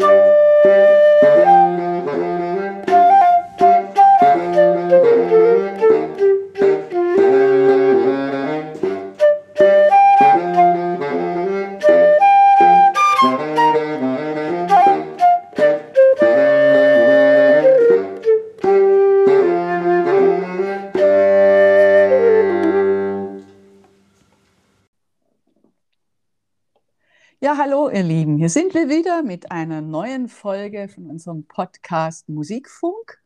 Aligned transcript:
Ja, 0.00 0.29
Hier 28.40 28.48
sind 28.48 28.72
wir 28.72 28.88
wieder 28.88 29.22
mit 29.22 29.52
einer 29.52 29.82
neuen 29.82 30.26
Folge 30.26 30.88
von 30.88 31.10
unserem 31.10 31.44
Podcast 31.46 32.26
Musikfunk. 32.26 33.22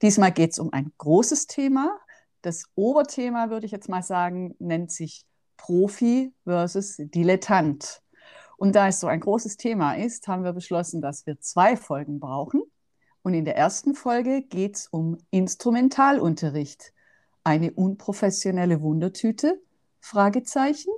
Diesmal 0.00 0.30
geht 0.30 0.52
es 0.52 0.60
um 0.60 0.72
ein 0.72 0.92
großes 0.96 1.48
Thema. 1.48 1.98
Das 2.40 2.62
Oberthema, 2.76 3.50
würde 3.50 3.66
ich 3.66 3.72
jetzt 3.72 3.88
mal 3.88 4.04
sagen, 4.04 4.54
nennt 4.60 4.92
sich 4.92 5.26
Profi 5.56 6.32
versus 6.44 6.98
Dilettant. 6.98 8.00
Und 8.56 8.76
da 8.76 8.86
es 8.86 9.00
so 9.00 9.08
ein 9.08 9.18
großes 9.18 9.56
Thema 9.56 9.94
ist, 9.94 10.28
haben 10.28 10.44
wir 10.44 10.52
beschlossen, 10.52 11.02
dass 11.02 11.26
wir 11.26 11.40
zwei 11.40 11.76
Folgen 11.76 12.20
brauchen. 12.20 12.62
Und 13.22 13.34
in 13.34 13.44
der 13.44 13.56
ersten 13.56 13.96
Folge 13.96 14.42
geht 14.42 14.76
es 14.76 14.86
um 14.86 15.18
Instrumentalunterricht. 15.32 16.92
Eine 17.42 17.72
unprofessionelle 17.72 18.80
Wundertüte? 18.80 19.60
Fragezeichen. 19.98 20.92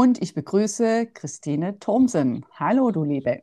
Und 0.00 0.22
ich 0.22 0.32
begrüße 0.32 1.08
Christine 1.08 1.78
Thomsen. 1.78 2.46
Hallo, 2.54 2.90
du 2.90 3.04
Liebe. 3.04 3.42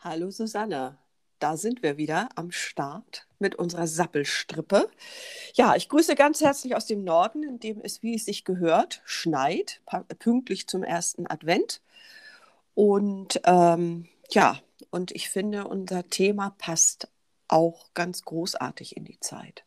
Hallo, 0.00 0.28
Susanne. 0.32 0.98
Da 1.38 1.56
sind 1.56 1.84
wir 1.84 1.96
wieder 1.96 2.30
am 2.34 2.50
Start 2.50 3.28
mit 3.38 3.54
unserer 3.54 3.86
Sappelstrippe. 3.86 4.88
Ja, 5.54 5.76
ich 5.76 5.88
grüße 5.88 6.16
ganz 6.16 6.40
herzlich 6.40 6.74
aus 6.74 6.86
dem 6.86 7.04
Norden, 7.04 7.44
in 7.44 7.60
dem 7.60 7.80
es, 7.80 8.02
wie 8.02 8.16
es 8.16 8.24
sich 8.24 8.44
gehört, 8.44 9.02
schneit, 9.04 9.80
pünktlich 10.18 10.66
zum 10.66 10.82
ersten 10.82 11.30
Advent. 11.30 11.80
Und 12.74 13.40
ähm, 13.44 14.08
ja, 14.30 14.58
und 14.90 15.12
ich 15.12 15.30
finde, 15.30 15.68
unser 15.68 16.08
Thema 16.08 16.56
passt 16.58 17.06
auch 17.46 17.94
ganz 17.94 18.24
großartig 18.24 18.96
in 18.96 19.04
die 19.04 19.20
Zeit. 19.20 19.62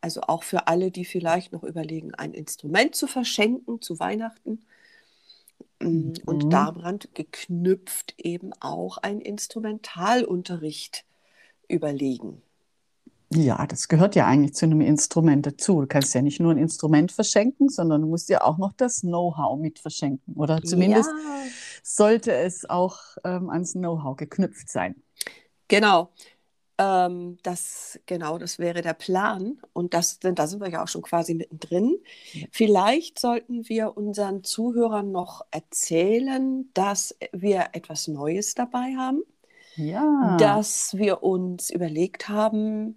Also 0.00 0.20
auch 0.20 0.44
für 0.44 0.68
alle, 0.68 0.92
die 0.92 1.04
vielleicht 1.04 1.52
noch 1.52 1.64
überlegen, 1.64 2.14
ein 2.14 2.34
Instrument 2.34 2.94
zu 2.94 3.08
verschenken 3.08 3.82
zu 3.82 3.98
Weihnachten 3.98 4.60
Mm, 5.84 6.12
und 6.26 6.44
mhm. 6.44 6.50
daran 6.50 6.98
geknüpft 7.14 8.14
eben 8.18 8.52
auch 8.60 8.98
ein 8.98 9.20
Instrumentalunterricht 9.20 11.04
überlegen. 11.68 12.42
Ja, 13.30 13.66
das 13.66 13.88
gehört 13.88 14.14
ja 14.14 14.26
eigentlich 14.26 14.54
zu 14.54 14.66
einem 14.66 14.80
Instrument 14.80 15.44
dazu. 15.46 15.80
Du 15.80 15.86
kannst 15.86 16.14
ja 16.14 16.22
nicht 16.22 16.40
nur 16.40 16.52
ein 16.52 16.58
Instrument 16.58 17.10
verschenken, 17.10 17.68
sondern 17.68 18.02
du 18.02 18.06
musst 18.06 18.28
ja 18.28 18.42
auch 18.42 18.58
noch 18.58 18.72
das 18.72 19.00
Know-how 19.00 19.58
mit 19.58 19.78
verschenken. 19.78 20.34
Oder 20.34 20.62
zumindest 20.62 21.10
ja. 21.10 21.50
sollte 21.82 22.32
es 22.32 22.68
auch 22.68 22.98
ähm, 23.24 23.50
ans 23.50 23.72
Know-how 23.72 24.16
geknüpft 24.16 24.68
sein. 24.68 24.94
Genau. 25.68 26.10
Ähm, 26.76 27.38
das, 27.42 28.00
genau, 28.06 28.38
das 28.38 28.58
wäre 28.58 28.82
der 28.82 28.94
Plan. 28.94 29.58
Und 29.72 29.94
das, 29.94 30.18
da 30.20 30.46
sind 30.46 30.60
wir 30.60 30.70
ja 30.70 30.82
auch 30.82 30.88
schon 30.88 31.02
quasi 31.02 31.34
mittendrin. 31.34 31.96
Vielleicht 32.50 33.18
sollten 33.18 33.68
wir 33.68 33.96
unseren 33.96 34.42
Zuhörern 34.44 35.12
noch 35.12 35.44
erzählen, 35.50 36.68
dass 36.74 37.16
wir 37.32 37.68
etwas 37.72 38.08
Neues 38.08 38.54
dabei 38.54 38.94
haben. 38.96 39.22
Ja. 39.76 40.36
Dass 40.38 40.96
wir 40.96 41.22
uns 41.22 41.70
überlegt 41.70 42.28
haben, 42.28 42.96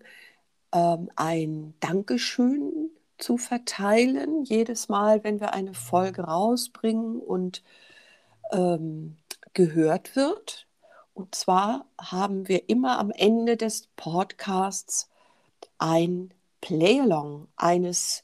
ähm, 0.73 1.09
ein 1.16 1.73
Dankeschön 1.80 2.92
zu 3.17 3.38
verteilen, 3.38 4.44
jedes 4.44 4.89
Mal, 4.89 5.23
wenn 5.23 5.39
wir 5.39 5.54
eine 5.54 5.73
Folge 5.73 6.23
rausbringen 6.23 7.20
und 7.20 7.64
ähm, 8.52 9.17
gehört 9.54 10.15
wird. 10.15 10.67
Und 11.17 11.33
zwar 11.33 11.88
haben 12.00 12.48
wir 12.48 12.70
immer 12.70 13.00
am 13.00 13.10
Ende 13.10 13.58
des 13.58 13.88
Podcasts 13.95 15.10
ein 15.80 16.32
Playalong 16.61 17.48
eines 17.55 18.23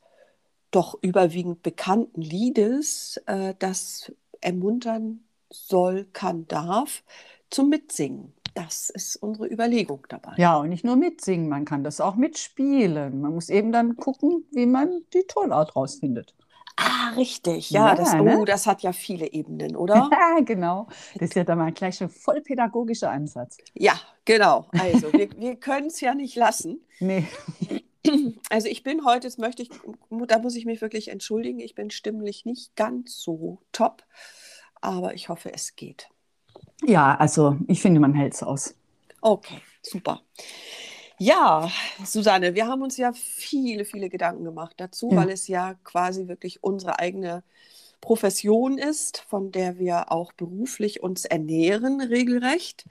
doch 0.70 1.00
überwiegend 1.02 1.64
bekannten 1.64 2.22
Liedes, 2.22 3.18
äh, 3.26 3.56
das 3.58 4.12
ermuntern 4.42 5.24
soll, 5.50 6.06
kann, 6.14 6.48
darf, 6.48 7.04
zum 7.50 7.70
Mitsingen. 7.70 8.32
Das 8.54 8.92
ist 8.92 9.16
unsere 9.16 9.48
Überlegung 9.48 10.06
dabei. 10.08 10.36
Ja, 10.38 10.58
und 10.58 10.70
nicht 10.70 10.86
nur 10.86 10.96
mitsingen, 10.96 11.50
man 11.50 11.66
kann 11.66 11.84
das 11.84 12.00
auch 12.00 12.14
mitspielen. 12.14 13.22
Man 13.22 13.34
muss 13.34 13.50
eben 13.50 13.72
dann 13.72 13.96
gucken, 13.96 14.46
wie 14.52 14.68
man 14.68 15.02
die 15.16 15.24
Tonart 15.28 15.76
rausfindet. 15.76 16.36
Ah, 16.84 17.14
richtig. 17.16 17.72
Ja, 17.72 17.90
ja 17.90 17.96
das, 17.96 18.14
ne? 18.14 18.38
oh, 18.38 18.46
das 18.46 18.68
hat 18.68 18.82
ja 18.82 18.92
viele 18.92 19.32
Ebenen, 19.32 19.76
oder? 19.76 20.10
Ja, 20.12 20.40
genau. 20.44 20.88
Das 21.16 21.30
ist 21.30 21.36
ja 21.36 21.44
dann 21.44 21.58
mal 21.58 21.72
gleich 21.72 21.98
schon 21.98 22.10
voll 22.10 22.42
pädagogischer 22.42 23.10
Ansatz. 23.10 23.58
Ja, 23.74 24.00
genau. 24.26 24.68
Also, 24.72 25.12
wir, 25.14 25.30
wir 25.38 25.56
können 25.56 25.88
es 25.88 26.02
ja 26.02 26.14
nicht 26.14 26.36
lassen. 26.36 26.82
Nee. 27.00 27.28
Also 28.50 28.68
ich 28.68 28.84
bin 28.84 29.06
heute, 29.06 29.28
das 29.28 29.38
möchte 29.38 29.64
ich, 29.64 29.70
da 30.28 30.38
muss 30.40 30.58
ich 30.58 30.66
mich 30.66 30.82
wirklich 30.82 31.08
entschuldigen, 31.08 31.62
ich 31.62 31.74
bin 31.74 31.90
stimmlich 31.90 32.44
nicht 32.44 32.76
ganz 32.76 33.18
so 33.18 33.60
top, 33.72 34.04
aber 34.82 35.14
ich 35.14 35.30
hoffe, 35.30 35.54
es 35.54 35.78
geht. 35.78 36.10
Ja, 36.86 37.16
also 37.16 37.58
ich 37.68 37.82
finde, 37.82 38.02
man 38.02 38.14
hält 38.14 38.34
es 38.34 38.44
aus. 38.44 38.76
Okay, 39.22 39.62
super. 39.82 40.22
Ja, 41.20 41.70
Susanne, 42.04 42.56
wir 42.56 42.68
haben 42.68 42.82
uns 42.82 42.98
ja 42.98 43.14
viele, 43.14 43.86
viele 43.86 44.10
Gedanken 44.10 44.44
gemacht 44.44 44.76
dazu, 44.78 45.12
ja. 45.12 45.18
weil 45.18 45.30
es 45.30 45.48
ja 45.48 45.76
quasi 45.84 46.28
wirklich 46.28 46.64
unsere 46.64 47.00
eigene 47.00 47.44
Profession 48.02 48.78
ist, 48.78 49.20
von 49.30 49.52
der 49.52 49.80
wir 49.80 50.12
auch 50.12 50.34
beruflich 50.34 51.02
uns 51.02 51.26
ernähren, 51.26 52.02
regelrecht. 52.02 52.86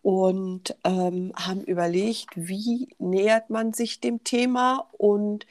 Und 0.00 0.74
ähm, 0.84 1.32
haben 1.36 1.62
überlegt, 1.64 2.28
wie 2.34 2.88
nähert 2.98 3.50
man 3.50 3.74
sich 3.74 4.00
dem 4.00 4.24
Thema 4.24 4.88
und 4.92 5.44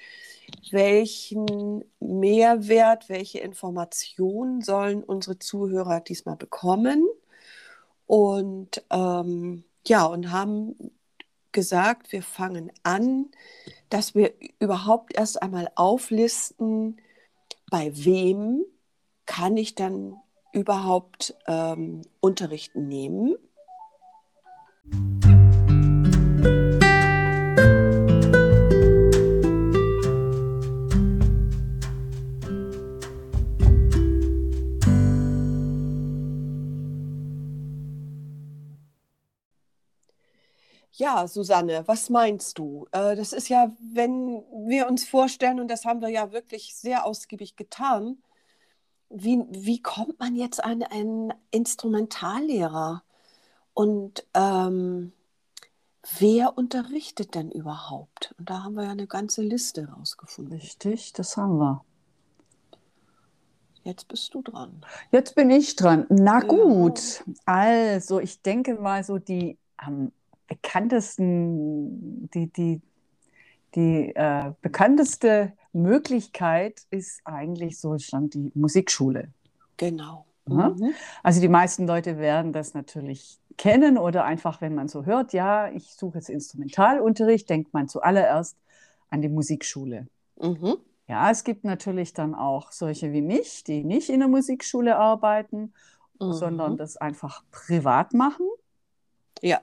welchen 0.71 1.83
Mehrwert, 1.99 3.09
welche 3.09 3.39
Informationen 3.39 4.61
sollen 4.61 5.03
unsere 5.03 5.37
Zuhörer 5.37 5.99
diesmal 6.01 6.37
bekommen. 6.37 7.05
Und 8.07 8.83
ähm, 8.89 9.63
ja, 9.85 10.05
und 10.05 10.31
haben 10.31 10.86
gesagt, 11.57 12.11
wir 12.11 12.21
fangen 12.21 12.71
an, 12.83 13.31
dass 13.89 14.13
wir 14.13 14.31
überhaupt 14.59 15.17
erst 15.17 15.41
einmal 15.41 15.71
auflisten, 15.73 17.01
bei 17.71 17.91
wem 17.95 18.63
kann 19.25 19.57
ich 19.57 19.73
dann 19.73 20.17
überhaupt 20.53 21.35
ähm, 21.47 22.03
Unterricht 22.19 22.75
nehmen. 22.75 23.37
Ja, 41.07 41.25
Susanne, 41.25 41.83
was 41.85 42.09
meinst 42.09 42.57
du? 42.57 42.85
Äh, 42.91 43.15
das 43.15 43.31
ist 43.31 43.47
ja, 43.47 43.71
wenn 43.79 44.43
wir 44.67 44.89
uns 44.89 45.07
vorstellen, 45.07 45.61
und 45.61 45.69
das 45.69 45.85
haben 45.85 46.01
wir 46.01 46.09
ja 46.09 46.33
wirklich 46.33 46.75
sehr 46.75 47.05
ausgiebig 47.05 47.55
getan, 47.55 48.17
wie, 49.09 49.41
wie 49.49 49.81
kommt 49.81 50.19
man 50.19 50.35
jetzt 50.35 50.61
an 50.61 50.83
einen 50.83 51.33
Instrumentallehrer? 51.49 53.03
Und 53.73 54.27
ähm, 54.33 55.13
wer 56.19 56.57
unterrichtet 56.57 57.35
denn 57.35 57.51
überhaupt? 57.51 58.35
Und 58.37 58.49
da 58.49 58.65
haben 58.65 58.73
wir 58.75 58.83
ja 58.83 58.91
eine 58.91 59.07
ganze 59.07 59.43
Liste 59.43 59.87
rausgefunden. 59.87 60.59
Richtig, 60.59 61.13
das 61.13 61.37
haben 61.37 61.57
wir. 61.57 61.85
Jetzt 63.85 64.09
bist 64.09 64.33
du 64.33 64.41
dran. 64.41 64.85
Jetzt 65.11 65.35
bin 65.35 65.51
ich 65.51 65.77
dran. 65.77 66.05
Na 66.09 66.41
gut, 66.41 67.23
ja. 67.25 67.33
also 67.45 68.19
ich 68.19 68.41
denke 68.41 68.75
mal 68.75 69.05
so 69.05 69.19
die 69.19 69.57
am 69.77 70.11
bekanntesten, 70.47 72.29
die, 72.31 72.47
die, 72.47 72.81
die 73.75 74.15
äh, 74.15 74.53
bekannteste 74.61 75.53
Möglichkeit 75.73 76.81
ist 76.89 77.21
eigentlich 77.25 77.79
so 77.79 77.97
stand 77.97 78.33
die 78.33 78.51
Musikschule. 78.55 79.29
Genau. 79.77 80.25
Mhm. 80.45 80.93
Also 81.23 81.41
die 81.41 81.49
meisten 81.49 81.87
Leute 81.87 82.17
werden 82.17 82.53
das 82.53 82.73
natürlich 82.73 83.39
kennen 83.57 83.97
oder 83.97 84.23
einfach, 84.23 84.61
wenn 84.61 84.75
man 84.75 84.87
so 84.87 85.05
hört, 85.05 85.33
ja, 85.33 85.69
ich 85.69 85.93
suche 85.93 86.19
jetzt 86.19 86.29
Instrumentalunterricht, 86.29 87.49
denkt 87.49 87.73
man 87.73 87.87
zuallererst 87.87 88.55
an 89.09 89.21
die 89.21 89.29
Musikschule. 89.29 90.07
Mhm. 90.39 90.77
Ja, 91.07 91.31
es 91.31 91.43
gibt 91.43 91.63
natürlich 91.63 92.13
dann 92.13 92.35
auch 92.35 92.71
solche 92.71 93.13
wie 93.13 93.21
mich, 93.21 93.63
die 93.63 93.83
nicht 93.83 94.09
in 94.09 94.19
der 94.19 94.27
Musikschule 94.27 94.97
arbeiten, 94.97 95.73
mhm. 96.19 96.33
sondern 96.33 96.77
das 96.77 96.97
einfach 96.97 97.43
privat 97.51 98.13
machen. 98.13 98.45
Ja. 99.41 99.61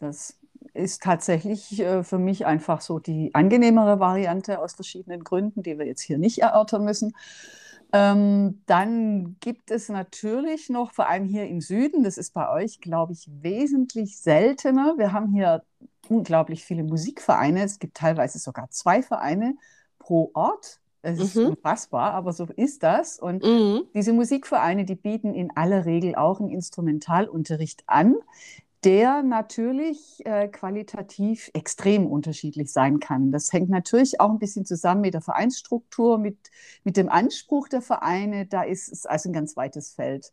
Das 0.00 0.38
ist 0.74 1.02
tatsächlich 1.02 1.80
äh, 1.80 2.02
für 2.02 2.18
mich 2.18 2.46
einfach 2.46 2.80
so 2.80 2.98
die 2.98 3.34
angenehmere 3.34 4.00
Variante 4.00 4.58
aus 4.60 4.74
verschiedenen 4.74 5.24
Gründen, 5.24 5.62
die 5.62 5.78
wir 5.78 5.86
jetzt 5.86 6.02
hier 6.02 6.18
nicht 6.18 6.38
erörtern 6.38 6.84
müssen. 6.84 7.12
Ähm, 7.92 8.62
dann 8.66 9.36
gibt 9.40 9.70
es 9.70 9.88
natürlich 9.88 10.68
noch, 10.68 10.92
vor 10.92 11.08
allem 11.08 11.24
hier 11.24 11.46
im 11.48 11.60
Süden, 11.60 12.04
das 12.04 12.18
ist 12.18 12.32
bei 12.34 12.48
euch, 12.50 12.80
glaube 12.80 13.12
ich, 13.12 13.28
wesentlich 13.42 14.18
seltener. 14.18 14.94
Wir 14.96 15.12
haben 15.12 15.32
hier 15.32 15.62
unglaublich 16.08 16.64
viele 16.64 16.84
Musikvereine. 16.84 17.64
Es 17.64 17.78
gibt 17.78 17.96
teilweise 17.96 18.38
sogar 18.38 18.70
zwei 18.70 19.02
Vereine 19.02 19.56
pro 19.98 20.30
Ort. 20.34 20.80
Es 21.02 21.18
ist 21.18 21.36
Mhm. 21.36 21.50
unfassbar, 21.50 22.12
aber 22.14 22.32
so 22.32 22.44
ist 22.56 22.82
das. 22.84 23.18
Und 23.18 23.44
Mhm. 23.44 23.82
diese 23.94 24.12
Musikvereine, 24.12 24.84
die 24.84 24.94
bieten 24.94 25.34
in 25.34 25.50
aller 25.56 25.84
Regel 25.84 26.14
auch 26.14 26.40
einen 26.40 26.50
Instrumentalunterricht 26.50 27.82
an, 27.86 28.14
der 28.84 29.22
natürlich 29.22 30.24
äh, 30.24 30.48
qualitativ 30.48 31.50
extrem 31.52 32.06
unterschiedlich 32.06 32.72
sein 32.72 32.98
kann. 32.98 33.30
Das 33.30 33.52
hängt 33.52 33.68
natürlich 33.68 34.20
auch 34.20 34.30
ein 34.30 34.38
bisschen 34.38 34.64
zusammen 34.64 35.02
mit 35.02 35.14
der 35.14 35.20
Vereinsstruktur, 35.20 36.18
mit, 36.18 36.38
mit 36.84 36.96
dem 36.96 37.08
Anspruch 37.08 37.68
der 37.68 37.82
Vereine. 37.82 38.46
Da 38.46 38.62
ist 38.62 38.90
es 38.90 39.06
also 39.06 39.28
ein 39.28 39.32
ganz 39.32 39.56
weites 39.56 39.92
Feld. 39.92 40.32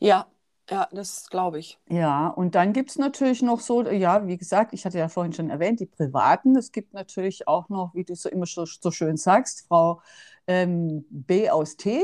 Ja, 0.00 0.26
ja, 0.68 0.88
das 0.90 1.30
glaube 1.30 1.60
ich. 1.60 1.78
Ja, 1.88 2.26
und 2.26 2.56
dann 2.56 2.72
gibt 2.72 2.90
es 2.90 2.98
natürlich 2.98 3.40
noch 3.40 3.60
so, 3.60 3.88
ja, 3.88 4.26
wie 4.26 4.36
gesagt, 4.36 4.72
ich 4.72 4.84
hatte 4.84 4.98
ja 4.98 5.08
vorhin 5.08 5.32
schon 5.32 5.48
erwähnt, 5.48 5.78
die 5.78 5.86
Privaten. 5.86 6.56
Es 6.56 6.72
gibt 6.72 6.92
natürlich 6.92 7.46
auch 7.46 7.68
noch, 7.68 7.94
wie 7.94 8.04
du 8.04 8.16
so 8.16 8.28
immer 8.28 8.46
so, 8.46 8.64
so 8.64 8.90
schön 8.90 9.16
sagst, 9.16 9.66
Frau 9.68 10.00
ähm, 10.48 11.04
B 11.10 11.50
aus 11.50 11.76
T, 11.76 12.00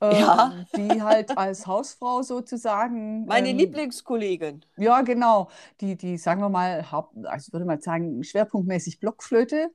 ähm, 0.00 0.12
Ja. 0.20 0.52
die 0.76 1.02
halt 1.02 1.36
als 1.38 1.66
Hausfrau 1.66 2.22
sozusagen. 2.22 3.24
Meine 3.26 3.48
ähm, 3.50 3.58
Lieblingskollegin. 3.58 4.64
Ja, 4.76 5.00
genau. 5.02 5.48
Die, 5.80 5.96
die, 5.96 6.18
sagen 6.18 6.40
wir 6.40 6.48
mal, 6.48 6.90
Haupt, 6.90 7.14
also 7.26 7.46
ich 7.48 7.52
würde 7.52 7.64
mal 7.66 7.80
sagen, 7.80 8.22
schwerpunktmäßig 8.22 9.00
Blockflöte, 9.00 9.70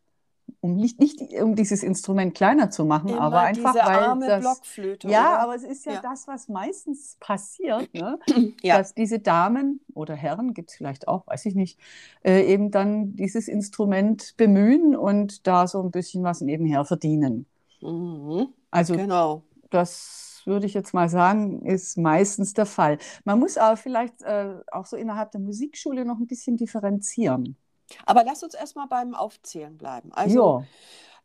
um 0.60 0.76
nicht, 0.76 1.00
nicht 1.00 1.20
um 1.42 1.56
dieses 1.56 1.82
Instrument 1.82 2.36
kleiner 2.36 2.70
zu 2.70 2.84
machen, 2.86 3.10
Immer 3.10 3.22
aber 3.22 3.40
einfach, 3.42 3.74
diese 3.74 3.86
weil 3.86 4.00
arme 4.04 4.28
das. 4.28 4.42
Blockflöte, 4.42 5.08
Ja, 5.08 5.22
oder? 5.30 5.40
aber 5.40 5.56
es 5.56 5.64
ist 5.64 5.86
ja, 5.86 5.94
Ja. 5.94 6.02
das, 6.02 6.28
was 6.28 6.50
meistens 6.50 7.18
passiert, 7.20 7.92
ne? 7.94 8.20
Ja. 8.62 8.78
dass 8.78 8.94
diese 8.94 9.20
Damen 9.20 9.80
oder 9.94 10.14
Herren, 10.14 10.54
gibt 10.54 10.70
es 10.72 10.76
vielleicht 10.76 11.08
auch, 11.08 11.26
weiß 11.28 11.46
ich 11.46 11.56
nicht, 11.56 11.80
äh, 12.24 12.46
eben 12.46 12.70
dann 12.70 13.16
dieses 13.16 13.48
Instrument 13.48 14.36
bemühen 14.38 14.96
und 14.96 15.48
da 15.48 15.68
so 15.68 15.82
ein 15.82 15.90
bisschen 15.92 16.24
was 16.24 16.42
nebenher 16.42 16.84
verdienen. 16.86 17.46
Mhm. 17.82 18.50
Also 18.70 18.96
Genau. 18.96 19.44
Das 19.72 20.42
würde 20.46 20.66
ich 20.66 20.74
jetzt 20.74 20.94
mal 20.94 21.10
sagen, 21.10 21.66
ist 21.66 21.98
meistens 21.98 22.54
der 22.54 22.66
Fall. 22.66 22.98
Man 23.26 23.40
muss 23.40 23.58
aber 23.58 23.78
vielleicht 23.78 24.22
äh, 24.24 24.56
auch 24.72 24.86
so 24.86 24.98
innerhalb 24.98 25.32
der 25.32 25.42
Musikschule 25.42 26.06
noch 26.06 26.18
ein 26.18 26.28
bisschen 26.28 26.58
differenzieren. 26.58 27.58
Aber 28.06 28.24
lass 28.24 28.42
uns 28.44 28.54
erstmal 28.54 28.88
beim 28.88 29.14
Aufzählen 29.16 29.78
bleiben. 29.78 30.12
Also, 30.14 30.64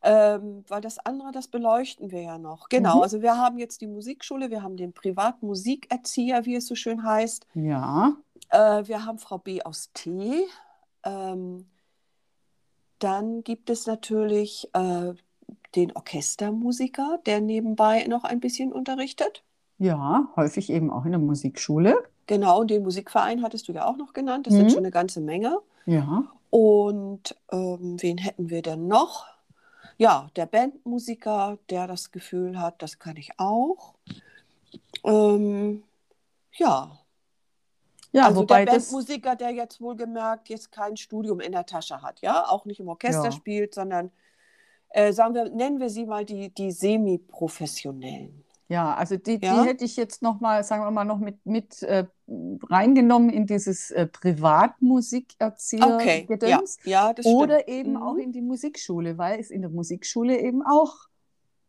ähm, 0.02 0.64
weil 0.69 0.81
das 0.81 0.98
andere, 0.98 1.32
das 1.32 1.48
beleuchten 1.48 2.10
wir 2.10 2.22
ja 2.22 2.38
noch. 2.38 2.69
Genau, 2.69 2.96
Mhm. 2.96 3.02
also 3.02 3.22
wir 3.22 3.37
haben 3.37 3.58
jetzt 3.58 3.81
die 3.81 3.87
Musikschule, 3.87 4.50
wir 4.50 4.62
haben 4.62 4.76
den 4.76 4.93
Privatmusikerzieher, 4.93 6.44
wie 6.44 6.56
es 6.56 6.66
so 6.66 6.75
schön 6.75 7.02
heißt. 7.02 7.46
ja, 7.54 8.16
Äh, 8.50 8.87
wir 8.87 9.04
haben 9.04 9.19
Frau 9.19 9.38
B 9.38 9.62
aus 9.62 9.90
T. 9.94 10.46
Ähm, 11.04 11.66
dann 12.98 13.43
gibt 13.43 13.70
es 13.70 13.87
natürlich 13.87 14.69
äh, 14.72 15.14
den 15.76 15.93
Orchestermusiker, 15.93 17.20
der 17.26 17.40
nebenbei 17.40 18.05
noch 18.08 18.25
ein 18.25 18.40
bisschen 18.40 18.73
unterrichtet. 18.73 19.43
ja, 19.78 20.28
häufig 20.37 20.70
eben 20.70 20.90
auch 20.90 21.05
in 21.05 21.12
der 21.12 21.20
Musikschule. 21.20 22.02
Genau, 22.26 22.61
und 22.61 22.70
den 22.70 22.82
Musikverein 22.82 23.43
hattest 23.43 23.69
du 23.69 23.73
ja 23.73 23.87
auch 23.87 23.96
noch 23.96 24.12
genannt. 24.12 24.46
Das 24.46 24.55
Mhm. 24.55 24.58
sind 24.58 24.73
schon 24.73 24.84
eine 24.84 24.90
ganze 24.90 25.20
Menge. 25.20 25.58
Ja, 25.87 26.25
Und 26.50 27.37
ähm, 27.52 27.96
wen 28.00 28.19
hätten 28.19 28.50
wir 28.50 28.62
denn 28.62 28.88
noch? 28.88 29.26
Ja, 29.99 30.28
der 30.37 30.46
Bandmusiker, 30.46 31.58
der 31.70 31.87
das 31.87 32.11
Gefühl 32.12 32.61
hat, 32.61 32.82
das 32.82 32.99
kann 32.99 33.17
ich 33.17 33.38
auch. 33.38 33.94
Ähm, 35.05 35.82
ja, 36.52 36.99
ja, 38.12 38.25
also 38.25 38.40
wobei 38.40 38.64
der 38.64 38.72
Bandmusiker, 38.72 39.37
der 39.37 39.50
jetzt 39.50 39.81
wohlgemerkt 39.81 40.49
jetzt 40.49 40.72
kein 40.72 40.96
Studium 40.96 41.40
in 41.40 41.52
der 41.52 41.67
Tasche 41.67 42.00
hat, 42.02 42.20
ja, 42.22 42.49
auch 42.49 42.64
nicht 42.64 42.81
im 42.81 42.88
Orchester 42.88 43.25
Ja. 43.26 43.32
spielt, 43.32 43.75
sondern 43.75 44.11
äh, 44.91 45.12
sagen 45.12 45.35
wir, 45.35 45.50
nennen 45.50 45.79
wir 45.81 45.91
sie 45.91 46.06
mal 46.06 46.25
die, 46.25 46.50
die 46.55 46.71
Semi-professionellen. 46.73 48.44
ja, 48.69 48.94
also 48.94 49.17
die, 49.17 49.38
Ja? 49.43 49.62
die 49.62 49.69
hätte 49.69 49.85
ich 49.85 49.97
jetzt 49.97 50.23
noch 50.23 50.41
mal, 50.41 50.65
sagen 50.65 50.83
wir 50.85 50.91
mal, 50.91 51.05
noch 51.05 51.19
mit, 51.19 51.44
mit 51.47 51.83
äh, 51.83 52.05
reingenommen 52.69 53.31
in 53.31 53.47
dieses 53.47 53.91
äh, 53.93 54.06
Privatmusikerzieher 54.06 55.94
Okay, 55.97 56.21
ja, 56.21 56.27
Gedöns. 56.27 56.79
ja, 56.85 57.12
das 57.12 57.27
Oder 57.27 57.61
stimmt. 57.61 57.69
eben 57.79 57.91
Mhm. 57.93 58.03
auch 58.03 58.17
in 58.17 58.33
die 58.33 58.43
Musikschule, 58.43 59.19
weil 59.19 59.38
es 59.41 59.50
in 59.50 59.61
der 59.62 59.71
Musikschule 59.71 60.38
eben 60.41 60.62
auch 60.67 60.94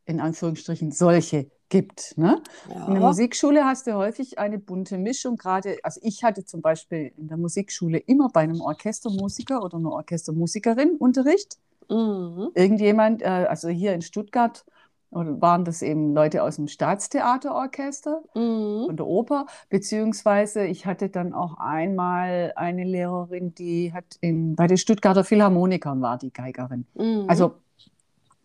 in 0.06 0.20
Anführungsstrichen 0.22 0.92
solche 0.92 1.52
gibt. 1.70 2.18
Ne? 2.18 2.42
In 2.70 2.74
der 2.94 3.02
Ja. 3.02 3.08
Musikschule 3.08 3.66
hast 3.66 3.88
du 3.88 3.94
häufig 3.96 4.40
eine 4.40 4.58
bunte 4.58 4.98
Mischung. 4.98 5.36
Gerade, 5.36 5.78
also 5.84 6.00
ich 6.02 6.24
hatte 6.24 6.46
zum 6.46 6.62
Beispiel 6.62 7.12
in 7.18 7.28
der 7.28 7.36
Musikschule 7.38 7.98
immer 7.98 8.30
bei 8.30 8.40
einem 8.42 8.62
Orchestermusiker 8.62 9.62
oder 9.62 9.78
einer 9.78 9.92
Orchestermusikerin 9.92 10.96
Unterricht. 10.96 11.58
Mhm. 11.89 12.50
Irgendjemand, 12.54 13.22
äh, 13.22 13.25
also 13.50 13.69
hier 13.69 13.94
in 13.94 14.01
Stuttgart 14.01 14.66
oder 15.10 15.39
waren 15.42 15.63
das 15.63 15.81
eben 15.81 16.13
Leute 16.13 16.44
aus 16.44 16.57
dem 16.57 16.68
Staatstheaterorchester 16.68 18.24
Mhm. 18.36 18.86
von 18.88 18.98
der 18.98 19.07
Oper, 19.07 19.45
beziehungsweise 19.69 20.66
ich 20.66 20.86
hatte 20.86 21.10
dann 21.10 21.34
auch 21.34 21.57
einmal 21.60 22.51
eine 22.57 22.84
Lehrerin, 22.84 23.56
die 23.56 23.94
hat 23.94 24.18
in, 24.22 24.56
bei 24.56 24.68
den 24.68 24.78
Stuttgarter 24.78 25.24
Philharmonikern 25.24 26.01
war 26.01 26.18
die 26.18 26.34
Geigerin. 26.34 26.86
Mhm. 26.95 27.25
Also 27.28 27.56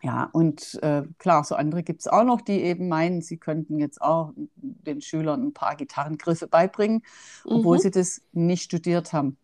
ja, 0.04 0.28
und 0.32 0.80
äh, 0.82 1.02
klar, 1.18 1.44
so 1.44 1.54
andere 1.54 1.84
gibt 1.84 2.00
es 2.00 2.08
auch 2.08 2.24
noch, 2.24 2.40
die 2.40 2.60
eben 2.62 2.88
meinen, 2.88 3.22
sie 3.22 3.36
könnten 3.36 3.78
jetzt 3.78 4.02
auch 4.02 4.32
den 4.56 5.00
Schülern 5.00 5.46
ein 5.48 5.52
paar 5.52 5.76
Gitarrengriffe 5.76 6.48
beibringen, 6.48 7.02
obwohl 7.44 7.76
Mhm. 7.76 7.82
sie 7.82 7.90
das 7.92 8.20
nicht 8.32 8.64
studiert 8.64 9.12
haben. 9.12 9.36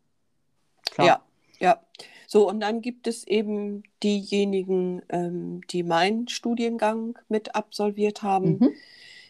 Klar. 0.90 1.06
Ja, 1.06 1.20
ja. 1.60 1.82
So, 2.26 2.48
und 2.48 2.60
dann 2.60 2.80
gibt 2.82 3.06
es 3.06 3.26
eben 3.26 3.82
diejenigen, 4.02 5.02
ähm, 5.08 5.60
die 5.70 5.82
meinen 5.82 6.28
Studiengang 6.28 7.18
mit 7.28 7.54
absolviert 7.54 8.22
haben. 8.22 8.60
Mhm. 8.60 8.80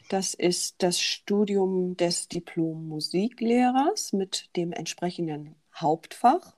Das 0.08 0.34
ist 0.34 0.82
das 0.82 1.00
Studium 1.00 1.96
des 1.96 2.28
Diplom-Musiklehrers 2.28 4.12
mit 4.14 4.50
dem 4.56 4.72
entsprechenden 4.72 5.56
Hauptfach. 5.74 6.56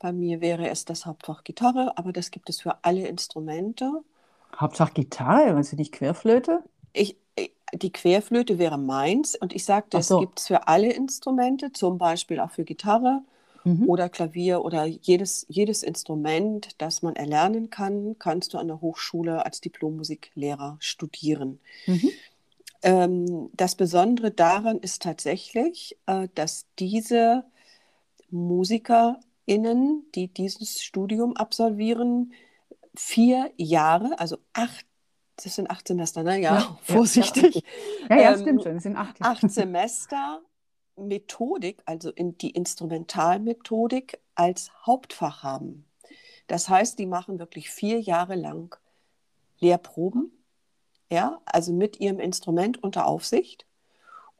Bei 0.00 0.12
mir 0.12 0.40
wäre 0.42 0.68
es 0.70 0.84
das 0.86 1.06
Hauptfach 1.06 1.44
Gitarre, 1.44 1.98
aber 1.98 2.12
das 2.12 2.30
gibt 2.32 2.50
es 2.50 2.60
für 2.62 2.84
alle 2.84 3.08
Instrumente. 3.08 4.04
Hauptsache 4.60 4.92
Gitarre, 4.94 5.56
also 5.56 5.74
nicht 5.74 5.90
Querflöte. 5.92 6.62
Ich, 6.92 7.16
ich- 7.36 7.52
die 7.74 7.92
Querflöte 7.92 8.58
wäre 8.58 8.78
meins 8.78 9.36
und 9.36 9.52
ich 9.54 9.64
sagte, 9.64 9.96
Ach 9.96 9.98
es 9.98 10.08
so. 10.08 10.16
gibt 10.16 10.40
es 10.40 10.46
für 10.48 10.66
alle 10.68 10.92
Instrumente, 10.92 11.72
zum 11.72 11.98
Beispiel 11.98 12.40
auch 12.40 12.50
für 12.50 12.64
Gitarre 12.64 13.22
Mhm. 13.64 13.86
oder 13.88 14.08
Klavier 14.08 14.64
oder 14.64 14.84
jedes, 14.86 15.46
jedes 15.48 15.82
Instrument, 15.82 16.70
das 16.78 17.02
man 17.02 17.16
erlernen 17.16 17.70
kann, 17.70 18.16
kannst 18.18 18.54
du 18.54 18.58
an 18.58 18.68
der 18.68 18.80
Hochschule 18.80 19.44
als 19.44 19.60
Diplommusiklehrer 19.60 20.76
studieren. 20.80 21.60
Mhm. 21.86 22.10
Ähm, 22.82 23.50
das 23.54 23.74
Besondere 23.74 24.30
daran 24.30 24.78
ist 24.78 25.02
tatsächlich, 25.02 25.96
äh, 26.06 26.28
dass 26.34 26.66
diese 26.78 27.44
MusikerInnen, 28.30 30.04
die 30.14 30.28
dieses 30.28 30.82
Studium 30.82 31.36
absolvieren, 31.36 32.32
vier 32.94 33.50
Jahre, 33.56 34.18
also 34.18 34.38
acht, 34.52 34.86
das 35.36 35.54
sind 35.54 35.70
acht 35.70 35.88
Semester, 35.88 36.22
ne? 36.22 36.40
Ja, 36.40 36.54
Ja, 36.54 36.58
ja, 36.58 36.78
vorsichtig. 36.82 37.64
Ja, 38.08 38.16
ja, 38.16 38.32
Ähm, 38.32 38.40
stimmt 38.40 38.62
schon. 38.62 38.76
Es 38.76 38.82
sind 38.82 38.96
acht. 38.96 39.16
acht 39.20 39.50
Semester 39.50 40.40
Methodik, 41.08 41.82
also 41.84 42.10
in 42.10 42.36
die 42.38 42.50
Instrumentalmethodik 42.50 44.20
als 44.34 44.70
Hauptfach 44.86 45.42
haben. 45.42 45.84
Das 46.46 46.68
heißt, 46.68 46.98
die 46.98 47.06
machen 47.06 47.38
wirklich 47.38 47.70
vier 47.70 48.00
Jahre 48.00 48.34
lang 48.34 48.76
Lehrproben, 49.60 50.32
ja, 51.10 51.40
also 51.44 51.72
mit 51.72 52.00
ihrem 52.00 52.18
Instrument 52.18 52.82
unter 52.82 53.06
Aufsicht. 53.06 53.66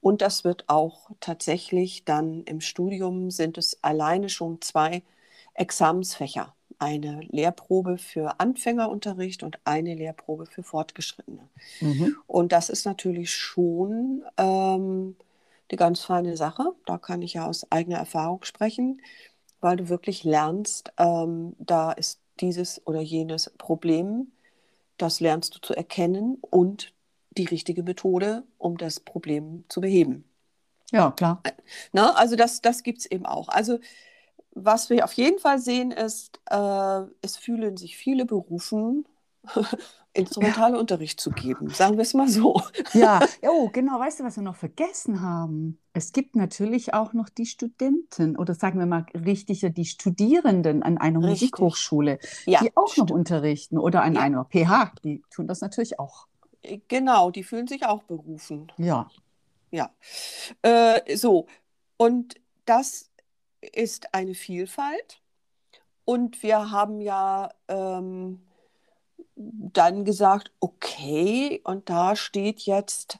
Und 0.00 0.22
das 0.22 0.44
wird 0.44 0.64
auch 0.68 1.10
tatsächlich 1.20 2.04
dann 2.04 2.42
im 2.44 2.60
Studium 2.60 3.30
sind 3.30 3.58
es 3.58 3.82
alleine 3.82 4.28
schon 4.28 4.60
zwei 4.60 5.02
Examensfächer. 5.54 6.54
Eine 6.78 7.20
Lehrprobe 7.28 7.98
für 7.98 8.40
Anfängerunterricht 8.40 9.42
und 9.42 9.58
eine 9.64 9.94
Lehrprobe 9.94 10.46
für 10.46 10.62
Fortgeschrittene. 10.62 11.46
Mhm. 11.80 12.16
Und 12.26 12.52
das 12.52 12.70
ist 12.70 12.86
natürlich 12.86 13.34
schon 13.34 14.24
ähm, 14.38 15.16
eine 15.70 15.76
ganz 15.76 16.00
feine 16.00 16.36
Sache. 16.36 16.72
Da 16.86 16.98
kann 16.98 17.22
ich 17.22 17.34
ja 17.34 17.46
aus 17.46 17.70
eigener 17.70 17.98
Erfahrung 17.98 18.42
sprechen, 18.44 19.00
weil 19.60 19.76
du 19.76 19.88
wirklich 19.88 20.24
lernst, 20.24 20.92
ähm, 20.98 21.54
da 21.58 21.92
ist 21.92 22.20
dieses 22.40 22.86
oder 22.86 23.00
jenes 23.00 23.50
Problem, 23.58 24.32
das 24.96 25.20
lernst 25.20 25.54
du 25.54 25.60
zu 25.60 25.74
erkennen 25.74 26.38
und 26.40 26.92
die 27.30 27.44
richtige 27.44 27.82
Methode, 27.82 28.44
um 28.58 28.76
das 28.76 29.00
Problem 29.00 29.64
zu 29.68 29.80
beheben. 29.80 30.24
Ja, 30.90 31.12
klar. 31.12 31.42
Na, 31.92 32.14
also 32.14 32.36
das, 32.36 32.60
das 32.60 32.82
gibt 32.82 32.98
es 32.98 33.06
eben 33.06 33.24
auch. 33.24 33.48
Also 33.48 33.78
was 34.52 34.90
wir 34.90 35.04
auf 35.04 35.12
jeden 35.12 35.38
Fall 35.38 35.58
sehen 35.58 35.92
ist, 35.92 36.40
äh, 36.50 37.02
es 37.22 37.36
fühlen 37.36 37.76
sich 37.76 37.96
viele 37.96 38.26
berufen, 38.26 39.06
instrumentale 40.12 40.74
ja. 40.74 40.80
Unterricht 40.80 41.20
zu 41.20 41.30
geben. 41.30 41.68
Sagen 41.70 41.96
wir 41.96 42.02
es 42.02 42.14
mal 42.14 42.28
so. 42.28 42.60
Ja, 42.92 43.20
oh, 43.42 43.68
genau. 43.72 43.98
Weißt 43.98 44.20
du, 44.20 44.24
was 44.24 44.36
wir 44.36 44.42
noch 44.42 44.56
vergessen 44.56 45.20
haben? 45.20 45.78
Es 45.92 46.12
gibt 46.12 46.36
natürlich 46.36 46.94
auch 46.94 47.12
noch 47.12 47.28
die 47.28 47.46
Studenten 47.46 48.36
oder 48.36 48.54
sagen 48.54 48.78
wir 48.78 48.86
mal 48.86 49.06
richtiger 49.14 49.70
die 49.70 49.84
Studierenden 49.84 50.82
an 50.82 50.98
einer 50.98 51.20
Richtig. 51.20 51.52
Musikhochschule, 51.52 52.18
ja, 52.46 52.60
die 52.60 52.76
auch 52.76 52.92
stimmt. 52.92 53.10
noch 53.10 53.16
unterrichten 53.16 53.78
oder 53.78 54.02
an 54.02 54.14
ja. 54.14 54.20
einer 54.20 54.44
PH. 54.44 54.92
Die 55.04 55.22
tun 55.30 55.46
das 55.46 55.60
natürlich 55.60 55.98
auch. 55.98 56.26
Äh, 56.62 56.80
genau, 56.88 57.30
die 57.30 57.44
fühlen 57.44 57.66
sich 57.66 57.86
auch 57.86 58.02
berufen. 58.02 58.72
Ja. 58.78 59.08
Ja. 59.70 59.90
Äh, 60.62 61.16
so, 61.16 61.46
und 61.96 62.34
das 62.64 63.10
ist 63.60 64.14
eine 64.14 64.34
Vielfalt. 64.34 65.20
Und 66.04 66.42
wir 66.42 66.72
haben 66.72 67.00
ja 67.00 67.50
ähm, 67.68 68.40
dann 69.40 70.04
gesagt, 70.04 70.52
okay, 70.60 71.60
und 71.64 71.88
da 71.88 72.14
steht 72.16 72.60
jetzt 72.60 73.18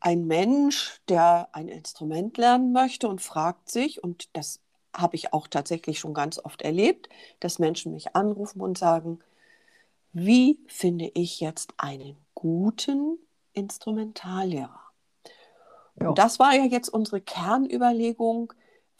ein 0.00 0.26
Mensch, 0.26 1.00
der 1.08 1.48
ein 1.52 1.68
Instrument 1.68 2.36
lernen 2.36 2.72
möchte 2.72 3.08
und 3.08 3.20
fragt 3.20 3.70
sich, 3.70 4.02
und 4.02 4.28
das 4.36 4.60
habe 4.94 5.16
ich 5.16 5.32
auch 5.32 5.46
tatsächlich 5.46 5.98
schon 5.98 6.14
ganz 6.14 6.38
oft 6.38 6.62
erlebt, 6.62 7.08
dass 7.40 7.58
Menschen 7.58 7.92
mich 7.92 8.16
anrufen 8.16 8.60
und 8.60 8.78
sagen, 8.78 9.20
wie 10.12 10.58
finde 10.66 11.10
ich 11.14 11.40
jetzt 11.40 11.74
einen 11.76 12.16
guten 12.34 13.18
Instrumentallehrer? 13.52 14.80
Ja. 16.00 16.08
Und 16.08 16.18
das 16.18 16.38
war 16.38 16.54
ja 16.54 16.64
jetzt 16.64 16.88
unsere 16.88 17.20
Kernüberlegung. 17.20 18.52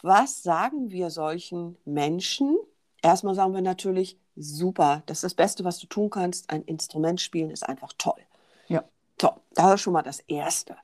Was 0.02 0.42
sagen 0.42 0.90
wir 0.90 1.10
solchen 1.10 1.76
Menschen? 1.84 2.56
Erstmal 3.02 3.34
sagen 3.34 3.54
wir 3.54 3.62
natürlich, 3.62 4.18
super, 4.36 5.02
das 5.06 5.18
ist 5.18 5.24
das 5.24 5.34
Beste, 5.34 5.64
was 5.64 5.78
du 5.78 5.86
tun 5.86 6.10
kannst. 6.10 6.50
Ein 6.50 6.62
Instrument 6.62 7.20
spielen 7.20 7.50
ist 7.50 7.68
einfach 7.68 7.92
toll. 7.98 8.20
Ja. 8.68 8.84
So, 9.20 9.30
das 9.54 9.74
ist 9.74 9.80
schon 9.80 9.92
mal 9.92 10.02
das 10.02 10.20
Erste. 10.20 10.76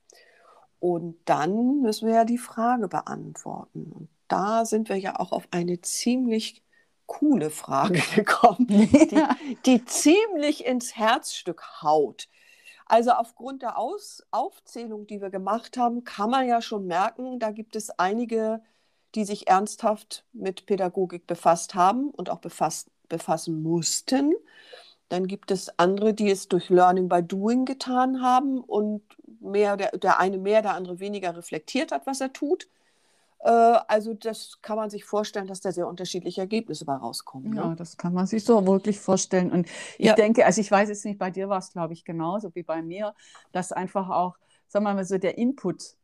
Und 0.81 1.17
dann 1.27 1.81
müssen 1.81 2.09
wir 2.09 2.15
ja 2.15 2.25
die 2.25 2.39
Frage 2.39 2.89
beantworten. 2.89 3.93
Und 3.93 4.09
da 4.29 4.65
sind 4.65 4.89
wir 4.89 4.97
ja 4.97 5.21
auch 5.21 5.33
auf 5.33 5.47
eine 5.51 5.81
ziemlich 5.81 6.63
coole 7.07 7.51
Frage 7.51 8.03
gekommen, 8.15 8.67
die, 8.67 9.27
die 9.67 9.85
ziemlich 9.85 10.65
ins 10.65 10.97
Herzstück 10.97 11.83
haut. 11.83 12.29
Also 12.87 13.13
aufgrund 13.13 13.63
der 13.63 13.79
Aus 13.79 14.23
Aufzählung, 14.31 15.07
die 15.07 15.21
wir 15.21 15.31
gemacht 15.31 15.77
haben, 15.77 16.05
kann 16.05 16.31
man 16.31 16.49
ja 16.49 16.61
schon 16.61 16.87
merken, 16.87 17.39
da 17.39 17.51
gibt 17.51 17.77
es 17.77 17.91
einige, 17.91 18.63
die 19.15 19.25
sich 19.25 19.49
ernsthaft 19.49 20.25
mit 20.33 20.67
Pädagogik 20.67 21.27
befasst 21.27 21.75
haben 21.75 22.11
und 22.11 22.31
auch 22.31 22.41
befasst, 22.41 22.91
befassen 23.13 23.63
mussten. 23.63 24.35
Dann 25.09 25.27
gibt 25.27 25.51
es 25.51 25.79
andere, 25.79 26.15
die 26.15 26.31
es 26.31 26.49
durch 26.49 26.71
Learning 26.71 27.09
by 27.09 27.23
Doing 27.23 27.67
getan 27.67 28.23
haben 28.23 28.59
und 28.59 29.03
mehr, 29.41 29.77
der, 29.77 29.91
der 29.99 30.19
eine 30.19 30.39
mehr, 30.39 30.63
der 30.63 30.75
andere 30.75 30.99
weniger 30.99 31.37
reflektiert 31.37 31.93
hat, 31.93 32.07
was 32.07 32.23
er 32.23 32.33
tut. 32.33 32.69
Äh, 33.41 33.51
also 33.51 34.15
das 34.15 34.59
kann 34.63 34.77
man 34.77 34.89
sich 34.89 35.05
vorstellen, 35.05 35.47
dass 35.47 35.61
da 35.61 35.71
sehr 35.71 35.87
unterschiedliche 35.87 36.41
Ergebnisse 36.41 36.87
bei 36.87 36.95
rauskommen. 36.95 37.51
Ne? 37.51 37.57
Ja, 37.57 37.75
das 37.75 37.99
kann 37.99 38.15
man 38.15 38.27
sich 38.27 38.45
so 38.45 38.67
wirklich 38.67 38.99
vorstellen. 38.99 39.53
Und 39.53 39.69
ich 39.99 40.07
ja. 40.07 40.15
denke, 40.15 40.47
also 40.47 40.63
ich 40.63 40.71
weiß 40.71 40.89
jetzt 40.89 41.05
nicht, 41.05 41.19
bei 41.19 41.31
dir 41.31 41.51
war 41.51 41.59
es, 41.59 41.73
glaube 41.73 41.93
ich, 41.93 42.07
genauso 42.07 42.55
wie 42.55 42.63
bei 42.63 42.81
mir, 42.81 43.15
dass 43.53 43.71
einfach 43.71 44.09
auch, 44.09 44.37
sagen 44.67 44.87
wir 44.87 44.95
mal 44.95 45.05
so, 45.05 45.19
der 45.19 45.37
Input 45.37 45.97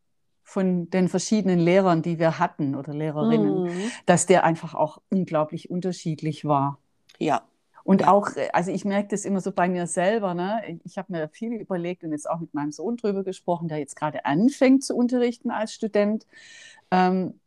von 0.43 0.91
den 0.91 1.09
verschiedenen 1.09 1.59
Lehrern, 1.59 2.03
die 2.03 2.19
wir 2.19 2.39
hatten 2.39 2.75
oder 2.75 2.93
Lehrerinnen, 2.93 3.65
mhm. 3.65 3.91
dass 4.07 4.27
der 4.27 4.45
einfach 4.45 4.75
auch 4.75 4.99
unglaublich 5.11 5.71
unterschiedlich 5.71 6.45
war. 6.45 6.79
Ja. 7.19 7.43
Und 7.85 8.07
auch, 8.07 8.29
also 8.53 8.71
ich 8.71 8.85
merke 8.85 9.09
das 9.09 9.25
immer 9.25 9.41
so 9.41 9.51
bei 9.51 9.67
mir 9.67 9.87
selber, 9.87 10.35
ne? 10.35 10.79
ich 10.85 10.99
habe 10.99 11.11
mir 11.11 11.29
viel 11.31 11.55
überlegt 11.55 12.05
und 12.05 12.13
jetzt 12.13 12.29
auch 12.29 12.39
mit 12.39 12.53
meinem 12.53 12.71
Sohn 12.71 12.99
drüber 12.99 13.25
gesprochen, 13.25 13.69
der 13.69 13.79
jetzt 13.79 13.97
gerade 13.97 14.27
anfängt 14.27 14.85
zu 14.85 14.95
unterrichten 14.95 15.51
als 15.51 15.73
Student 15.73 16.27
ähm, 16.91 17.41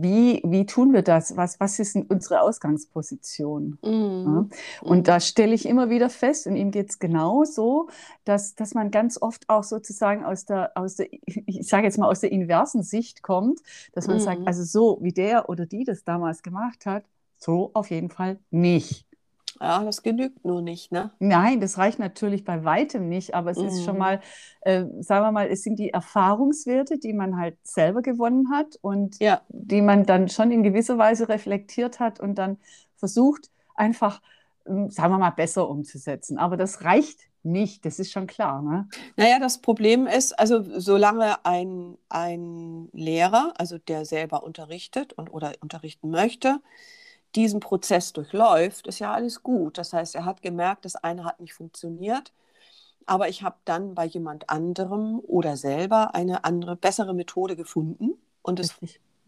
wie, 0.00 0.40
wie 0.44 0.64
tun 0.64 0.92
wir 0.92 1.02
das? 1.02 1.36
Was, 1.36 1.60
was 1.60 1.78
ist 1.78 1.96
unsere 1.96 2.40
Ausgangsposition? 2.40 3.78
Mm. 3.82 3.88
Ja? 3.90 4.46
Und 4.80 5.00
mm. 5.00 5.04
da 5.04 5.20
stelle 5.20 5.54
ich 5.54 5.66
immer 5.66 5.90
wieder 5.90 6.08
fest, 6.08 6.46
und 6.46 6.56
ihm 6.56 6.70
geht 6.70 6.90
es 6.90 6.98
genauso, 6.98 7.88
dass, 8.24 8.54
dass 8.54 8.74
man 8.74 8.90
ganz 8.90 9.20
oft 9.20 9.48
auch 9.48 9.64
sozusagen 9.64 10.24
aus 10.24 10.46
der, 10.46 10.72
aus 10.76 10.96
der, 10.96 11.08
ich 11.10 11.66
sage 11.66 11.84
jetzt 11.84 11.98
mal, 11.98 12.08
aus 12.08 12.20
der 12.20 12.32
inversen 12.32 12.82
Sicht 12.82 13.22
kommt, 13.22 13.60
dass 13.92 14.06
man 14.06 14.16
mm. 14.16 14.20
sagt, 14.20 14.46
also 14.46 14.64
so 14.64 14.98
wie 15.02 15.12
der 15.12 15.48
oder 15.48 15.66
die 15.66 15.84
das 15.84 16.04
damals 16.04 16.42
gemacht 16.42 16.86
hat, 16.86 17.04
so 17.42 17.70
auf 17.74 17.90
jeden 17.90 18.10
Fall 18.10 18.38
nicht. 18.50 19.06
Ja, 19.60 19.84
das 19.84 20.02
genügt 20.02 20.44
nur 20.44 20.60
nicht, 20.60 20.90
ne? 20.90 21.12
Nein, 21.20 21.60
das 21.60 21.78
reicht 21.78 21.98
natürlich 21.98 22.44
bei 22.44 22.64
weitem 22.64 23.08
nicht, 23.08 23.34
aber 23.34 23.52
es 23.52 23.58
mhm. 23.58 23.66
ist 23.66 23.84
schon 23.84 23.94
mhm. 23.94 24.00
mal, 24.00 24.20
äh, 24.62 24.84
sagen 25.00 25.24
wir 25.24 25.30
mal, 25.30 25.46
es 25.48 25.62
sind 25.62 25.78
die 25.78 25.90
Erfahrungswerte, 25.90 26.98
die 26.98 27.12
man 27.12 27.38
halt 27.38 27.56
selber 27.62 28.02
gewonnen 28.02 28.50
hat 28.50 28.76
und 28.80 29.20
ja. 29.20 29.42
die 29.48 29.82
man 29.82 30.04
dann 30.04 30.28
schon 30.28 30.50
in 30.50 30.64
gewisser 30.64 30.98
Weise 30.98 31.28
reflektiert 31.28 32.00
hat 32.00 32.18
und 32.18 32.36
dann 32.36 32.58
versucht, 32.96 33.50
einfach, 33.74 34.20
ähm, 34.66 34.90
sagen 34.90 35.12
wir 35.12 35.18
mal, 35.18 35.30
besser 35.30 35.68
umzusetzen. 35.68 36.38
Aber 36.38 36.56
das 36.56 36.82
reicht 36.82 37.20
nicht, 37.44 37.84
das 37.84 37.98
ist 37.98 38.10
schon 38.10 38.26
klar. 38.26 38.62
Ne? 38.62 38.88
Naja, 39.16 39.38
das 39.38 39.60
Problem 39.60 40.06
ist, 40.06 40.38
also 40.38 40.62
solange 40.80 41.44
ein, 41.44 41.96
ein 42.08 42.88
Lehrer, 42.92 43.52
also 43.58 43.78
der 43.78 44.04
selber 44.04 44.42
unterrichtet 44.42 45.12
und 45.12 45.32
oder 45.32 45.52
unterrichten 45.60 46.10
möchte, 46.10 46.60
diesen 47.34 47.60
Prozess 47.60 48.12
durchläuft, 48.12 48.86
ist 48.86 48.98
ja 48.98 49.12
alles 49.12 49.42
gut. 49.42 49.78
Das 49.78 49.92
heißt, 49.92 50.14
er 50.14 50.24
hat 50.24 50.42
gemerkt, 50.42 50.84
das 50.84 50.96
eine 50.96 51.24
hat 51.24 51.40
nicht 51.40 51.54
funktioniert, 51.54 52.32
aber 53.06 53.28
ich 53.28 53.42
habe 53.42 53.56
dann 53.64 53.94
bei 53.94 54.04
jemand 54.04 54.50
anderem 54.50 55.20
oder 55.20 55.56
selber 55.56 56.14
eine 56.14 56.44
andere, 56.44 56.76
bessere 56.76 57.14
Methode 57.14 57.56
gefunden 57.56 58.12
und 58.42 58.60
es, 58.60 58.74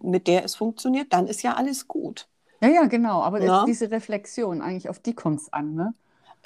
mit 0.03 0.27
der 0.27 0.45
es 0.45 0.55
funktioniert, 0.55 1.13
dann 1.13 1.27
ist 1.27 1.43
ja 1.43 1.55
alles 1.55 1.89
gut. 1.89 2.29
Ja, 2.61 2.69
ja, 2.69 2.85
genau. 2.87 3.23
Aber 3.23 3.43
ja. 3.43 3.65
diese 3.67 3.91
Reflexion, 3.91 4.63
eigentlich 4.63 4.89
auf 4.89 4.99
die 4.99 5.15
kommt 5.15 5.41
es 5.41 5.53
an, 5.53 5.75
ne? 5.75 5.95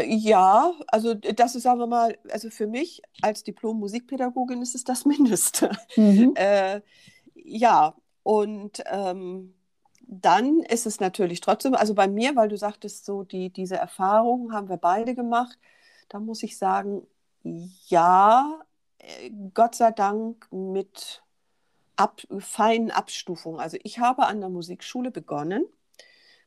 Ja, 0.00 0.73
also 0.87 1.15
das 1.15 1.57
ist, 1.57 1.65
sagen 1.65 1.81
wir 1.81 1.88
mal, 1.88 2.17
also 2.31 2.50
für 2.50 2.69
mich 2.69 3.03
als 3.21 3.43
Diplom-Musikpädagogin 3.43 4.62
ist 4.62 4.77
es 4.77 4.85
das 4.85 5.05
Mindeste. 5.07 5.71
Mhm. 5.97 6.35
äh, 6.37 6.81
ja, 7.35 7.95
und 8.23 8.83
ähm, 8.87 9.55
dann 10.09 10.61
ist 10.61 10.87
es 10.87 11.00
natürlich 11.00 11.41
trotzdem, 11.41 11.75
also 11.75 11.95
bei 11.95 12.09
mir, 12.09 12.35
weil 12.35 12.49
du 12.49 12.57
sagtest, 12.57 13.05
so 13.05 13.25
die, 13.25 13.50
diese 13.50 13.77
Erfahrung 13.77 14.53
haben 14.53 14.71
wir 14.71 14.79
beide 14.79 15.15
gemacht, 15.15 15.59
da 16.09 16.19
muss 16.19 16.43
ich 16.43 16.57
sagen, 16.57 17.07
ja, 17.88 18.61
äh, 18.99 19.31
Gott 19.53 19.75
sei 19.75 19.93
Dank 19.93 20.49
mit 20.50 21.23
ab, 21.97 22.23
feinen 22.38 22.91
Abstufungen. 22.91 23.61
Also 23.61 23.77
ich 23.83 23.99
habe 23.99 24.27
an 24.27 24.41
der 24.41 24.49
Musikschule 24.49 25.11
begonnen 25.11 25.67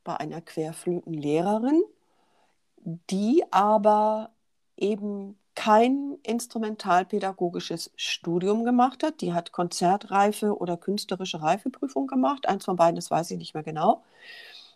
bei 0.03 0.18
einer 0.18 0.41
Querflötenlehrerin, 0.41 1.84
die 3.12 3.44
aber 3.51 4.32
eben 4.75 5.38
kein 5.55 6.17
instrumentalpädagogisches 6.24 7.91
Studium 7.96 8.63
gemacht 8.63 9.03
hat. 9.03 9.22
Die 9.22 9.34
hat 9.34 9.51
Konzertreife 9.51 10.58
oder 10.58 10.77
künstlerische 10.77 11.41
Reifeprüfung 11.41 12.08
gemacht. 12.08 12.48
Eins 12.48 12.65
von 12.65 12.77
beiden, 12.77 12.96
das 12.96 13.12
weiß 13.12 13.31
ich 13.31 13.38
nicht 13.38 13.53
mehr 13.53 13.63
genau. 13.63 14.03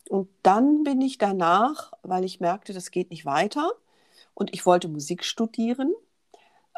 Und 0.09 0.29
dann 0.43 0.83
bin 0.83 1.01
ich 1.01 1.17
danach, 1.17 1.93
weil 2.03 2.23
ich 2.23 2.39
merkte, 2.39 2.73
das 2.73 2.91
geht 2.91 3.09
nicht 3.09 3.25
weiter 3.25 3.71
und 4.33 4.53
ich 4.53 4.65
wollte 4.65 4.87
Musik 4.87 5.23
studieren, 5.23 5.93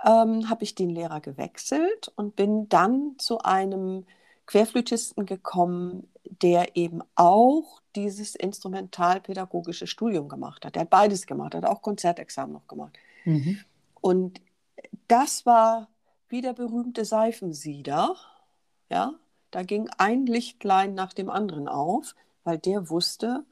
ähm, 0.05 0.49
habe 0.49 0.63
ich 0.63 0.75
den 0.75 0.89
Lehrer 0.89 1.19
gewechselt 1.19 2.11
und 2.15 2.35
bin 2.35 2.69
dann 2.69 3.15
zu 3.17 3.39
einem 3.39 4.05
Querflötisten 4.45 5.25
gekommen, 5.25 6.07
der 6.23 6.77
eben 6.77 7.01
auch 7.15 7.81
dieses 7.95 8.35
instrumentalpädagogische 8.35 9.87
Studium 9.87 10.29
gemacht 10.29 10.65
hat. 10.65 10.75
Der 10.75 10.83
hat 10.83 10.89
beides 10.89 11.25
gemacht, 11.25 11.55
hat 11.55 11.65
auch 11.65 11.81
Konzertexamen 11.81 12.53
noch 12.53 12.67
gemacht. 12.67 12.97
Mhm. 13.25 13.59
Und 14.01 14.41
das 15.07 15.45
war 15.45 15.89
wie 16.29 16.41
der 16.41 16.53
berühmte 16.53 17.05
Seifensieder. 17.05 18.15
Ja, 18.89 19.13
da 19.51 19.63
ging 19.63 19.89
ein 19.97 20.25
Lichtlein 20.25 20.93
nach 20.93 21.13
dem 21.13 21.29
anderen 21.29 21.67
auf, 21.67 22.15
weil 22.43 22.57
der 22.57 22.89
wusste, 22.89 23.45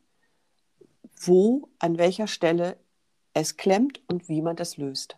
wo, 1.21 1.69
an 1.79 1.97
welcher 1.97 2.27
Stelle 2.27 2.77
es 3.33 3.57
klemmt 3.57 4.01
und 4.07 4.29
wie 4.29 4.41
man 4.41 4.55
das 4.55 4.77
löst. 4.77 5.17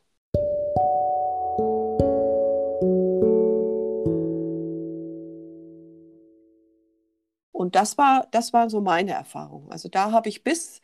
Und 7.52 7.76
das 7.76 7.98
war, 7.98 8.28
das 8.32 8.54
war 8.54 8.70
so 8.70 8.82
meine 8.82 9.12
Erfahrung. 9.12 9.70
Also 9.72 9.90
da 9.90 10.12
habe 10.12 10.30
ich 10.30 10.44
bis 10.44 10.82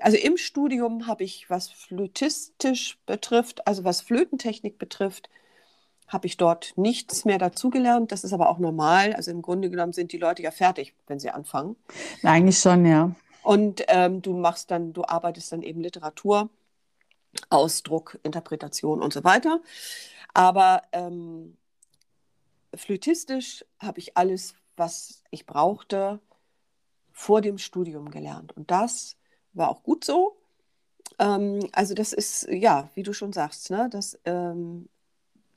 also 0.00 0.16
im 0.16 0.36
Studium 0.36 1.06
habe 1.06 1.24
ich, 1.24 1.48
was 1.50 1.70
flötistisch 1.70 2.98
betrifft, 3.06 3.66
also 3.66 3.84
was 3.84 4.00
Flötentechnik 4.00 4.78
betrifft, 4.78 5.28
habe 6.06 6.26
ich 6.26 6.36
dort 6.36 6.74
nichts 6.76 7.24
mehr 7.24 7.38
dazugelernt. 7.38 8.12
Das 8.12 8.24
ist 8.24 8.32
aber 8.32 8.48
auch 8.48 8.58
normal. 8.58 9.14
Also 9.14 9.30
im 9.30 9.42
Grunde 9.42 9.70
genommen 9.70 9.92
sind 9.92 10.12
die 10.12 10.18
Leute 10.18 10.42
ja 10.42 10.50
fertig, 10.50 10.94
wenn 11.06 11.18
sie 11.18 11.30
anfangen. 11.30 11.76
Eigentlich 12.22 12.58
schon, 12.58 12.84
ja. 12.84 13.14
Und 13.42 13.84
ähm, 13.88 14.22
du 14.22 14.34
machst 14.36 14.70
dann, 14.70 14.92
du 14.92 15.04
arbeitest 15.04 15.52
dann 15.52 15.62
eben 15.62 15.80
Literatur, 15.80 16.50
Ausdruck, 17.50 18.18
Interpretation 18.22 19.02
und 19.02 19.12
so 19.12 19.24
weiter. 19.24 19.60
Aber 20.32 20.82
ähm, 20.92 21.56
flötistisch 22.74 23.64
habe 23.78 23.98
ich 23.98 24.16
alles, 24.16 24.54
was 24.76 25.22
ich 25.30 25.46
brauchte, 25.46 26.20
vor 27.12 27.40
dem 27.40 27.58
Studium 27.58 28.10
gelernt. 28.10 28.56
Und 28.56 28.70
das 28.70 29.16
war 29.54 29.70
auch 29.70 29.82
gut 29.82 30.04
so. 30.04 30.36
Ähm, 31.18 31.68
also 31.72 31.94
das 31.94 32.12
ist, 32.12 32.48
ja, 32.50 32.90
wie 32.94 33.02
du 33.02 33.12
schon 33.12 33.32
sagst, 33.32 33.70
ne, 33.70 33.88
das, 33.90 34.18
ähm, 34.24 34.88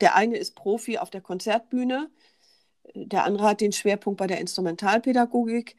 der 0.01 0.15
eine 0.15 0.37
ist 0.37 0.55
Profi 0.55 0.97
auf 0.97 1.09
der 1.09 1.21
Konzertbühne, 1.21 2.09
der 2.93 3.25
andere 3.25 3.47
hat 3.47 3.61
den 3.61 3.71
Schwerpunkt 3.71 4.17
bei 4.17 4.27
der 4.27 4.39
Instrumentalpädagogik. 4.39 5.75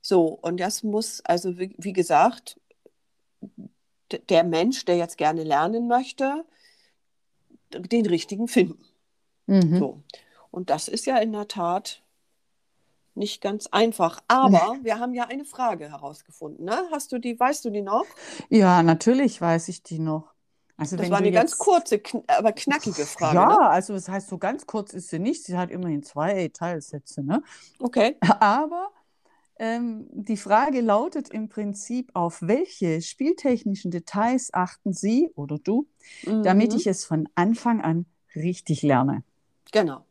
So, 0.00 0.26
und 0.26 0.58
das 0.58 0.82
muss, 0.82 1.20
also 1.24 1.58
wie, 1.58 1.74
wie 1.78 1.92
gesagt, 1.92 2.60
der 4.28 4.44
Mensch, 4.44 4.84
der 4.84 4.96
jetzt 4.96 5.16
gerne 5.16 5.42
lernen 5.42 5.88
möchte, 5.88 6.44
den 7.70 8.06
richtigen 8.06 8.48
finden. 8.48 8.84
Mhm. 9.46 9.78
So. 9.78 10.02
Und 10.50 10.70
das 10.70 10.88
ist 10.88 11.06
ja 11.06 11.16
in 11.18 11.32
der 11.32 11.48
Tat 11.48 12.01
nicht 13.14 13.40
ganz 13.40 13.66
einfach. 13.68 14.20
Aber 14.28 14.76
wir 14.82 14.98
haben 14.98 15.14
ja 15.14 15.24
eine 15.24 15.44
Frage 15.44 15.90
herausgefunden. 15.90 16.64
Ne? 16.64 16.76
Hast 16.90 17.12
du 17.12 17.18
die, 17.18 17.38
weißt 17.38 17.64
du 17.64 17.70
die 17.70 17.82
noch? 17.82 18.06
Ja, 18.48 18.82
natürlich 18.82 19.40
weiß 19.40 19.68
ich 19.68 19.82
die 19.82 19.98
noch. 19.98 20.32
Also 20.76 20.96
das 20.96 21.10
war 21.10 21.18
eine 21.18 21.28
jetzt... 21.28 21.36
ganz 21.36 21.58
kurze, 21.58 21.98
kn 21.98 22.24
aber 22.26 22.52
knackige 22.52 23.04
Frage. 23.04 23.36
Ja, 23.36 23.46
ne? 23.46 23.60
also 23.60 23.92
das 23.92 24.08
heißt, 24.08 24.28
so 24.28 24.38
ganz 24.38 24.66
kurz 24.66 24.92
ist 24.94 25.10
sie 25.10 25.18
nicht. 25.18 25.44
Sie 25.44 25.56
hat 25.56 25.70
immerhin 25.70 26.02
zwei 26.02 26.48
Teilsätze. 26.48 27.22
Ne? 27.22 27.42
Okay. 27.78 28.16
Aber 28.40 28.90
ähm, 29.58 30.08
die 30.10 30.36
Frage 30.36 30.80
lautet 30.80 31.28
im 31.28 31.48
Prinzip, 31.48 32.10
auf 32.14 32.42
welche 32.42 33.00
spieltechnischen 33.00 33.92
Details 33.92 34.52
achten 34.52 34.92
Sie 34.92 35.30
oder 35.36 35.58
du, 35.58 35.86
mhm. 36.24 36.42
damit 36.42 36.74
ich 36.74 36.88
es 36.88 37.04
von 37.04 37.28
Anfang 37.36 37.80
an 37.80 38.06
richtig 38.34 38.82
lerne? 38.82 39.22
Genau. 39.70 40.04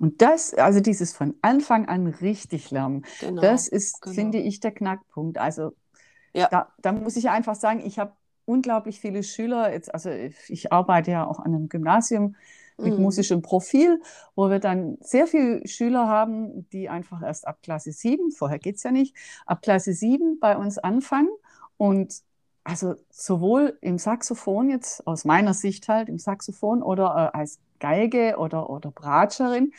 Und 0.00 0.20
das, 0.20 0.52
also 0.54 0.80
dieses 0.80 1.12
von 1.12 1.34
Anfang 1.42 1.88
an 1.88 2.06
richtig 2.06 2.70
lernen, 2.70 3.04
genau, 3.20 3.40
das 3.40 3.66
ist, 3.68 4.02
genau. 4.02 4.14
finde 4.14 4.38
ich, 4.38 4.60
der 4.60 4.72
Knackpunkt. 4.72 5.38
Also 5.38 5.72
ja. 6.34 6.48
da, 6.48 6.72
da 6.78 6.92
muss 6.92 7.16
ich 7.16 7.30
einfach 7.30 7.54
sagen, 7.54 7.80
ich 7.84 7.98
habe 7.98 8.12
unglaublich 8.44 9.00
viele 9.00 9.22
Schüler, 9.22 9.72
jetzt, 9.72 9.92
also 9.92 10.10
ich 10.10 10.72
arbeite 10.72 11.10
ja 11.10 11.26
auch 11.26 11.40
an 11.40 11.54
einem 11.54 11.68
Gymnasium 11.68 12.36
mit 12.78 12.94
mhm. 12.94 13.02
musischem 13.02 13.42
Profil, 13.42 14.00
wo 14.34 14.50
wir 14.50 14.58
dann 14.58 14.98
sehr 15.00 15.26
viele 15.26 15.66
Schüler 15.66 16.08
haben, 16.08 16.68
die 16.70 16.88
einfach 16.88 17.22
erst 17.22 17.46
ab 17.46 17.58
Klasse 17.62 17.92
7, 17.92 18.30
vorher 18.32 18.58
geht 18.58 18.76
es 18.76 18.82
ja 18.82 18.92
nicht, 18.92 19.16
ab 19.46 19.62
Klasse 19.62 19.92
7 19.92 20.38
bei 20.40 20.56
uns 20.56 20.78
anfangen 20.78 21.30
und 21.78 22.22
also 22.64 22.96
sowohl 23.10 23.78
im 23.80 23.98
Saxophon 23.98 24.70
jetzt 24.70 25.06
aus 25.06 25.24
meiner 25.24 25.54
Sicht 25.54 25.88
halt 25.88 26.08
im 26.08 26.18
Saxophon 26.18 26.82
oder 26.82 27.32
äh, 27.32 27.38
als 27.38 27.60
Geige 27.78 28.36
oder, 28.38 28.70
oder 28.70 28.90
Bratscherin 28.90 29.72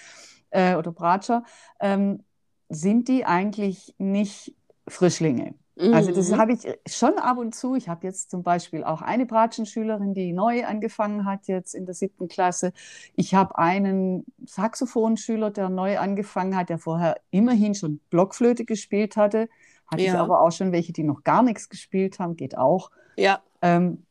äh, 0.50 0.75
oder 0.75 0.92
Bratscher, 0.92 1.44
ähm, 1.80 2.24
sind 2.70 3.08
die 3.08 3.25
eigentlich 3.25 3.96
nicht 3.98 4.56
Frischlinge. 4.88 5.56
Mhm. 5.75 5.94
Also 5.94 6.12
das 6.12 6.32
mhm. 6.32 6.38
habe 6.38 6.54
ich 6.54 6.68
schon 6.88 7.18
ab 7.20 7.38
und 7.38 7.54
zu. 7.54 7.75
Ich 7.75 7.88
habe 7.88 8.06
jetzt 8.08 8.32
zum 8.32 8.44
Beispiel 8.44 8.84
auch 8.84 9.01
eine 9.01 9.25
Bratschenschülerin, 9.25 10.13
die 10.13 10.34
neu 10.34 10.66
angefangen 10.66 11.25
hat 11.25 11.48
jetzt 11.48 11.75
in 11.75 11.86
der 11.86 11.94
siebten 11.94 12.27
Klasse. 12.27 12.74
Ich 13.16 13.36
habe 13.36 13.58
einen 13.58 14.25
Saxophonschüler, 14.46 15.51
der 15.51 15.70
neu 15.70 16.00
angefangen 16.00 16.56
hat, 16.56 16.70
der 16.70 16.80
vorher 16.80 17.18
immerhin 17.30 17.75
schon 17.75 18.00
Blockflöte 18.10 18.66
gespielt 18.66 19.18
hatte. 19.18 19.50
Hatte 19.86 20.04
ja. 20.04 20.13
ich 20.13 20.20
aber 20.20 20.42
auch 20.42 20.51
schon 20.51 20.72
welche, 20.72 20.94
die 20.94 21.04
noch 21.04 21.24
gar 21.24 21.44
nichts 21.44 21.70
gespielt 21.70 22.19
haben, 22.19 22.36
geht 22.36 22.58
auch. 22.58 22.89
Ja. 23.15 23.41
Ähm, 23.62 24.04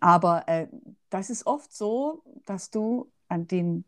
aber 0.00 0.46
äh, 0.48 0.66
das 1.08 1.30
ist 1.30 1.46
oft 1.46 1.72
so, 1.72 2.22
dass 2.44 2.70
du 2.70 3.08
an 3.28 3.46
den 3.46 3.84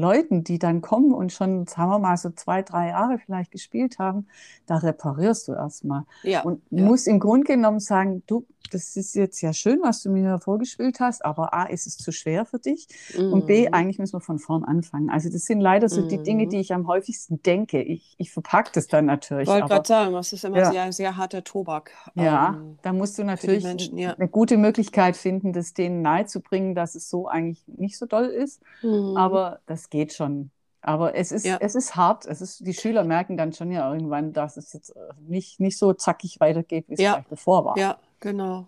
Leuten, 0.00 0.44
die 0.44 0.58
dann 0.58 0.80
kommen 0.80 1.12
und 1.12 1.32
schon, 1.32 1.66
sagen 1.66 1.90
wir 1.90 1.98
mal, 1.98 2.16
so 2.16 2.30
zwei, 2.30 2.62
drei 2.62 2.88
Jahre 2.88 3.18
vielleicht 3.18 3.50
gespielt 3.50 3.98
haben, 3.98 4.26
da 4.66 4.76
reparierst 4.76 5.48
du 5.48 5.52
erstmal. 5.52 6.04
Ja, 6.22 6.42
und 6.42 6.62
ja. 6.70 6.84
musst 6.84 7.06
im 7.08 7.20
Grunde 7.20 7.46
genommen 7.46 7.80
sagen, 7.80 8.22
du, 8.26 8.46
das 8.70 8.96
ist 8.96 9.14
jetzt 9.14 9.40
ja 9.40 9.52
schön, 9.52 9.80
was 9.82 10.02
du 10.02 10.10
mir 10.10 10.38
vorgespielt 10.40 11.00
hast, 11.00 11.24
aber 11.24 11.54
A, 11.54 11.64
ist 11.64 11.86
es 11.86 11.96
zu 11.96 12.12
schwer 12.12 12.44
für 12.44 12.58
dich 12.58 12.86
mhm. 13.16 13.32
und 13.32 13.46
B, 13.46 13.68
mhm. 13.68 13.74
eigentlich 13.74 13.98
müssen 13.98 14.14
wir 14.14 14.20
von 14.20 14.38
vorn 14.38 14.64
anfangen. 14.64 15.10
Also 15.10 15.30
das 15.30 15.44
sind 15.44 15.60
leider 15.60 15.88
so 15.88 16.02
mhm. 16.02 16.08
die 16.08 16.22
Dinge, 16.22 16.46
die 16.48 16.58
ich 16.58 16.72
am 16.72 16.86
häufigsten 16.86 17.42
denke. 17.42 17.82
Ich, 17.82 18.14
ich 18.18 18.32
verpacke 18.32 18.70
das 18.74 18.86
dann 18.86 19.06
natürlich. 19.06 19.48
Ich 19.48 19.54
wollte 19.54 19.68
gerade 19.68 19.86
sagen, 19.86 20.12
das 20.12 20.32
ist 20.32 20.44
immer 20.44 20.58
ja. 20.58 20.70
sehr, 20.70 20.92
sehr 20.92 21.16
harter 21.16 21.44
Tobak. 21.44 21.92
Ja, 22.14 22.54
ähm, 22.56 22.78
da 22.82 22.92
musst 22.92 23.18
du 23.18 23.24
natürlich 23.24 23.64
Menschen, 23.64 23.98
ja. 23.98 24.14
eine 24.14 24.28
gute 24.28 24.56
Möglichkeit 24.56 25.16
finden, 25.16 25.52
das 25.52 25.74
denen 25.74 26.02
nahezubringen, 26.02 26.74
dass 26.74 26.94
es 26.94 27.10
so 27.10 27.28
eigentlich 27.28 27.62
nicht 27.66 27.98
so 27.98 28.06
doll 28.06 28.26
ist, 28.26 28.62
mhm. 28.82 29.16
aber 29.16 29.60
das 29.66 29.81
geht 29.90 30.12
schon. 30.12 30.50
Aber 30.80 31.14
es 31.14 31.30
ist, 31.30 31.46
ja. 31.46 31.58
es 31.60 31.76
ist 31.76 31.94
hart. 31.94 32.26
Es 32.26 32.40
ist, 32.40 32.66
die 32.66 32.74
Schüler 32.74 33.04
merken 33.04 33.36
dann 33.36 33.52
schon 33.52 33.70
ja 33.70 33.92
irgendwann, 33.92 34.32
dass 34.32 34.56
es 34.56 34.72
jetzt 34.72 34.90
äh, 34.90 35.00
nicht, 35.20 35.60
nicht 35.60 35.78
so 35.78 35.92
zackig 35.92 36.40
weitergeht, 36.40 36.88
wie 36.88 36.94
es 36.94 37.00
ja. 37.00 37.12
vielleicht 37.12 37.30
bevor 37.30 37.64
war. 37.64 37.78
Ja, 37.78 37.98
genau. 38.18 38.66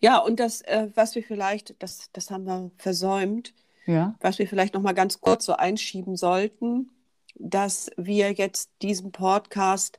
Ja, 0.00 0.18
und 0.18 0.40
das, 0.40 0.62
äh, 0.62 0.88
was 0.94 1.14
wir 1.14 1.22
vielleicht, 1.22 1.80
das, 1.80 2.10
das 2.12 2.32
haben 2.32 2.44
wir 2.44 2.72
versäumt, 2.76 3.54
ja. 3.86 4.16
was 4.20 4.40
wir 4.40 4.48
vielleicht 4.48 4.74
noch 4.74 4.82
mal 4.82 4.94
ganz 4.94 5.20
kurz 5.20 5.44
so 5.44 5.52
einschieben 5.52 6.16
sollten, 6.16 6.90
dass 7.36 7.90
wir 7.96 8.32
jetzt 8.32 8.70
diesen 8.82 9.12
Podcast 9.12 9.98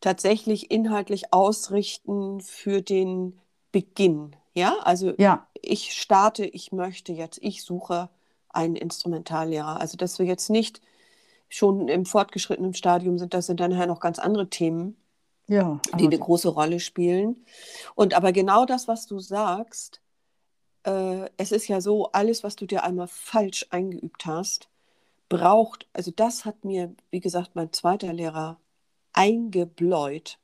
tatsächlich 0.00 0.70
inhaltlich 0.70 1.32
ausrichten 1.32 2.40
für 2.40 2.82
den 2.82 3.40
Beginn. 3.72 4.36
Ja, 4.52 4.76
also 4.82 5.14
ja. 5.18 5.46
ich 5.54 5.94
starte, 5.94 6.44
ich 6.44 6.72
möchte 6.72 7.12
jetzt, 7.12 7.38
ich 7.42 7.62
suche 7.62 8.10
einen 8.52 8.76
Instrumentallehrer. 8.76 9.80
Also 9.80 9.96
dass 9.96 10.18
wir 10.18 10.26
jetzt 10.26 10.50
nicht 10.50 10.80
schon 11.48 11.88
im 11.88 12.06
fortgeschrittenen 12.06 12.74
Stadium 12.74 13.18
sind, 13.18 13.34
das 13.34 13.46
sind 13.46 13.60
dann 13.60 13.72
nachher 13.72 13.86
noch 13.86 14.00
ganz 14.00 14.18
andere 14.18 14.48
Themen 14.48 14.96
ja, 15.50 15.80
die 15.98 16.06
eine 16.06 16.18
große 16.18 16.48
Rolle 16.48 16.78
spielen. 16.78 17.44
Und 17.96 18.14
aber 18.14 18.32
genau 18.32 18.66
das, 18.66 18.86
was 18.86 19.06
du 19.06 19.18
sagst, 19.18 20.00
äh, 20.84 21.28
es 21.36 21.50
ist 21.50 21.66
ja 21.66 21.80
so, 21.80 22.12
alles, 22.12 22.44
was 22.44 22.54
du 22.54 22.66
dir 22.66 22.84
einmal 22.84 23.08
falsch 23.08 23.66
eingeübt 23.70 24.26
hast, 24.26 24.68
braucht, 25.28 25.88
also 25.92 26.12
das 26.12 26.44
hat 26.44 26.64
mir, 26.64 26.94
wie 27.10 27.20
gesagt, 27.20 27.56
mein 27.56 27.72
zweiter 27.72 28.12
Lehrer 28.12 28.58
eingebläut. 29.12 30.38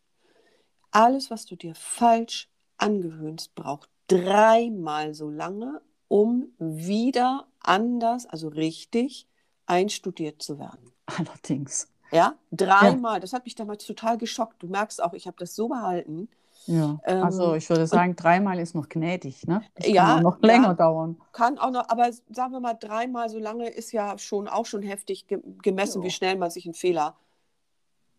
Alles, 0.90 1.30
was 1.30 1.46
du 1.46 1.56
dir 1.56 1.74
falsch 1.74 2.48
angewöhnst, 2.76 3.54
braucht 3.54 3.88
dreimal 4.08 5.14
so 5.14 5.30
lange, 5.30 5.80
um 6.08 6.48
wieder 6.58 7.46
anders, 7.66 8.26
also 8.26 8.48
richtig 8.48 9.28
einstudiert 9.66 10.42
zu 10.42 10.58
werden. 10.58 10.92
Allerdings. 11.06 11.88
Ja, 12.12 12.34
dreimal. 12.52 13.14
Ja. 13.14 13.20
Das 13.20 13.32
hat 13.32 13.44
mich 13.44 13.54
damals 13.54 13.84
total 13.84 14.16
geschockt. 14.18 14.62
Du 14.62 14.68
merkst 14.68 15.02
auch, 15.02 15.12
ich 15.12 15.26
habe 15.26 15.36
das 15.38 15.54
so 15.54 15.68
behalten. 15.68 16.28
Ja, 16.66 16.98
ähm, 17.04 17.22
also 17.22 17.54
ich 17.54 17.68
würde 17.70 17.86
sagen, 17.86 18.10
und, 18.10 18.22
dreimal 18.22 18.58
ist 18.58 18.74
noch 18.74 18.88
gnädig, 18.88 19.46
ne? 19.46 19.62
Das 19.74 19.86
ja, 19.86 20.14
kann 20.14 20.22
noch 20.24 20.40
länger 20.40 20.68
ja, 20.68 20.74
dauern. 20.74 21.20
Kann 21.32 21.58
auch 21.58 21.70
noch, 21.70 21.88
aber 21.88 22.10
sagen 22.30 22.52
wir 22.52 22.60
mal, 22.60 22.74
dreimal 22.74 23.28
so 23.28 23.38
lange 23.38 23.68
ist 23.68 23.92
ja 23.92 24.18
schon 24.18 24.48
auch 24.48 24.66
schon 24.66 24.82
heftig 24.82 25.26
gemessen, 25.62 26.02
ja. 26.02 26.06
wie 26.06 26.10
schnell 26.10 26.36
man 26.36 26.50
sich 26.50 26.64
einen 26.64 26.74
Fehler 26.74 27.14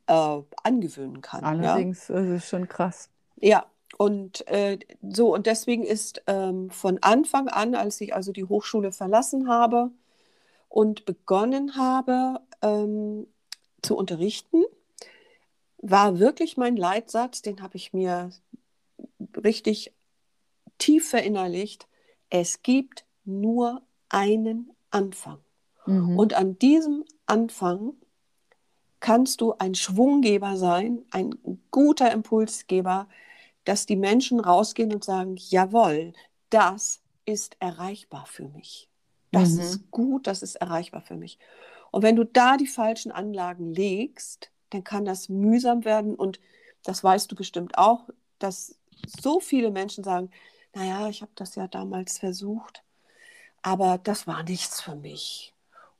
äh, 0.07 0.41
angewöhnen 0.63 1.21
kann. 1.21 1.43
Allerdings 1.43 2.07
ja? 2.07 2.19
ist 2.19 2.29
es 2.29 2.49
schon 2.49 2.69
krass. 2.69 3.09
Ja, 3.35 3.65
und 3.97 4.47
äh, 4.47 4.79
so, 5.01 5.33
und 5.33 5.45
deswegen 5.45 5.83
ist 5.83 6.21
ähm, 6.27 6.69
von 6.69 6.99
Anfang 7.01 7.47
an, 7.47 7.73
als 7.73 8.01
ich 8.01 8.13
also 8.13 8.31
die 8.31 8.45
Hochschule 8.45 8.91
verlassen 8.91 9.47
habe 9.47 9.91
und 10.69 11.05
begonnen 11.05 11.75
habe, 11.75 12.41
ähm, 12.61 13.27
zu 13.81 13.95
unterrichten, 13.95 14.63
war 15.77 16.19
wirklich 16.19 16.57
mein 16.57 16.75
Leitsatz, 16.75 17.41
den 17.41 17.61
habe 17.61 17.77
ich 17.77 17.93
mir 17.93 18.31
richtig 19.43 19.93
tief 20.77 21.09
verinnerlicht. 21.09 21.87
Es 22.29 22.61
gibt 22.61 23.05
nur 23.23 23.81
einen 24.09 24.71
Anfang. 24.91 25.39
Mhm. 25.85 26.17
Und 26.17 26.33
an 26.33 26.59
diesem 26.59 27.05
Anfang 27.25 27.93
kannst 28.99 29.41
du 29.41 29.53
ein 29.53 29.75
Schwunggeber 29.75 30.57
sein, 30.57 31.05
ein 31.11 31.35
guter 31.71 32.11
Impulsgeber, 32.11 33.07
dass 33.67 33.85
die 33.85 33.97
Menschen 33.97 34.39
rausgehen 34.39 34.93
und 34.93 35.03
sagen, 35.03 35.35
jawohl, 35.37 36.13
das 36.49 37.01
ist 37.25 37.57
erreichbar 37.59 38.25
für 38.25 38.47
mich. 38.47 38.89
Das 39.31 39.51
mhm. 39.51 39.59
ist 39.59 39.91
gut, 39.91 40.27
das 40.27 40.41
ist 40.41 40.55
erreichbar 40.55 41.01
für 41.01 41.15
mich. 41.15 41.37
Und 41.91 42.01
wenn 42.03 42.15
du 42.15 42.23
da 42.23 42.55
die 42.57 42.67
falschen 42.67 43.11
Anlagen 43.11 43.73
legst, 43.73 44.51
dann 44.69 44.83
kann 44.85 45.03
das 45.05 45.27
mühsam 45.29 45.83
werden. 45.85 46.15
Und 46.15 46.39
das 46.83 47.03
weißt 47.03 47.29
du 47.31 47.35
bestimmt 47.35 47.77
auch, 47.77 48.09
dass 48.39 48.77
so 49.05 49.39
viele 49.41 49.71
Menschen 49.71 50.03
sagen, 50.03 50.31
naja, 50.73 51.09
ich 51.09 51.21
habe 51.21 51.31
das 51.35 51.55
ja 51.55 51.67
damals 51.67 52.19
versucht, 52.19 52.83
Aber 53.61 53.97
das 53.99 54.27
war 54.27 54.43
nichts 54.43 54.81
für 54.81 54.95
mich. 54.95 55.53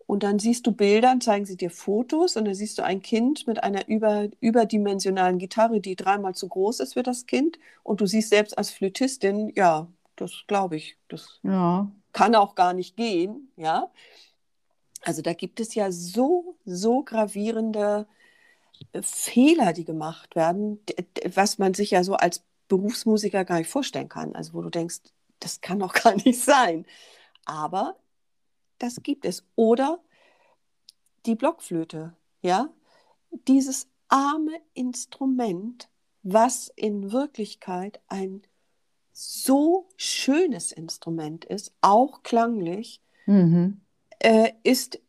Und 0.08 0.24
dann 0.24 0.40
siehst 0.40 0.68
du 0.68 0.74
Bilder, 0.74 1.20
zeigen 1.22 1.46
sie 1.46 1.58
dir 1.58 1.72
Fotos 1.72 2.38
und 2.38 2.46
dann 2.46 2.56
siehst 2.56 2.80
du 2.80 2.84
ein 2.84 3.02
Kind 3.02 3.48
mit 3.48 3.64
einer 3.64 3.88
über, 3.90 4.30
überdimensionalen 4.42 5.40
Gitarre, 5.40 5.82
die 5.82 5.98
dreimal 5.98 6.36
zu 6.36 6.50
groß 6.50 6.82
ist 6.82 6.94
für 6.96 7.04
das 7.04 7.28
Kind. 7.28 7.60
Und 7.84 8.02
du 8.02 8.08
siehst 8.08 8.30
selbst 8.32 8.58
als 8.58 8.72
Flötistin, 8.72 9.54
ja, 9.56 9.88
das 10.18 10.32
glaube 10.48 10.78
ich, 10.78 10.98
das 11.10 11.42
Ja. 11.44 11.92
kann 12.14 12.36
auch 12.36 12.56
gar 12.56 12.74
nicht 12.74 12.98
gehen, 12.98 13.52
ja. 13.58 13.92
Also 15.04 15.22
da 15.22 15.34
gibt 15.34 15.60
es 15.60 15.76
ja 15.76 15.92
so, 15.92 16.58
so 16.66 17.04
gravierende 17.04 18.08
äh, 18.94 19.02
Fehler, 19.04 19.74
die 19.74 19.86
gemacht 19.86 20.36
werden, 20.36 20.82
was 21.36 21.58
man 21.60 21.74
sich 21.74 21.92
ja 21.92 22.04
so 22.04 22.16
als 22.16 22.44
Berufsmusiker 22.70 23.46
gar 23.46 23.60
nicht 23.60 23.70
vorstellen 23.70 24.10
kann. 24.10 24.36
Also 24.36 24.54
wo 24.54 24.62
du 24.62 24.70
denkst, 24.72 24.98
das 25.40 25.62
kann 25.62 25.80
doch 25.80 25.94
gar 26.04 26.16
nicht 26.16 26.42
sein. 26.44 26.86
Aber 27.46 27.98
das 28.80 29.02
gibt 29.04 29.26
es. 29.26 29.44
Oder 29.56 30.00
die 31.26 31.36
Blockflöte, 31.36 32.16
ja, 32.42 32.70
dieses 33.48 33.88
arme 34.08 34.60
Instrument, 34.74 35.90
was 36.24 36.72
in 36.76 37.12
Wirklichkeit 37.12 38.00
ein 38.08 38.44
so 39.12 39.90
schönes 39.98 40.72
Instrument 40.72 41.46
ist, 41.46 41.74
auch 41.82 42.24
klanglich, 42.24 43.02
Mhm. 43.26 43.82
äh, 44.20 44.54
ist 44.64 45.00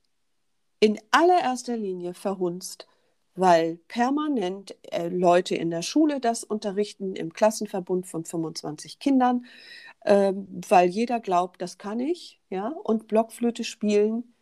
in 0.81 0.99
allererster 1.11 1.77
Linie 1.77 2.15
verhunzt, 2.15 2.87
weil 3.39 3.77
permanent 3.89 4.77
äh, 4.93 5.09
Leute 5.09 5.55
in 5.55 5.71
der 5.71 5.83
Schule 5.83 6.21
das 6.21 6.45
unterrichten, 6.45 7.15
im 7.17 7.33
Klassenverbund 7.33 8.07
von 8.07 8.25
25 8.25 8.99
Kindern, 8.99 9.47
ähm, 10.05 10.49
weil 10.69 10.89
jeder 10.89 11.21
glaubt, 11.21 11.63
das 11.63 11.79
kann 11.79 12.01
ich, 12.01 12.41
ja, 12.51 12.69
und 12.85 13.09
Blockflöte 13.09 13.65
spielen 13.65 14.35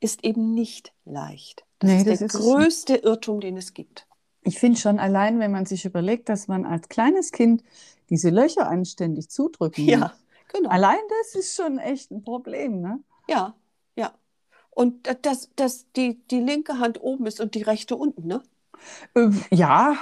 ist 0.00 0.24
eben 0.24 0.54
nicht 0.54 0.92
leicht. 1.04 1.64
Das 1.78 1.90
Nee, 1.90 1.96
ist 1.96 2.06
das 2.06 2.20
der 2.20 2.20
ist 2.20 2.28
größte 2.28 2.96
Irrtum, 2.96 3.40
den 3.40 3.56
es 3.56 3.74
gibt. 3.74 4.06
Ich 4.42 4.58
finde 4.58 4.78
schon 4.78 4.98
allein, 4.98 5.38
wenn 5.38 5.50
man 5.50 5.66
sich 5.66 5.84
überlegt, 5.84 6.28
dass 6.28 6.48
man 6.48 6.64
als 6.64 6.88
kleines 6.88 7.32
Kind 7.32 7.62
diese 8.08 8.30
Löcher 8.30 8.68
anständig 8.68 9.28
zudrücken 9.30 9.90
muss. 9.90 10.10
Ja, 10.10 10.12
genau. 10.48 10.70
Allein 10.70 10.98
das 11.20 11.34
ist 11.34 11.56
schon 11.56 11.78
echt 11.78 12.10
ein 12.10 12.22
Problem, 12.22 12.80
ne? 12.80 13.02
Ja. 13.28 13.54
Und 14.70 15.06
da- 15.06 15.14
dass, 15.14 15.50
dass 15.56 15.90
die, 15.92 16.20
die 16.30 16.40
linke 16.40 16.78
Hand 16.78 17.00
oben 17.02 17.26
ist 17.26 17.40
und 17.40 17.54
die 17.54 17.62
rechte 17.62 17.96
unten, 17.96 18.26
ne? 18.28 18.42
Äh, 19.14 19.30
ja, 19.50 19.96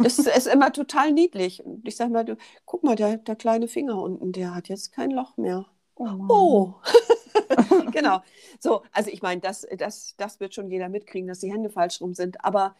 Das 0.00 0.18
ist 0.18 0.46
immer 0.46 0.72
total 0.72 1.12
niedlich. 1.12 1.64
Und 1.64 1.86
ich 1.88 1.96
sag 1.96 2.10
mal, 2.10 2.24
du, 2.24 2.36
guck 2.66 2.82
mal, 2.84 2.96
der, 2.96 3.16
der 3.18 3.36
kleine 3.36 3.68
Finger 3.68 4.00
unten, 4.00 4.32
der 4.32 4.54
hat 4.54 4.68
jetzt 4.68 4.92
kein 4.92 5.10
Loch 5.10 5.36
mehr. 5.36 5.66
oh. 5.96 6.28
Oh, 6.28 6.74
genau. 7.90 8.22
So, 8.60 8.82
also 8.92 9.10
ich 9.10 9.22
meine, 9.22 9.40
das, 9.40 9.66
das, 9.78 10.14
das 10.16 10.40
wird 10.40 10.54
schon 10.54 10.70
jeder 10.70 10.88
mitkriegen, 10.88 11.28
dass 11.28 11.40
die 11.40 11.52
Hände 11.52 11.70
falsch 11.70 12.00
rum 12.00 12.14
sind. 12.14 12.44
Aber 12.44 12.76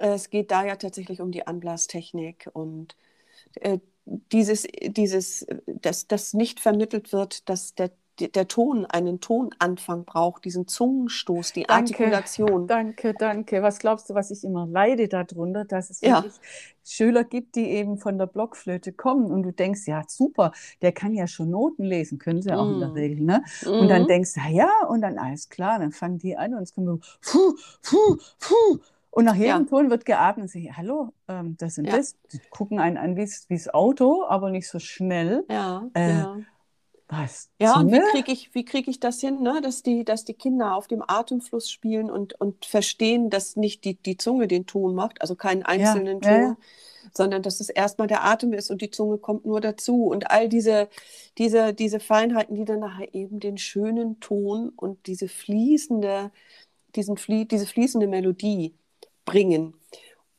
äh, 0.00 0.10
es 0.14 0.30
geht 0.30 0.50
da 0.50 0.64
ja 0.64 0.76
tatsächlich 0.76 1.20
um 1.22 1.32
die 1.32 1.46
Anblastechnik 1.46 2.50
und 2.54 2.96
äh, 3.56 3.78
dieses, 4.06 4.66
dieses, 4.88 5.42
äh, 5.42 5.60
dass 5.66 6.06
das 6.08 6.34
nicht 6.34 6.60
vermittelt 6.60 7.12
wird, 7.12 7.48
dass 7.48 7.74
der, 7.74 7.92
der 8.20 8.46
Ton 8.48 8.84
einen 8.86 9.20
Tonanfang 9.20 10.04
braucht, 10.04 10.44
diesen 10.44 10.66
Zungenstoß, 10.68 11.52
die 11.52 11.64
Danke. 11.64 11.74
Artikulation. 12.04 12.66
Danke, 12.66 13.14
danke. 13.14 13.62
Was 13.62 13.78
glaubst 13.78 14.10
du, 14.10 14.14
was 14.14 14.30
ich 14.30 14.44
immer 14.44 14.66
leide 14.66 15.08
darunter, 15.08 15.64
dass 15.64 15.90
es 15.90 16.00
Ja. 16.00 16.22
wirklich 16.22 16.34
Schüler 16.84 17.24
gibt, 17.24 17.54
die 17.56 17.68
eben 17.70 17.96
von 17.98 18.18
der 18.18 18.26
Blockflöte 18.26 18.92
kommen 18.92 19.26
und 19.30 19.42
du 19.44 19.52
denkst, 19.52 19.86
ja, 19.86 20.02
super, 20.06 20.52
der 20.82 20.92
kann 20.92 21.14
ja 21.14 21.26
schon 21.26 21.50
Noten 21.50 21.84
lesen, 21.84 22.18
können 22.18 22.42
sie 22.42 22.52
auch 22.52 22.68
in 22.68 22.80
der 22.80 22.88
Mm. 22.90 22.92
Regel, 22.92 23.24
ne? 23.24 23.42
Und 23.66 23.88
dann 23.88 24.02
Mhm. 24.02 24.06
denkst 24.08 24.34
du, 24.34 24.40
ja, 24.40 24.50
ja, 24.50 24.86
und 24.88 25.00
dann 25.00 25.18
alles 25.18 25.48
klar, 25.48 25.78
dann 25.78 25.92
fangen 25.92 26.18
die 26.18 26.36
an 26.36 26.54
und 26.54 26.62
es 26.62 26.74
kommt 26.74 26.86
so, 26.86 26.98
puh, 27.22 27.54
puh, 27.82 28.16
puh. 28.40 28.78
Und 29.10 29.26
nach 29.26 29.34
jedem 29.34 29.62
Ja. 29.64 29.68
Ton 29.68 29.90
wird 29.90 30.04
geatmet. 30.06 30.54
Und 30.54 30.60
ich, 30.60 30.72
hallo, 30.76 31.12
ähm, 31.28 31.56
das 31.58 31.78
und 31.78 31.84
Ja. 31.86 31.96
das. 31.96 32.16
Die 32.32 32.40
gucken 32.50 32.78
einen 32.80 32.96
an 32.96 33.16
wie 33.16 33.28
das 33.50 33.68
Auto, 33.72 34.24
aber 34.24 34.50
nicht 34.50 34.68
so 34.68 34.78
schnell. 34.78 35.44
Ja, 35.50 35.88
Äh, 35.94 36.08
ja. 36.18 36.38
Was? 37.12 37.50
Ja, 37.60 37.78
und 37.78 37.88
wie 37.92 37.96
Zunge? 37.96 38.10
kriege 38.10 38.32
ich, 38.32 38.54
wie 38.54 38.64
krieg 38.64 38.88
ich 38.88 38.98
das 38.98 39.20
hin, 39.20 39.42
ne? 39.42 39.60
dass, 39.62 39.82
die, 39.82 40.02
dass 40.02 40.24
die 40.24 40.32
Kinder 40.32 40.74
auf 40.74 40.88
dem 40.88 41.04
Atemfluss 41.06 41.70
spielen 41.70 42.10
und, 42.10 42.40
und 42.40 42.64
verstehen, 42.64 43.28
dass 43.28 43.54
nicht 43.54 43.84
die, 43.84 43.96
die 43.96 44.16
Zunge 44.16 44.48
den 44.48 44.64
Ton 44.64 44.94
macht, 44.94 45.20
also 45.20 45.34
keinen 45.34 45.62
einzelnen 45.62 46.22
ja, 46.22 46.30
Ton, 46.30 46.42
ja. 46.42 46.56
sondern 47.12 47.42
dass 47.42 47.60
es 47.60 47.68
erstmal 47.68 48.08
der 48.08 48.24
Atem 48.24 48.54
ist 48.54 48.70
und 48.70 48.80
die 48.80 48.90
Zunge 48.90 49.18
kommt 49.18 49.44
nur 49.44 49.60
dazu. 49.60 50.06
Und 50.06 50.30
all 50.30 50.48
diese, 50.48 50.88
diese, 51.36 51.74
diese 51.74 52.00
Feinheiten, 52.00 52.56
die 52.56 52.64
dann 52.64 52.80
nachher 52.80 53.14
eben 53.14 53.40
den 53.40 53.58
schönen 53.58 54.18
Ton 54.20 54.70
und 54.74 55.06
diese 55.06 55.28
fließende, 55.28 56.30
diesen 56.96 57.18
Flie 57.18 57.44
diese 57.44 57.66
fließende 57.66 58.06
Melodie 58.06 58.74
bringen. 59.26 59.74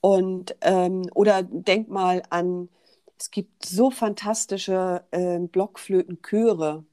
Und 0.02 0.56
ähm, 0.62 1.04
oder 1.14 1.44
denk 1.44 1.88
mal 1.88 2.24
an, 2.32 2.70
es 3.24 3.32
gibt 3.32 3.66
so 3.66 3.90
fantastische 3.90 5.06
äh, 5.12 5.40
Blockflötenchöre. 5.40 6.84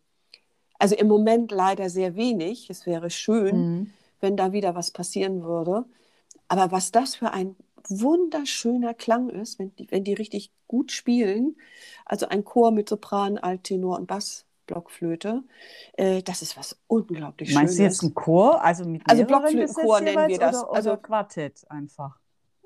Also 0.79 0.95
im 0.95 1.09
Moment 1.09 1.51
leider 1.51 1.91
sehr 1.91 2.15
wenig. 2.15 2.71
Es 2.71 2.87
wäre 2.87 3.11
schön, 3.11 3.57
Mhm. 3.57 3.91
wenn 4.21 4.37
da 4.37 4.53
wieder 4.53 4.77
was 4.77 4.93
passieren 4.93 5.43
würde. 5.43 5.87
Aber 6.47 6.71
was 6.71 6.93
das 6.93 7.17
für 7.17 7.33
ein 7.33 7.57
wunderschöner 7.89 8.95
Klang 8.95 9.29
ist, 9.29 9.59
wenn 9.59 9.75
die, 9.75 9.91
wenn 9.91 10.05
die 10.05 10.13
richtig 10.15 10.53
gut 10.69 10.93
spielen, 10.93 11.57
also 12.07 12.29
ein 12.29 12.45
Chor 12.45 12.71
mit 12.71 12.89
Sopran, 12.89 13.37
Alttenor 13.37 13.99
und 13.99 14.07
Bassblockflöte, 14.07 15.43
äh, 15.95 16.23
das 16.23 16.43
ist 16.43 16.57
was 16.57 16.79
unglaublich 16.87 17.53
Meinst 17.55 17.75
du 17.75 17.79
Schönes. 17.79 17.95
jetzt 17.97 18.03
einen 18.05 18.15
Chor, 18.15 18.63
also 18.63 18.85
mit 18.85 19.03
Also 19.11 19.25
Blockflötenchor 19.25 20.01
nennen 20.01 20.29
wir 20.29 20.39
das. 20.39 20.63
Oder, 20.63 20.73
Also- 20.77 20.91
oder 20.93 20.99
Quartett 20.99 21.69
einfach? 21.69 22.20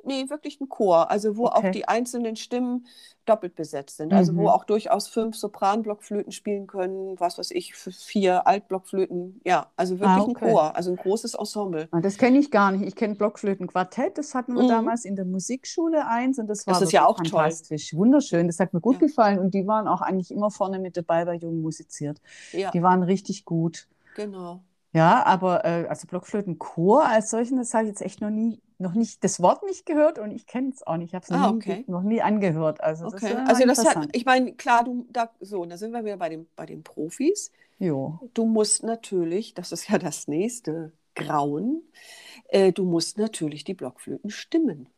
Nee, 0.07 0.29
wirklich 0.31 0.61
ein 0.61 0.69
Chor, 0.69 1.11
also 1.11 1.37
wo 1.37 1.47
Okay. 1.47 1.69
auch 1.69 1.73
die 1.73 1.89
einzelnen 1.89 2.37
Stimmen 2.37 2.87
doppelt 3.27 3.55
besetzt 3.55 3.97
sind. 3.97 4.13
Also 4.13 4.33
Mhm. 4.33 4.39
wo 4.39 4.49
auch 4.49 4.65
durchaus 4.65 5.09
fünf 5.09 5.37
Sopranblockflöten 5.37 6.33
spielen 6.33 6.67
können, 6.67 7.19
was 7.19 7.39
weiß 7.39 7.51
ich, 7.53 7.75
vier 7.75 8.47
Altblockflöten. 8.47 9.41
Ja, 9.45 9.71
also 9.77 9.99
wirklich 9.99 10.11
Ah, 10.11 10.21
ein 10.29 10.31
okay. 10.31 10.41
Chor, 10.51 10.77
also 10.77 10.91
ein 10.91 10.97
großes 10.97 11.35
Ensemble. 11.35 11.89
Ah, 11.91 12.01
Das 12.01 12.19
kenne 12.19 12.39
ich 12.39 12.51
gar 12.51 12.73
nicht. 12.73 12.83
Ich 12.87 12.97
kenne 12.97 13.15
Blockflötenquartett, 13.15 14.19
das 14.19 14.35
hatten 14.35 14.55
wir 14.55 14.63
Mhm. 14.65 14.69
damals 14.69 15.05
in 15.05 15.17
der 15.17 15.25
Musikschule 15.25 16.07
eins 16.07 16.39
und 16.39 16.49
das 16.49 16.67
war 16.67 16.75
Das 16.75 16.83
ist 16.83 16.93
ja 16.93 17.07
auch 17.07 17.17
toll. 17.17 17.29
fantastisch, 17.29 17.95
wunderschön. 17.95 18.47
Das 18.47 18.59
hat 18.61 18.75
mir 18.75 18.81
gut 18.81 18.97
Ja. 18.97 19.01
gefallen 19.01 19.39
und 19.39 19.55
die 19.55 19.67
waren 19.67 19.89
auch 19.89 20.01
eigentlich 20.03 20.31
immer 20.31 20.51
vorne 20.51 20.79
mit 20.79 20.97
dabei 20.97 21.25
bei 21.25 21.35
Jungen 21.35 21.63
musiziert. 21.63 22.21
Ja, 22.53 22.71
Die 22.73 22.83
waren 22.83 23.03
richtig 23.03 23.45
gut. 23.45 23.89
genau. 24.15 24.63
Ja, 24.93 25.25
aber 25.27 25.65
äh, 25.65 25.87
also 25.89 26.07
Blockflötenchor 26.07 27.05
als 27.05 27.31
solchen, 27.31 27.57
das 27.57 27.75
habe 27.75 27.85
ich 27.85 27.89
jetzt 27.91 28.03
echt 28.03 28.21
noch 28.21 28.31
nie, 28.31 28.61
noch 28.79 28.95
nicht, 28.95 29.23
das 29.25 29.41
Wort 29.41 29.63
nicht 29.65 29.87
gehört 29.87 30.19
und 30.19 30.31
ich 30.31 30.47
kenne 30.47 30.71
es 30.71 30.87
auch 30.87 30.97
nicht. 30.97 31.09
Ich 31.11 31.15
habe 31.15 31.25
es 31.25 31.31
noch, 31.31 31.39
Ah, 31.41 31.51
nie- 31.53 31.57
okay. 31.57 31.85
noch 31.87 32.03
nie 32.03 32.21
angehört. 32.23 32.81
Also 32.83 33.05
das 33.05 33.15
Okay. 33.15 33.27
ist 33.27 33.33
ja 33.33 33.45
Also 33.45 33.67
das 33.67 33.85
hat, 33.85 34.09
ich 34.13 34.25
meine, 34.25 34.53
klar, 34.55 34.85
du, 34.85 35.07
da, 35.11 35.31
so, 35.41 35.65
da 35.65 35.77
sind 35.77 35.93
wir 35.93 36.05
wieder 36.05 36.17
bei 36.17 36.29
den, 36.29 36.47
bei 36.57 36.67
den 36.67 36.83
Profis. 36.83 37.51
Jo. 37.79 38.19
Du 38.35 38.45
musst 38.47 38.83
natürlich, 38.83 39.55
das 39.55 39.73
ist 39.73 39.89
ja 39.89 39.99
das 39.99 40.29
nächste 40.29 40.93
Grauen, 41.15 41.83
äh, 42.49 42.73
du 42.73 42.85
musst 42.85 43.19
natürlich 43.19 43.65
die 43.65 43.75
Blockflöten 43.75 44.31
stimmen. 44.31 44.89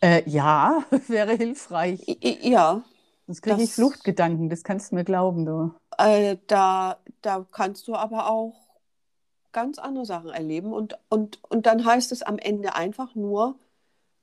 Äh, 0.00 0.22
ja, 0.28 0.84
wäre 1.08 1.34
hilfreich. 1.34 2.06
I, 2.06 2.50
ja, 2.50 2.82
Sonst 3.26 3.42
kriege 3.42 3.56
ich 3.56 3.66
Das- 3.68 3.74
Fluchtgedanken, 3.74 4.48
das 4.48 4.64
kannst 4.64 4.90
du 4.90 4.94
mir 4.96 5.04
glauben, 5.04 5.44
du. 5.44 5.72
Äh, 5.98 6.36
da, 6.46 6.98
da 7.20 7.44
kannst 7.50 7.88
du 7.88 7.94
aber 7.94 8.30
auch 8.30 8.67
ganz 9.52 9.78
andere 9.78 10.06
Sachen 10.06 10.30
erleben. 10.30 10.72
Und, 10.72 10.98
und, 11.08 11.40
und 11.50 11.66
dann 11.66 11.84
heißt 11.84 12.12
es 12.12 12.22
am 12.22 12.38
Ende 12.38 12.74
einfach 12.74 13.14
nur, 13.14 13.58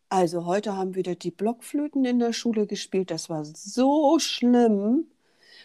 also 0.10 0.46
heute 0.46 0.78
haben 0.78 0.96
wieder 0.96 1.16
die 1.16 1.32
Blockflöten 1.32 2.06
in 2.06 2.20
der 2.20 2.34
Schule 2.34 2.68
gespielt, 2.68 3.12
das 3.12 3.30
war 3.30 3.46
so 3.46 4.20
schlimm. 4.20 5.08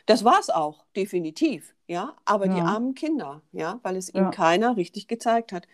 Das 0.06 0.24
war 0.24 0.40
es 0.40 0.50
auch, 0.50 0.84
definitiv, 0.96 1.74
ja. 1.86 2.16
Aber 2.24 2.48
die 2.48 2.58
Ja. 2.58 2.64
armen 2.66 2.94
Kinder, 2.94 3.42
ja, 3.52 3.80
weil 3.82 3.96
es 3.96 4.12
ihnen 4.12 4.26
Ja. 4.26 4.30
keiner 4.30 4.76
richtig 4.76 5.08
gezeigt 5.08 5.52
hat. 5.52 5.68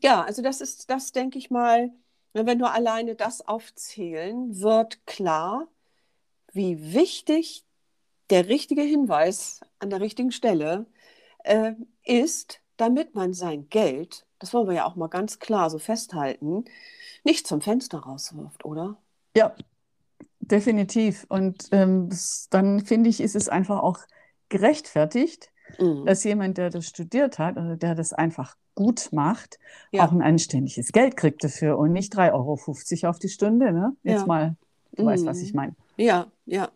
Ja, 0.00 0.22
also 0.24 0.42
das 0.42 0.60
ist, 0.60 0.90
das 0.90 1.12
denke 1.12 1.38
ich 1.38 1.50
mal, 1.50 1.92
wenn 2.32 2.58
wir 2.60 2.72
alleine 2.72 3.14
das 3.16 3.46
aufzählen, 3.46 4.60
wird 4.60 5.06
klar, 5.06 5.68
wie 6.52 6.94
wichtig 6.94 7.64
der 8.30 8.48
richtige 8.48 8.82
Hinweis 8.82 9.60
an 9.80 9.90
der 9.90 10.00
richtigen 10.00 10.32
Stelle 10.32 10.86
äh, 11.44 11.74
ist, 12.04 12.60
damit 12.78 13.14
man 13.14 13.34
sein 13.34 13.68
Geld, 13.68 14.24
das 14.38 14.54
wollen 14.54 14.66
wir 14.68 14.74
ja 14.74 14.86
auch 14.86 14.96
mal 14.96 15.08
ganz 15.08 15.38
klar 15.38 15.68
so 15.68 15.78
festhalten, 15.78 16.64
nicht 17.24 17.46
zum 17.46 17.60
Fenster 17.60 17.98
rauswirft, 17.98 18.64
oder? 18.64 18.96
Ja, 19.36 19.54
definitiv. 20.40 21.26
Und 21.28 21.68
ähm, 21.72 22.08
dann 22.50 22.80
finde 22.80 23.10
ich, 23.10 23.20
ist 23.20 23.36
es 23.36 23.48
einfach 23.48 23.80
auch 23.82 23.98
gerechtfertigt, 24.48 25.50
Mhm. 25.78 26.06
dass 26.06 26.24
jemand, 26.24 26.56
der 26.56 26.70
das 26.70 26.86
studiert 26.86 27.38
hat 27.38 27.58
oder 27.58 27.76
der 27.76 27.94
das 27.94 28.14
einfach 28.14 28.56
gut 28.74 29.10
macht, 29.12 29.58
Ja. 29.92 30.06
auch 30.06 30.12
ein 30.12 30.22
anständiges 30.22 30.92
Geld 30.92 31.14
kriegt 31.16 31.44
dafür 31.44 31.76
und 31.76 31.92
nicht 31.92 32.16
3,50 32.16 33.02
Euro 33.04 33.10
auf 33.10 33.18
die 33.18 33.28
Stunde. 33.28 33.72
Ne? 33.72 33.94
Jetzt 34.02 34.20
Ja. 34.20 34.26
mal, 34.26 34.56
du 34.92 35.04
weißt, 35.04 35.26
was 35.26 35.38
Mhm. 35.38 35.44
ich 35.44 35.52
meine. 35.54 35.76
Ja, 35.98 36.30
ja. 36.46 36.70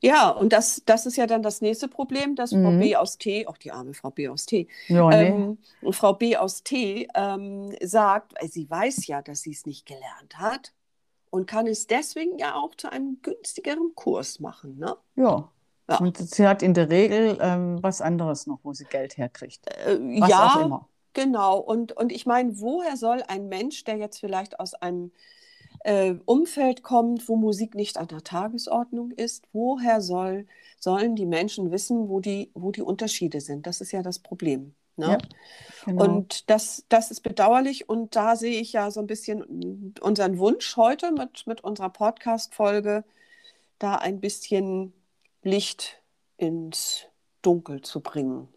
Ja, 0.00 0.30
und 0.30 0.52
das, 0.52 0.82
das 0.86 1.06
ist 1.06 1.16
ja 1.16 1.26
dann 1.26 1.42
das 1.42 1.60
nächste 1.62 1.88
Problem, 1.88 2.36
dass 2.36 2.54
Frau 2.54 2.72
Mhm. 2.72 2.78
B 2.80 2.96
aus 2.96 3.18
T, 3.18 3.46
auch 3.48 3.58
die 3.58 3.72
arme 3.72 3.94
Frau 3.94 4.10
B 4.10 4.28
aus 4.28 4.46
T, 4.46 4.68
Ja, 4.88 5.14
nee. 5.16 5.28
ähm, 5.28 5.58
Frau 5.92 6.14
B 6.14 6.36
aus 6.36 6.62
T 6.62 7.08
ähm, 7.14 7.74
sagt, 7.82 8.34
weil 8.40 8.50
sie 8.50 8.70
weiß 8.70 9.06
ja, 9.08 9.22
dass 9.22 9.42
sie 9.42 9.52
es 9.52 9.66
nicht 9.66 9.86
gelernt 9.86 10.38
hat 10.38 10.72
und 11.30 11.46
kann 11.46 11.66
es 11.66 11.86
deswegen 11.88 12.38
ja 12.38 12.54
auch 12.56 12.74
zu 12.76 12.90
einem 12.92 13.20
günstigeren 13.22 13.94
Kurs 13.96 14.40
machen. 14.40 14.78
Ne? 14.78 14.96
Ja. 15.16 15.52
Ja. 15.88 15.98
Und 15.98 16.16
sie 16.18 16.46
hat 16.46 16.62
in 16.62 16.74
der 16.74 16.90
Regel 16.90 17.38
ähm, 17.40 17.82
was 17.82 18.00
anderes 18.00 18.46
noch, 18.46 18.60
wo 18.64 18.72
sie 18.72 18.86
Geld 18.86 19.16
herkriegt. 19.18 19.66
Äh, 19.68 19.98
Was 20.18 20.30
ja, 20.30 20.46
auch 20.46 20.56
immer. 20.56 20.88
genau. 21.12 21.58
Und, 21.58 21.92
und 21.92 22.12
ich 22.12 22.26
meine, 22.26 22.58
woher 22.60 22.96
soll 22.96 23.22
ein 23.28 23.48
Mensch, 23.48 23.84
der 23.84 23.96
jetzt 23.96 24.20
vielleicht 24.20 24.60
aus 24.60 24.74
einem 24.74 25.12
äh, 25.84 26.14
Umfeld 26.24 26.82
kommt, 26.82 27.28
wo 27.28 27.36
Musik 27.36 27.74
nicht 27.74 27.96
an 27.96 28.08
der 28.08 28.22
Tagesordnung 28.22 29.10
ist, 29.12 29.46
woher 29.52 30.00
soll, 30.00 30.46
sollen 30.78 31.16
die 31.16 31.26
Menschen 31.26 31.70
wissen, 31.70 32.08
wo 32.08 32.20
die, 32.20 32.50
wo 32.54 32.70
die 32.70 32.82
Unterschiede 32.82 33.40
sind? 33.40 33.66
Das 33.66 33.80
ist 33.80 33.92
ja 33.92 34.02
das 34.02 34.18
Problem. 34.18 34.74
Ne? 34.96 35.06
Ja, 35.12 35.18
Genau. 35.84 36.04
Und 36.04 36.48
das, 36.48 36.84
das 36.88 37.10
ist 37.10 37.22
bedauerlich. 37.22 37.88
Und 37.88 38.14
da 38.14 38.36
sehe 38.36 38.60
ich 38.60 38.72
ja 38.72 38.90
so 38.90 39.00
ein 39.00 39.06
bisschen 39.06 39.94
unseren 40.00 40.38
Wunsch 40.38 40.76
heute 40.76 41.12
mit, 41.12 41.46
mit 41.46 41.64
unserer 41.64 41.90
Podcast-Folge, 41.90 43.04
da 43.78 43.96
ein 43.96 44.20
bisschen 44.20 44.92
Licht 45.42 46.00
ins 46.36 47.06
Dunkel 47.42 47.80
zu 47.82 48.00
bringen. 48.00 48.48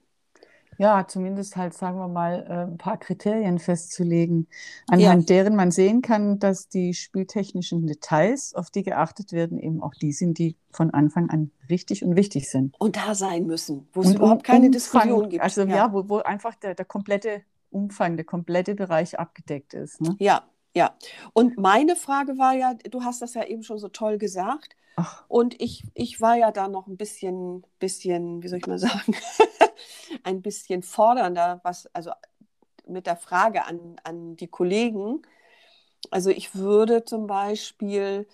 Ja, 0.78 1.08
zumindest 1.08 1.56
halt, 1.56 1.74
sagen 1.74 1.98
wir 1.98 2.08
mal, 2.08 2.46
äh, 2.50 2.72
ein 2.72 2.78
paar 2.78 2.98
Kriterien 2.98 3.60
festzulegen, 3.60 4.48
anhand 4.88 5.30
deren 5.30 5.56
man 5.56 5.72
sehen 5.72 6.02
kann, 6.02 6.40
dass 6.40 6.68
die 6.68 6.94
spieltechnischen 6.94 7.88
Details, 7.88 8.54
auf 8.54 8.70
die 8.70 8.84
geachtet 8.84 9.32
werden, 9.32 9.60
eben 9.60 9.82
auch 9.82 9.94
die 9.94 10.12
sind, 10.12 10.38
die 10.38 10.58
von 10.72 10.92
Anfang 10.92 11.30
an 11.30 11.52
richtig 11.70 12.04
und 12.04 12.16
wichtig 12.16 12.50
sind. 12.50 12.76
Und 12.80 12.98
da 12.98 13.16
sein 13.16 13.46
müssen, 13.46 13.88
wo 13.94 14.02
es 14.02 14.08
Und 14.08 14.16
überhaupt 14.16 14.44
keine 14.44 14.66
Umfang, 14.66 14.72
Diskussion 14.72 15.30
gibt. 15.30 15.44
Also 15.44 15.64
ja, 15.64 15.92
wo, 15.94 16.10
wo 16.10 16.18
einfach 16.20 16.56
der, 16.56 16.76
der 16.76 16.86
komplette 16.86 17.42
Umfang, 17.72 18.18
der 18.18 18.26
komplette 18.26 18.76
Bereich 18.76 19.18
abgedeckt 19.20 19.74
ist. 19.74 20.02
Ne? 20.02 20.16
Ja, 20.20 20.44
ja. 20.76 20.96
Und 21.34 21.58
meine 21.58 21.96
Frage 21.96 22.38
war 22.38 22.54
ja, 22.54 22.74
du 22.74 23.04
hast 23.04 23.22
das 23.22 23.34
ja 23.34 23.44
eben 23.46 23.64
schon 23.64 23.80
so 23.80 23.88
toll 23.88 24.18
gesagt. 24.18 24.76
Ach, 24.96 25.26
Und 25.28 25.60
ich, 25.62 25.84
ich 25.96 26.22
war 26.22 26.36
ja 26.38 26.52
da 26.52 26.68
noch 26.68 26.88
ein 26.88 26.98
bisschen, 26.98 27.66
bisschen, 27.80 28.44
wie 28.44 28.48
soll 28.48 28.60
ich 28.60 28.68
mal 28.68 28.80
sagen, 28.80 29.16
ein 30.24 30.42
bisschen 30.42 30.84
fordernder, 30.84 31.60
was, 31.64 31.88
also 31.94 32.12
mit 32.88 33.08
der 33.08 33.18
Frage 33.18 33.66
an, 33.66 33.98
an 34.04 34.38
die 34.38 34.48
Kollegen. 34.48 35.22
Also 36.12 36.30
ich 36.30 36.56
würde 36.56 37.06
zum 37.06 37.28
Beispiel, 37.28 38.28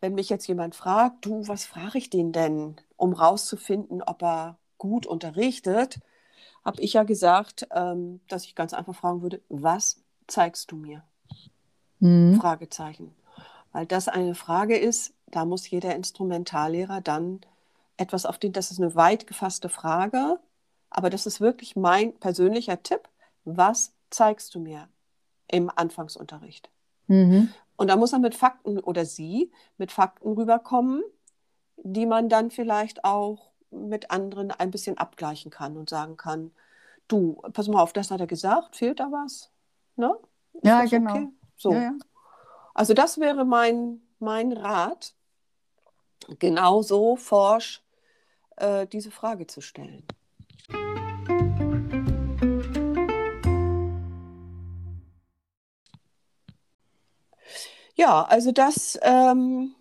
wenn 0.00 0.14
mich 0.14 0.30
jetzt 0.30 0.46
jemand 0.48 0.74
fragt, 0.76 1.26
du, 1.26 1.46
was 1.48 1.66
frage 1.66 1.98
ich 1.98 2.10
den 2.10 2.32
denn, 2.32 2.76
um 2.96 3.12
rauszufinden, 3.14 4.02
ob 4.02 4.22
er 4.22 4.58
gut 4.78 5.06
unterrichtet, 5.06 6.00
habe 6.64 6.82
ich 6.82 6.94
ja 6.94 7.04
gesagt, 7.04 7.68
ähm, 7.74 8.20
dass 8.28 8.44
ich 8.44 8.54
ganz 8.56 8.74
einfach 8.74 8.94
fragen 8.96 9.22
würde, 9.22 9.42
was 9.48 10.02
zeigst 10.28 10.72
du 10.72 10.76
mir? 10.76 11.04
hm. 12.00 12.40
Fragezeichen. 12.40 13.14
Weil 13.72 13.86
das 13.86 14.08
eine 14.08 14.34
Frage 14.34 14.76
ist, 14.76 15.14
da 15.30 15.44
muss 15.44 15.68
jeder 15.68 15.94
Instrumentallehrer 15.94 17.00
dann 17.00 17.40
etwas 17.96 18.26
auf 18.26 18.38
den, 18.38 18.52
das 18.52 18.70
ist 18.70 18.80
eine 18.80 18.94
weit 18.94 19.26
gefasste 19.26 19.68
Frage, 19.68 20.38
aber 20.88 21.10
das 21.10 21.26
ist 21.26 21.40
wirklich 21.40 21.76
mein 21.76 22.14
persönlicher 22.18 22.82
Tipp. 22.82 23.08
Was 23.44 23.92
zeigst 24.10 24.54
du 24.54 24.60
mir 24.60 24.88
im 25.48 25.70
Anfangsunterricht? 25.74 26.70
Mhm. 27.06 27.52
Und 27.76 27.88
da 27.88 27.96
muss 27.96 28.12
er 28.12 28.18
mit 28.18 28.34
Fakten 28.34 28.78
oder 28.78 29.04
sie 29.04 29.50
mit 29.78 29.92
Fakten 29.92 30.32
rüberkommen, 30.32 31.02
die 31.76 32.06
man 32.06 32.28
dann 32.28 32.50
vielleicht 32.50 33.04
auch 33.04 33.50
mit 33.70 34.10
anderen 34.10 34.50
ein 34.50 34.70
bisschen 34.70 34.98
abgleichen 34.98 35.50
kann 35.50 35.76
und 35.76 35.88
sagen 35.88 36.16
kann, 36.16 36.50
du, 37.08 37.40
pass 37.52 37.68
mal 37.68 37.80
auf, 37.82 37.92
das 37.92 38.10
hat 38.10 38.20
er 38.20 38.26
gesagt, 38.26 38.76
fehlt 38.76 39.00
da 39.00 39.10
was? 39.10 39.50
Ne? 39.96 40.14
Ist 40.54 40.64
Ja, 40.64 40.84
genau. 40.84 41.12
okay? 41.12 41.28
So. 41.56 41.72
Ja, 41.72 41.80
ja. 41.82 41.92
Also 42.74 42.94
das 42.94 43.18
wäre 43.18 43.44
mein, 43.44 44.00
mein 44.18 44.52
Rat, 44.52 45.14
genauso 46.38 47.16
forsch 47.16 47.82
äh, 48.56 48.86
diese 48.86 49.10
Frage 49.10 49.46
zu 49.46 49.60
stellen. 49.60 50.04
Ja, 57.94 58.22
also 58.22 58.50
das 58.52 58.98
ähm, 59.02 59.74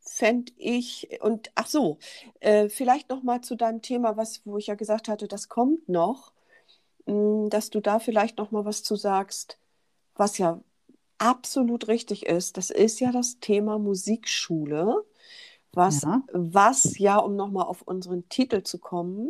fände 0.00 0.52
ich, 0.56 1.08
und 1.20 1.52
ach 1.54 1.68
so, 1.68 1.98
äh, 2.40 2.68
vielleicht 2.68 3.10
noch 3.10 3.22
mal 3.22 3.42
zu 3.42 3.54
deinem 3.54 3.80
Thema, 3.82 4.16
was, 4.16 4.42
wo 4.44 4.58
ich 4.58 4.66
ja 4.66 4.74
gesagt 4.74 5.08
hatte, 5.08 5.28
das 5.28 5.48
kommt 5.48 5.88
noch, 5.88 6.32
mh, 7.06 7.50
dass 7.50 7.70
du 7.70 7.80
da 7.80 7.98
vielleicht 7.98 8.38
noch 8.38 8.50
mal 8.50 8.64
was 8.64 8.82
zu 8.82 8.96
sagst, 8.96 9.58
was 10.16 10.38
ja 10.38 10.60
absolut 11.18 11.88
richtig 11.88 12.26
ist. 12.26 12.56
Das 12.56 12.70
ist 12.70 13.00
ja 13.00 13.12
das 13.12 13.38
Thema 13.40 13.78
Musikschule, 13.78 15.04
was 15.76 16.02
Ja. 16.02 16.22
was 16.32 16.98
ja, 16.98 17.18
um 17.18 17.36
noch 17.36 17.50
mal 17.50 17.64
auf 17.64 17.82
unseren 17.82 18.28
Titel 18.28 18.62
zu 18.62 18.78
kommen, 18.78 19.28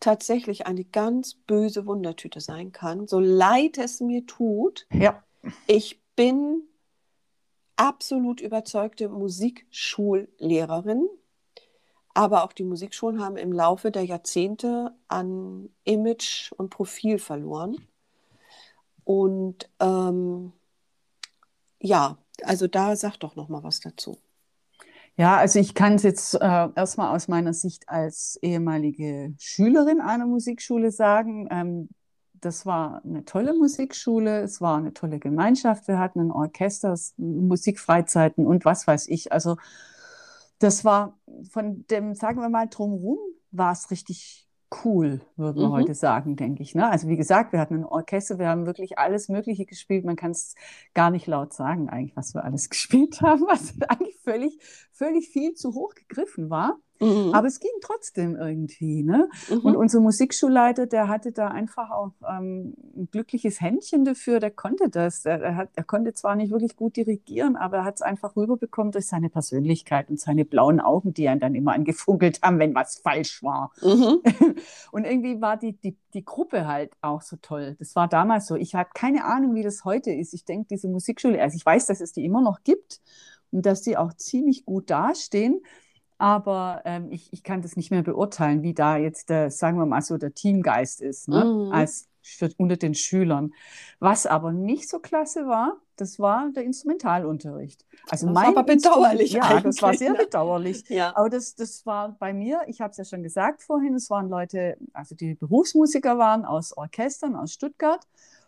tatsächlich 0.00 0.66
eine 0.66 0.84
ganz 0.84 1.34
böse 1.34 1.86
Wundertüte 1.86 2.40
sein 2.40 2.72
kann, 2.72 3.06
so 3.06 3.20
leid 3.20 3.78
es 3.78 4.00
mir 4.00 4.26
tut. 4.26 4.86
Ja. 4.92 5.22
Ich 5.66 6.00
bin 6.16 6.62
absolut 7.76 8.40
überzeugte 8.40 9.08
Musikschullehrerin, 9.08 11.08
aber 12.14 12.44
auch 12.44 12.52
die 12.52 12.64
Musikschulen 12.64 13.20
haben 13.20 13.36
im 13.36 13.52
Laufe 13.52 13.90
der 13.90 14.04
Jahrzehnte 14.04 14.92
an 15.08 15.68
Image 15.84 16.52
und 16.52 16.70
Profil 16.70 17.18
verloren. 17.18 17.76
Und 19.04 19.68
ähm, 19.80 20.52
ja, 21.80 22.16
also 22.42 22.66
da 22.66 22.96
sag 22.96 23.16
doch 23.18 23.36
noch 23.36 23.48
mal 23.48 23.62
was 23.62 23.80
dazu. 23.80 24.16
Ja, 25.16 25.36
also 25.36 25.60
ich 25.60 25.74
kann 25.74 25.94
es 25.94 26.02
jetzt 26.02 26.34
äh, 26.34 26.68
erstmal 26.74 27.14
aus 27.14 27.28
meiner 27.28 27.54
Sicht 27.54 27.88
als 27.88 28.36
ehemalige 28.42 29.32
Schülerin 29.38 30.00
einer 30.00 30.26
Musikschule 30.26 30.90
sagen. 30.90 31.46
Ähm, 31.50 31.88
das 32.34 32.66
war 32.66 33.00
eine 33.04 33.24
tolle 33.24 33.54
Musikschule, 33.54 34.40
es 34.42 34.60
war 34.60 34.76
eine 34.78 34.92
tolle 34.92 35.18
Gemeinschaft, 35.20 35.88
wir 35.88 35.98
hatten 35.98 36.20
ein 36.20 36.30
Orchester, 36.32 36.94
Musikfreizeiten 37.16 38.46
und 38.46 38.64
was 38.64 38.86
weiß 38.86 39.08
ich. 39.08 39.32
Also 39.32 39.56
das 40.58 40.84
war 40.84 41.18
von 41.50 41.86
dem, 41.90 42.14
sagen 42.14 42.40
wir 42.40 42.48
mal, 42.48 42.68
drumherum 42.68 43.18
war 43.50 43.72
es 43.72 43.90
richtig 43.90 44.48
cool, 44.84 45.20
würden 45.36 45.60
wir 45.62 45.68
Mhm. 45.68 45.72
heute 45.72 45.94
sagen, 45.94 46.36
denke 46.36 46.62
ich. 46.62 46.74
Ne? 46.74 46.88
Also 46.90 47.06
wie 47.08 47.16
gesagt, 47.16 47.52
wir 47.52 47.60
hatten 47.60 47.74
ein 47.76 47.84
Orchester, 47.84 48.38
wir 48.38 48.48
haben 48.48 48.66
wirklich 48.66 48.98
alles 48.98 49.28
Mögliche 49.28 49.66
gespielt. 49.66 50.04
Man 50.04 50.16
kann 50.16 50.32
es 50.32 50.54
gar 50.94 51.10
nicht 51.10 51.26
laut 51.28 51.52
sagen, 51.52 51.88
eigentlich, 51.88 52.16
was 52.16 52.34
wir 52.34 52.44
alles 52.44 52.68
gespielt 52.70 53.20
haben, 53.22 53.42
was 53.42 53.74
eigentlich 53.88 54.18
völlig, 54.24 54.58
völlig 54.94 55.28
viel 55.28 55.54
zu 55.54 55.74
hoch 55.74 55.94
gegriffen 55.94 56.50
war. 56.50 56.78
Mhm. 57.00 57.34
Aber 57.34 57.48
es 57.48 57.58
ging 57.58 57.72
trotzdem 57.82 58.36
irgendwie. 58.36 59.02
Ne? 59.02 59.28
Mhm. 59.50 59.58
Und 59.60 59.76
unser 59.76 60.00
Musikschulleiter, 60.00 60.86
der 60.86 61.08
hatte 61.08 61.32
da 61.32 61.48
einfach 61.48 61.90
auch 61.90 62.12
ähm, 62.28 62.74
ein 62.96 63.08
glückliches 63.10 63.60
Händchen 63.60 64.04
dafür, 64.04 64.38
der 64.38 64.52
konnte 64.52 64.88
das. 64.88 65.24
Er, 65.24 65.40
er, 65.40 65.56
hat, 65.56 65.70
er 65.74 65.84
konnte 65.84 66.12
zwar 66.14 66.36
nicht 66.36 66.52
wirklich 66.52 66.76
gut 66.76 66.96
dirigieren, 66.96 67.56
aber 67.56 67.78
er 67.78 67.84
hat 67.84 67.96
es 67.96 68.02
einfach 68.02 68.36
rüberbekommen 68.36 68.92
durch 68.92 69.06
seine 69.06 69.28
Persönlichkeit 69.28 70.08
und 70.08 70.20
seine 70.20 70.44
blauen 70.44 70.80
Augen, 70.80 71.12
die 71.12 71.28
einen 71.28 71.40
dann 71.40 71.54
immer 71.54 71.72
angefunkelt 71.72 72.40
haben, 72.42 72.58
wenn 72.58 72.74
was 72.74 72.98
falsch 72.98 73.42
war. 73.42 73.72
Mhm. 73.82 74.20
Und 74.92 75.04
irgendwie 75.04 75.40
war 75.40 75.56
die, 75.56 75.72
die, 75.72 75.96
die 76.14 76.24
Gruppe 76.24 76.66
halt 76.66 76.92
auch 77.00 77.22
so 77.22 77.36
toll. 77.42 77.74
Das 77.78 77.96
war 77.96 78.06
damals 78.06 78.46
so. 78.46 78.54
Ich 78.54 78.74
habe 78.74 78.90
keine 78.94 79.24
Ahnung, 79.24 79.54
wie 79.54 79.62
das 79.62 79.84
heute 79.84 80.12
ist. 80.12 80.32
Ich 80.32 80.44
denke, 80.44 80.68
diese 80.70 80.88
Musikschule, 80.88 81.42
also 81.42 81.56
ich 81.56 81.66
weiß, 81.66 81.86
dass 81.86 82.00
es 82.00 82.12
die 82.12 82.24
immer 82.24 82.40
noch 82.40 82.62
gibt 82.62 83.00
und 83.54 83.66
dass 83.66 83.82
die 83.82 83.96
auch 83.96 84.12
ziemlich 84.14 84.64
gut 84.64 84.90
dastehen. 84.90 85.62
Aber 86.18 86.82
ähm, 86.84 87.10
ich, 87.10 87.32
ich 87.32 87.42
kann 87.42 87.62
das 87.62 87.76
nicht 87.76 87.90
mehr 87.90 88.02
beurteilen, 88.02 88.62
wie 88.62 88.74
da 88.74 88.96
jetzt, 88.96 89.30
der, 89.30 89.50
sagen 89.50 89.78
wir 89.78 89.86
mal 89.86 90.02
so, 90.02 90.16
der 90.16 90.34
Teamgeist 90.34 91.00
ist, 91.00 91.28
ne? 91.28 91.44
Mhm. 91.44 91.72
als 91.72 92.08
für, 92.22 92.48
unter 92.56 92.76
den 92.76 92.94
Schülern. 92.94 93.52
Was 93.98 94.26
aber 94.26 94.52
nicht 94.52 94.88
so 94.88 94.98
klasse 94.98 95.46
war, 95.46 95.76
das 95.96 96.18
war 96.18 96.50
der 96.54 96.64
Instrumentalunterricht. 96.64 97.84
Also 98.08 98.26
Das 98.26 98.34
war 98.34 98.42
mein 98.42 98.56
aber 98.56 98.64
bedauerlich 98.64 99.32
Ja, 99.32 99.60
das 99.60 99.82
war 99.82 99.94
sehr 99.94 100.12
ne? 100.12 100.18
bedauerlich. 100.18 100.84
Ja. 100.88 101.16
Aber 101.16 101.28
das, 101.28 101.54
das 101.54 101.84
war 101.84 102.16
bei 102.18 102.32
mir, 102.32 102.62
ich 102.66 102.80
habe 102.80 102.90
es 102.90 102.96
ja 102.96 103.04
schon 103.04 103.22
gesagt 103.22 103.62
vorhin, 103.62 103.94
es 103.94 104.08
waren 104.10 104.28
Leute, 104.28 104.76
also 104.92 105.14
die 105.14 105.34
Berufsmusiker 105.34 106.18
waren 106.18 106.44
aus 106.44 106.76
Orchestern 106.76 107.36
aus 107.36 107.52
Stuttgart 107.52 108.06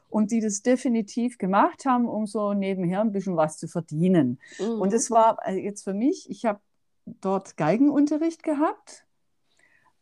und 0.08 0.30
die 0.30 0.40
das 0.40 0.62
definitiv 0.62 1.38
gemacht 1.38 1.84
haben, 1.84 2.06
um 2.06 2.26
so 2.26 2.54
nebenher 2.54 3.00
ein 3.00 3.12
bisschen 3.12 3.36
was 3.36 3.58
zu 3.58 3.68
verdienen. 3.68 4.38
Mhm. 4.58 4.80
Und 4.80 4.92
es 4.92 5.10
war 5.10 5.38
äh, 5.46 5.54
jetzt 5.54 5.84
für 5.84 5.94
mich, 5.94 6.30
ich 6.30 6.44
habe 6.44 6.60
dort 7.04 7.56
Geigenunterricht 7.56 8.42
gehabt 8.42 9.06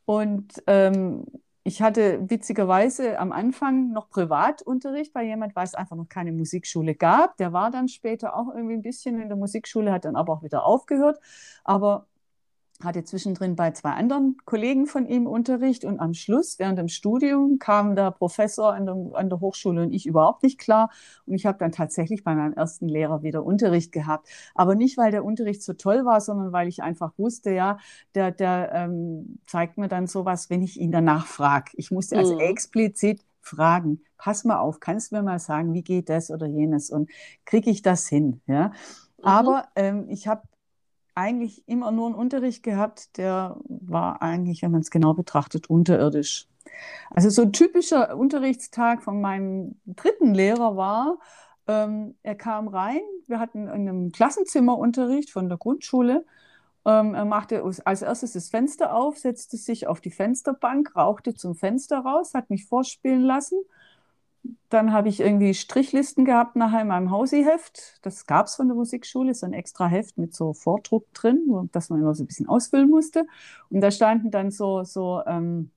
und 0.04 0.62
ähm, 0.66 1.24
ich 1.66 1.80
hatte 1.80 2.20
witzigerweise 2.28 3.18
am 3.18 3.32
Anfang 3.32 3.90
noch 3.90 4.10
Privatunterricht 4.10 5.14
bei 5.14 5.24
jemand, 5.24 5.56
weil 5.56 5.64
es 5.64 5.74
einfach 5.74 5.96
noch 5.96 6.10
keine 6.10 6.30
Musikschule 6.30 6.94
gab. 6.94 7.38
Der 7.38 7.54
war 7.54 7.70
dann 7.70 7.88
später 7.88 8.36
auch 8.36 8.54
irgendwie 8.54 8.74
ein 8.74 8.82
bisschen 8.82 9.18
in 9.18 9.28
der 9.28 9.38
Musikschule, 9.38 9.90
hat 9.90 10.04
dann 10.04 10.14
aber 10.14 10.34
auch 10.34 10.42
wieder 10.42 10.66
aufgehört. 10.66 11.18
Aber 11.64 12.06
hatte 12.82 13.04
zwischendrin 13.04 13.54
bei 13.54 13.70
zwei 13.70 13.90
anderen 13.90 14.36
Kollegen 14.44 14.86
von 14.86 15.06
ihm 15.06 15.26
Unterricht 15.26 15.84
und 15.84 16.00
am 16.00 16.12
Schluss, 16.12 16.58
während 16.58 16.78
dem 16.78 16.88
Studium, 16.88 17.58
kam 17.58 17.94
der 17.94 18.10
Professor 18.10 18.74
an 18.74 18.86
der, 18.86 18.96
an 19.14 19.28
der 19.28 19.40
Hochschule 19.40 19.82
und 19.82 19.92
ich 19.92 20.06
überhaupt 20.06 20.42
nicht 20.42 20.58
klar. 20.58 20.90
Und 21.26 21.34
ich 21.34 21.46
habe 21.46 21.58
dann 21.58 21.72
tatsächlich 21.72 22.24
bei 22.24 22.34
meinem 22.34 22.52
ersten 22.52 22.88
Lehrer 22.88 23.22
wieder 23.22 23.44
Unterricht 23.44 23.92
gehabt. 23.92 24.28
Aber 24.54 24.74
nicht, 24.74 24.98
weil 24.98 25.12
der 25.12 25.24
Unterricht 25.24 25.62
so 25.62 25.72
toll 25.74 26.04
war, 26.04 26.20
sondern 26.20 26.52
weil 26.52 26.68
ich 26.68 26.82
einfach 26.82 27.12
wusste, 27.16 27.50
ja, 27.50 27.78
der, 28.14 28.32
der 28.32 28.72
ähm, 28.72 29.38
zeigt 29.46 29.78
mir 29.78 29.88
dann 29.88 30.06
sowas, 30.06 30.50
wenn 30.50 30.62
ich 30.62 30.80
ihn 30.80 30.90
danach 30.90 31.26
frage. 31.26 31.70
Ich 31.74 31.90
musste 31.90 32.18
also 32.18 32.34
mhm. 32.34 32.40
explizit 32.40 33.24
fragen, 33.40 34.00
pass 34.18 34.44
mal 34.44 34.58
auf, 34.58 34.80
kannst 34.80 35.12
du 35.12 35.16
mir 35.16 35.22
mal 35.22 35.38
sagen, 35.38 35.74
wie 35.74 35.82
geht 35.82 36.08
das 36.08 36.30
oder 36.30 36.46
jenes 36.46 36.90
und 36.90 37.10
kriege 37.44 37.70
ich 37.70 37.82
das 37.82 38.08
hin? 38.08 38.40
Ja? 38.46 38.68
Mhm. 38.68 38.72
Aber 39.22 39.68
ähm, 39.76 40.06
ich 40.08 40.26
habe 40.26 40.42
eigentlich 41.14 41.66
immer 41.68 41.90
nur 41.92 42.06
einen 42.06 42.14
Unterricht 42.14 42.62
gehabt, 42.62 43.16
der 43.18 43.56
war 43.66 44.22
eigentlich, 44.22 44.62
wenn 44.62 44.72
man 44.72 44.80
es 44.80 44.90
genau 44.90 45.14
betrachtet, 45.14 45.70
unterirdisch. 45.70 46.48
Also 47.10 47.30
so 47.30 47.42
ein 47.42 47.52
typischer 47.52 48.16
Unterrichtstag 48.16 49.02
von 49.02 49.20
meinem 49.20 49.76
dritten 49.86 50.34
Lehrer 50.34 50.76
war, 50.76 51.18
ähm, 51.66 52.16
er 52.22 52.34
kam 52.34 52.68
rein, 52.68 53.00
wir 53.26 53.38
hatten 53.38 53.68
in 53.68 53.88
einem 53.88 54.12
Klassenzimmerunterricht 54.12 55.30
von 55.30 55.48
der 55.48 55.56
Grundschule. 55.56 56.26
Ähm, 56.84 57.14
er 57.14 57.24
machte 57.24 57.62
als 57.84 58.02
erstes 58.02 58.32
das 58.32 58.50
Fenster 58.50 58.94
auf, 58.94 59.18
setzte 59.18 59.56
sich 59.56 59.86
auf 59.86 60.00
die 60.00 60.10
Fensterbank, 60.10 60.94
rauchte 60.96 61.34
zum 61.34 61.54
Fenster 61.54 62.00
raus, 62.00 62.34
hat 62.34 62.50
mich 62.50 62.66
vorspielen 62.66 63.22
lassen 63.22 63.58
dann 64.68 64.92
habe 64.92 65.08
ich 65.08 65.20
irgendwie 65.20 65.54
Strichlisten 65.54 66.24
gehabt 66.24 66.56
nachher 66.56 66.82
in 66.82 66.88
meinem 66.88 67.10
Hausi-Heft. 67.10 67.98
Das 68.02 68.26
gab 68.26 68.46
es 68.46 68.56
von 68.56 68.66
der 68.68 68.76
Musikschule, 68.76 69.34
so 69.34 69.46
ein 69.46 69.52
extra 69.52 69.86
Heft 69.86 70.18
mit 70.18 70.34
so 70.34 70.52
Vordruck 70.52 71.12
drin, 71.14 71.68
das 71.72 71.90
man 71.90 72.00
immer 72.00 72.14
so 72.14 72.24
ein 72.24 72.26
bisschen 72.26 72.48
ausfüllen 72.48 72.90
musste. 72.90 73.26
Und 73.70 73.80
da 73.80 73.90
standen 73.90 74.30
dann 74.30 74.50
so, 74.50 74.82
so 74.82 75.22
ähm, 75.26 75.70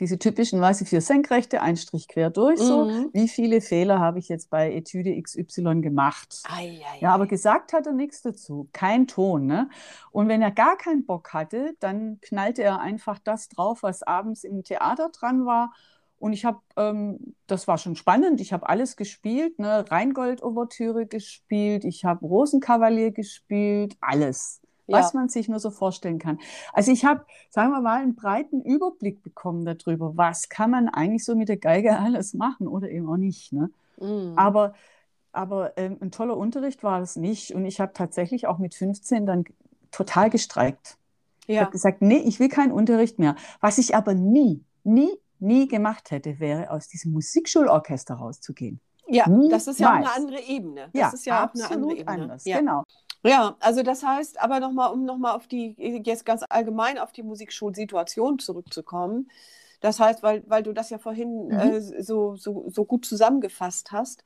diese 0.00 0.18
typischen, 0.18 0.60
weiße 0.60 0.84
vier 0.84 1.00
Senkrechte, 1.00 1.60
ein 1.60 1.76
Strich 1.76 2.08
quer 2.08 2.30
durch, 2.30 2.58
mhm. 2.58 2.64
so. 2.64 2.90
Wie 3.12 3.28
viele 3.28 3.60
Fehler 3.60 4.00
habe 4.00 4.18
ich 4.18 4.28
jetzt 4.28 4.50
bei 4.50 4.72
Etüde 4.72 5.20
XY 5.20 5.80
gemacht? 5.80 6.42
Ei, 6.48 6.80
ei, 6.92 6.98
ja, 7.00 7.12
aber 7.12 7.26
gesagt 7.26 7.72
hat 7.72 7.86
er 7.86 7.92
nichts 7.92 8.22
dazu. 8.22 8.68
Kein 8.72 9.06
Ton, 9.06 9.46
ne? 9.46 9.68
Und 10.10 10.28
wenn 10.28 10.42
er 10.42 10.50
gar 10.50 10.76
keinen 10.76 11.04
Bock 11.04 11.32
hatte, 11.34 11.76
dann 11.80 12.18
knallte 12.20 12.62
er 12.62 12.80
einfach 12.80 13.18
das 13.18 13.48
drauf, 13.48 13.82
was 13.82 14.02
abends 14.02 14.42
im 14.42 14.64
Theater 14.64 15.10
dran 15.10 15.44
war 15.44 15.72
und 16.22 16.32
ich 16.34 16.44
habe, 16.44 16.60
ähm, 16.76 17.34
das 17.48 17.66
war 17.66 17.78
schon 17.78 17.96
spannend, 17.96 18.40
ich 18.40 18.52
habe 18.52 18.68
alles 18.68 18.96
gespielt, 18.96 19.58
ne? 19.58 19.84
Rheingold-Ouvertüre 19.90 21.06
gespielt, 21.06 21.84
ich 21.84 22.04
habe 22.04 22.24
Rosenkavalier 22.24 23.10
gespielt, 23.10 23.96
alles, 24.00 24.60
ja. 24.86 24.98
was 24.98 25.14
man 25.14 25.28
sich 25.28 25.48
nur 25.48 25.58
so 25.58 25.72
vorstellen 25.72 26.20
kann. 26.20 26.38
Also 26.72 26.92
ich 26.92 27.04
habe, 27.04 27.26
sagen 27.50 27.72
wir 27.72 27.80
mal, 27.80 28.02
einen 28.02 28.14
breiten 28.14 28.62
Überblick 28.62 29.20
bekommen 29.24 29.64
darüber, 29.64 30.16
was 30.16 30.48
kann 30.48 30.70
man 30.70 30.88
eigentlich 30.88 31.24
so 31.24 31.34
mit 31.34 31.48
der 31.48 31.56
Geige 31.56 31.98
alles 31.98 32.34
machen 32.34 32.68
oder 32.68 32.88
eben 32.88 33.08
auch 33.08 33.16
nicht. 33.16 33.52
Ne? 33.52 33.70
Mm. 33.98 34.38
Aber, 34.38 34.74
aber 35.32 35.76
ähm, 35.76 35.96
ein 36.00 36.12
toller 36.12 36.36
Unterricht 36.36 36.84
war 36.84 37.00
es 37.02 37.16
nicht. 37.16 37.52
Und 37.52 37.64
ich 37.64 37.80
habe 37.80 37.94
tatsächlich 37.94 38.46
auch 38.46 38.58
mit 38.58 38.76
15 38.76 39.26
dann 39.26 39.44
total 39.90 40.30
gestreikt. 40.30 40.98
Ja. 41.48 41.54
Ich 41.54 41.60
habe 41.62 41.72
gesagt, 41.72 42.00
nee, 42.00 42.22
ich 42.24 42.38
will 42.38 42.48
keinen 42.48 42.70
Unterricht 42.70 43.18
mehr. 43.18 43.34
Was 43.60 43.78
ich 43.78 43.96
aber 43.96 44.14
nie, 44.14 44.62
nie 44.84 45.10
nie 45.42 45.68
gemacht 45.68 46.10
hätte, 46.10 46.40
wäre 46.40 46.70
aus 46.70 46.88
diesem 46.88 47.12
Musikschulorchester 47.12 48.14
rauszugehen. 48.14 48.80
Ja, 49.06 49.28
Niemals. 49.28 49.64
das 49.64 49.74
ist 49.74 49.80
ja 49.80 49.90
auch 49.90 49.96
eine 49.96 50.12
andere 50.12 50.40
Ebene. 50.40 50.88
Das 50.92 51.00
ja, 51.00 51.10
ist 51.10 51.26
ja 51.26 51.46
auch 51.46 51.54
eine 51.54 51.70
andere 51.70 51.92
Ebene. 51.92 52.22
Anders. 52.22 52.44
Ja. 52.44 52.58
Genau. 52.58 52.84
Ja, 53.24 53.56
also 53.60 53.82
das 53.82 54.02
heißt, 54.02 54.40
aber 54.40 54.58
nochmal, 54.58 54.92
um 54.92 55.04
nochmal 55.04 55.36
auf 55.36 55.46
die, 55.46 55.76
jetzt 56.04 56.24
ganz 56.24 56.42
allgemein 56.48 56.98
auf 56.98 57.12
die 57.12 57.22
Musikschulsituation 57.22 58.38
zurückzukommen. 58.38 59.30
Das 59.80 60.00
heißt, 60.00 60.22
weil, 60.22 60.44
weil 60.46 60.62
du 60.62 60.72
das 60.72 60.90
ja 60.90 60.98
vorhin 60.98 61.46
mhm. 61.46 61.52
äh, 61.52 62.02
so, 62.02 62.36
so, 62.36 62.68
so 62.70 62.84
gut 62.84 63.04
zusammengefasst 63.04 63.92
hast, 63.92 64.24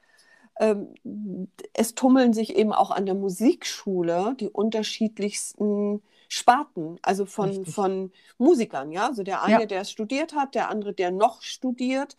es 1.74 1.94
tummeln 1.94 2.32
sich 2.32 2.56
eben 2.56 2.72
auch 2.72 2.90
an 2.90 3.06
der 3.06 3.14
Musikschule 3.14 4.34
die 4.40 4.48
unterschiedlichsten 4.48 6.02
Sparten, 6.28 6.98
also 7.02 7.26
von, 7.26 7.66
von 7.66 8.12
Musikern, 8.38 8.90
ja. 8.90 9.06
Also 9.06 9.22
der 9.22 9.42
eine, 9.42 9.60
ja. 9.60 9.66
der 9.66 9.84
studiert 9.84 10.34
hat, 10.34 10.54
der 10.54 10.70
andere, 10.70 10.92
der 10.92 11.10
noch 11.10 11.42
studiert, 11.42 12.16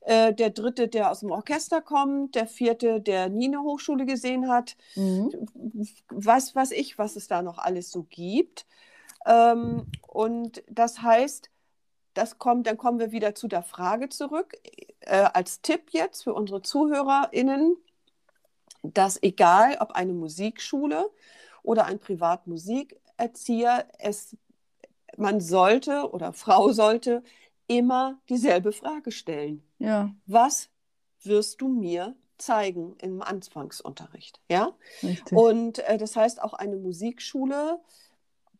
äh, 0.00 0.34
der 0.34 0.50
dritte, 0.50 0.88
der 0.88 1.10
aus 1.10 1.20
dem 1.20 1.30
Orchester 1.30 1.80
kommt, 1.80 2.34
der 2.34 2.46
vierte, 2.46 3.00
der 3.00 3.28
nie 3.28 3.46
eine 3.46 3.62
Hochschule 3.62 4.04
gesehen 4.04 4.48
hat, 4.48 4.76
mhm. 4.94 5.30
was 6.10 6.54
weiß 6.54 6.72
ich, 6.72 6.98
was 6.98 7.16
es 7.16 7.28
da 7.28 7.42
noch 7.42 7.58
alles 7.58 7.90
so 7.90 8.04
gibt. 8.08 8.66
Ähm, 9.26 9.86
und 10.06 10.62
das 10.68 11.02
heißt, 11.02 11.50
das 12.16 12.38
kommt, 12.38 12.66
dann 12.66 12.78
kommen 12.78 12.98
wir 12.98 13.12
wieder 13.12 13.34
zu 13.34 13.48
der 13.48 13.62
Frage 13.62 14.08
zurück. 14.08 14.54
Äh, 15.00 15.28
als 15.34 15.60
Tipp 15.60 15.90
jetzt 15.90 16.24
für 16.24 16.34
unsere 16.34 16.62
ZuhörerInnen, 16.62 17.76
dass 18.82 19.22
egal 19.22 19.76
ob 19.80 19.92
eine 19.92 20.12
Musikschule 20.12 21.10
oder 21.62 21.84
ein 21.86 21.98
Privatmusik 21.98 22.98
Erzieher, 23.18 23.86
es, 23.98 24.36
man 25.16 25.40
sollte 25.40 26.10
oder 26.10 26.32
Frau 26.32 26.72
sollte 26.72 27.22
immer 27.66 28.18
dieselbe 28.28 28.72
Frage 28.72 29.10
stellen. 29.10 29.62
Ja. 29.78 30.14
Was 30.26 30.70
wirst 31.22 31.60
du 31.60 31.68
mir 31.68 32.14
zeigen 32.38 32.96
im 32.98 33.22
Anfangsunterricht? 33.22 34.40
Ja. 34.48 34.72
Richtig. 35.02 35.36
Und 35.36 35.78
äh, 35.80 35.98
das 35.98 36.16
heißt 36.16 36.42
auch 36.42 36.54
eine 36.54 36.76
Musikschule 36.76 37.80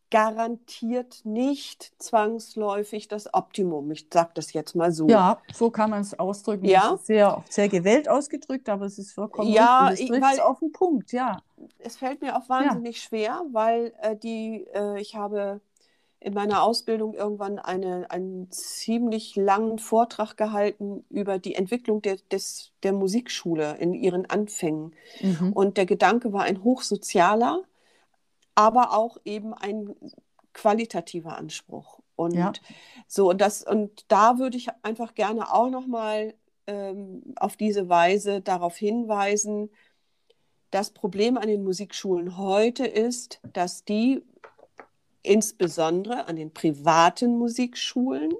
garantiert 0.09 1.21
nicht 1.25 1.91
zwangsläufig 2.01 3.07
das 3.07 3.33
Optimum. 3.33 3.91
Ich 3.91 4.07
sage 4.11 4.31
das 4.33 4.53
jetzt 4.53 4.75
mal 4.75 4.91
so. 4.91 5.07
Ja, 5.07 5.39
so 5.53 5.69
kann 5.69 5.89
man 5.89 6.01
es 6.01 6.17
ausdrücken. 6.17 6.65
Ja. 6.65 6.91
Das 6.91 7.01
ist 7.01 7.07
sehr, 7.07 7.43
sehr 7.49 7.69
gewählt 7.69 8.07
ausgedrückt, 8.07 8.69
aber 8.69 8.85
es 8.85 8.97
ist 8.97 9.13
vollkommen 9.13 9.49
ja, 9.49 9.87
richtig. 9.87 10.11
Es 10.11 10.21
weil, 10.21 10.39
auf 10.39 10.59
den 10.59 10.71
Punkt, 10.71 11.11
ja. 11.11 11.41
Es 11.79 11.97
fällt 11.97 12.21
mir 12.21 12.37
auch 12.37 12.47
wahnsinnig 12.47 12.97
ja. 12.97 13.01
schwer, 13.01 13.41
weil 13.51 13.93
äh, 14.01 14.15
die, 14.15 14.65
äh, 14.73 14.99
ich 14.99 15.15
habe 15.15 15.59
in 16.19 16.33
meiner 16.33 16.63
Ausbildung 16.63 17.13
irgendwann 17.13 17.59
eine, 17.59 18.09
einen 18.09 18.49
ziemlich 18.49 19.35
langen 19.35 19.77
Vortrag 19.77 20.35
gehalten 20.35 21.05
über 21.09 21.37
die 21.37 21.55
Entwicklung 21.55 22.01
der, 22.01 22.17
des, 22.31 22.71
der 22.83 22.93
Musikschule 22.93 23.77
in 23.77 23.93
ihren 23.93 24.27
Anfängen. 24.27 24.95
Mhm. 25.21 25.53
Und 25.53 25.77
der 25.77 25.85
Gedanke 25.85 26.33
war 26.33 26.43
ein 26.43 26.63
hochsozialer 26.63 27.61
aber 28.57 28.97
auch 28.97 29.17
eben 29.23 29.53
ein 29.53 29.95
qualitativer 30.51 31.37
Anspruch. 31.37 31.99
Und 32.15 32.33
ja. 32.33 32.51
so, 33.07 33.29
und 33.29 33.39
das, 33.39 33.63
und 33.63 34.05
da 34.07 34.39
würde 34.39 34.57
ich 34.57 34.69
einfach 34.81 35.13
gerne 35.13 35.53
auch 35.53 35.69
nochmal 35.69 36.33
ähm, 36.65 37.21
auf 37.35 37.55
diese 37.55 37.87
Weise 37.87 38.41
darauf 38.41 38.75
hinweisen, 38.75 39.69
das 40.71 40.89
Problem 40.89 41.37
an 41.37 41.47
den 41.47 41.63
Musikschulen 41.63 42.37
heute 42.37 42.87
ist, 42.87 43.39
dass 43.53 43.85
die 43.85 44.23
insbesondere 45.21 46.25
an 46.25 46.35
den 46.35 46.51
privaten 46.51 47.37
Musikschulen 47.37 48.33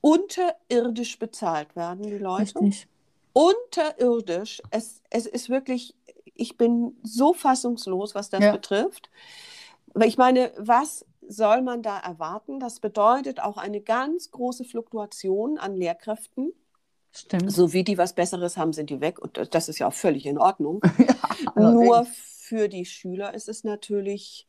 unterirdisch 0.00 1.18
bezahlt 1.18 1.76
werden, 1.76 2.04
die 2.04 2.18
Leute. 2.18 2.60
Richtig. 2.60 2.88
Unterirdisch. 3.34 4.62
Es, 4.70 5.02
es 5.10 5.26
ist 5.26 5.50
wirklich 5.50 5.94
ich 6.34 6.56
bin 6.56 6.96
so 7.02 7.32
fassungslos, 7.32 8.14
was 8.14 8.30
das 8.30 8.42
ja. 8.42 8.52
betrifft. 8.52 9.10
Weil 9.94 10.08
ich 10.08 10.18
meine, 10.18 10.52
was 10.56 11.06
soll 11.28 11.62
man 11.62 11.82
da 11.82 11.98
erwarten? 11.98 12.60
Das 12.60 12.80
bedeutet 12.80 13.40
auch 13.40 13.56
eine 13.56 13.80
ganz 13.80 14.30
große 14.30 14.64
Fluktuation 14.64 15.58
an 15.58 15.74
Lehrkräften. 15.76 16.52
Stimmt. 17.12 17.52
So 17.52 17.72
wie 17.72 17.84
die 17.84 17.96
was 17.96 18.12
Besseres 18.12 18.56
haben, 18.56 18.72
sind 18.72 18.90
die 18.90 19.00
weg. 19.00 19.20
Und 19.20 19.54
das 19.54 19.68
ist 19.68 19.78
ja 19.78 19.86
auch 19.86 19.92
völlig 19.92 20.26
in 20.26 20.38
Ordnung. 20.38 20.80
ja, 21.56 21.70
Nur 21.70 22.06
für 22.06 22.68
die 22.68 22.84
Schüler 22.84 23.34
ist 23.34 23.48
es 23.48 23.62
natürlich 23.62 24.48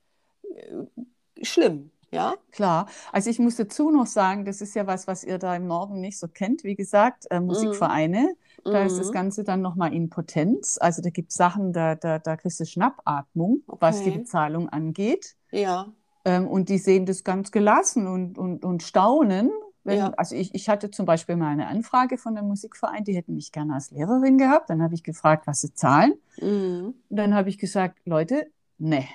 äh, 0.55 1.45
schlimm. 1.45 1.91
Ja? 2.11 2.35
Klar. 2.51 2.87
Also 3.11 3.29
ich 3.29 3.39
muss 3.39 3.55
dazu 3.55 3.91
noch 3.91 4.07
sagen, 4.07 4.45
das 4.45 4.61
ist 4.61 4.73
ja 4.73 4.87
was, 4.87 5.05
was 5.05 5.23
ihr 5.23 5.37
da 5.37 5.55
im 5.55 5.67
Norden 5.67 6.01
nicht 6.01 6.17
so 6.17 6.27
kennt. 6.27 6.63
Wie 6.63 6.75
gesagt, 6.75 7.25
äh, 7.29 7.39
Musikvereine. 7.39 8.35
Da 8.65 8.81
mhm. 8.81 8.87
ist 8.87 8.97
das 8.97 9.09
mhm. 9.09 9.13
Ganze 9.13 9.43
dann 9.43 9.61
nochmal 9.61 9.93
in 9.93 10.09
Potenz. 10.09 10.77
Also 10.81 11.01
da 11.03 11.11
gibt 11.11 11.29
es 11.31 11.37
Sachen, 11.37 11.71
da, 11.71 11.93
da, 11.93 12.17
da 12.17 12.35
kriegst 12.35 12.59
du 12.59 12.65
Schnappatmung, 12.65 13.61
okay. 13.67 13.77
was 13.79 14.01
die 14.01 14.09
Bezahlung 14.09 14.69
angeht. 14.69 15.35
Ja. 15.51 15.93
Ähm, 16.25 16.47
und 16.47 16.69
die 16.69 16.79
sehen 16.79 17.05
das 17.05 17.23
ganz 17.23 17.51
gelassen 17.51 18.07
und, 18.07 18.39
und, 18.39 18.65
und 18.65 18.81
staunen. 18.81 19.51
Wenn, 19.83 19.99
ja. 19.99 20.13
Also 20.17 20.35
ich, 20.35 20.55
ich 20.55 20.67
hatte 20.67 20.89
zum 20.89 21.05
Beispiel 21.05 21.35
mal 21.35 21.49
eine 21.49 21.67
Anfrage 21.67 22.17
von 22.17 22.35
einem 22.35 22.47
Musikverein, 22.47 23.03
die 23.03 23.15
hätten 23.15 23.35
mich 23.35 23.51
gerne 23.51 23.75
als 23.75 23.91
Lehrerin 23.91 24.39
gehabt. 24.39 24.71
Dann 24.71 24.81
habe 24.81 24.95
ich 24.95 25.03
gefragt, 25.03 25.45
was 25.45 25.61
sie 25.61 25.73
zahlen. 25.73 26.15
Mhm. 26.41 26.95
Und 27.07 27.15
dann 27.15 27.35
habe 27.35 27.49
ich 27.49 27.59
gesagt, 27.59 27.99
Leute, 28.05 28.47
ne, 28.79 29.05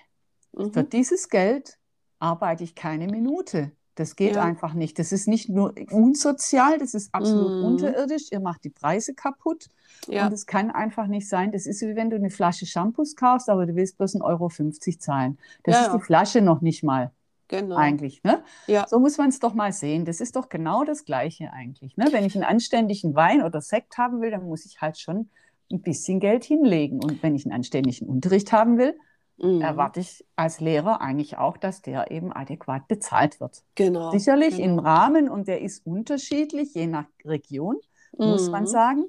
mhm. 0.52 0.72
für 0.72 0.84
dieses 0.84 1.28
Geld 1.28 1.76
arbeite 2.20 2.62
ich 2.62 2.76
keine 2.76 3.08
Minute 3.08 3.72
Das 4.00 4.16
geht 4.16 4.34
Ja. 4.36 4.42
einfach 4.42 4.72
nicht. 4.74 4.98
Das 4.98 5.12
ist 5.12 5.28
nicht 5.28 5.48
nur 5.50 5.74
unsozial, 5.90 6.78
das 6.78 6.94
ist 6.94 7.14
absolut 7.14 7.58
Mhm. 7.60 7.64
unterirdisch. 7.66 8.32
Ihr 8.32 8.40
macht 8.40 8.64
die 8.64 8.70
Preise 8.70 9.14
kaputt. 9.14 9.66
Ja, 10.08 10.26
Und 10.26 10.32
es 10.32 10.46
kann 10.46 10.70
einfach 10.70 11.06
nicht 11.06 11.28
sein. 11.28 11.52
Das 11.52 11.66
ist 11.66 11.82
wie 11.82 11.94
wenn 11.94 12.08
du 12.10 12.16
eine 12.16 12.30
Flasche 12.30 12.64
Shampoos 12.64 13.14
kaufst, 13.14 13.50
aber 13.50 13.66
du 13.66 13.74
willst 13.76 13.98
bloß 13.98 14.14
1,50 14.16 14.22
Euro 14.24 14.98
zahlen. 14.98 15.38
Das 15.64 15.74
Ja, 15.74 15.86
ist 15.86 15.92
die 15.94 16.00
Flasche 16.00 16.40
noch 16.40 16.62
nicht 16.62 16.82
mal 16.82 17.10
genau. 17.48 17.76
eigentlich. 17.76 18.22
Ne? 18.24 18.42
Ja, 18.66 18.86
So 18.88 18.98
muss 18.98 19.18
man 19.18 19.28
es 19.28 19.38
doch 19.38 19.52
mal 19.54 19.72
sehen. 19.72 20.06
Das 20.06 20.20
ist 20.22 20.34
doch 20.36 20.48
genau 20.48 20.84
das 20.84 21.04
Gleiche 21.04 21.52
eigentlich. 21.52 21.96
Ne? 21.98 22.06
Wenn 22.10 22.24
ich 22.24 22.34
einen 22.34 22.44
anständigen 22.44 23.14
Wein 23.14 23.42
oder 23.42 23.60
Sekt 23.60 23.98
haben 23.98 24.22
will, 24.22 24.30
dann 24.30 24.44
muss 24.44 24.64
ich 24.64 24.80
halt 24.80 24.98
schon 24.98 25.28
ein 25.70 25.82
bisschen 25.82 26.18
Geld 26.20 26.44
hinlegen. 26.44 27.02
Und 27.04 27.22
wenn 27.22 27.34
ich 27.34 27.44
einen 27.44 27.52
anständigen 27.54 28.08
Unterricht 28.08 28.50
haben 28.52 28.78
will, 28.78 28.94
mhm. 29.40 29.60
erwarte 29.60 30.00
ich 30.00 30.24
als 30.36 30.60
Lehrer 30.60 31.00
eigentlich 31.00 31.38
auch, 31.38 31.56
dass 31.56 31.82
der 31.82 32.10
eben 32.10 32.32
adäquat 32.32 32.88
bezahlt 32.88 33.40
wird. 33.40 33.64
Genau. 33.74 34.10
Sicherlich 34.10 34.58
im 34.58 34.76
genau. 34.76 34.82
Rahmen 34.82 35.28
und 35.28 35.48
der 35.48 35.60
ist 35.62 35.86
unterschiedlich, 35.86 36.74
je 36.74 36.86
nach 36.86 37.06
Region, 37.24 37.76
muss 38.16 38.50
man 38.50 38.64
Mhm. 38.64 38.68
sagen. 38.68 39.04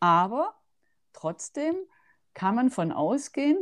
Aber 0.00 0.54
trotzdem 1.12 1.74
kann 2.34 2.54
man 2.54 2.70
von 2.70 2.92
ausgehen, 2.92 3.58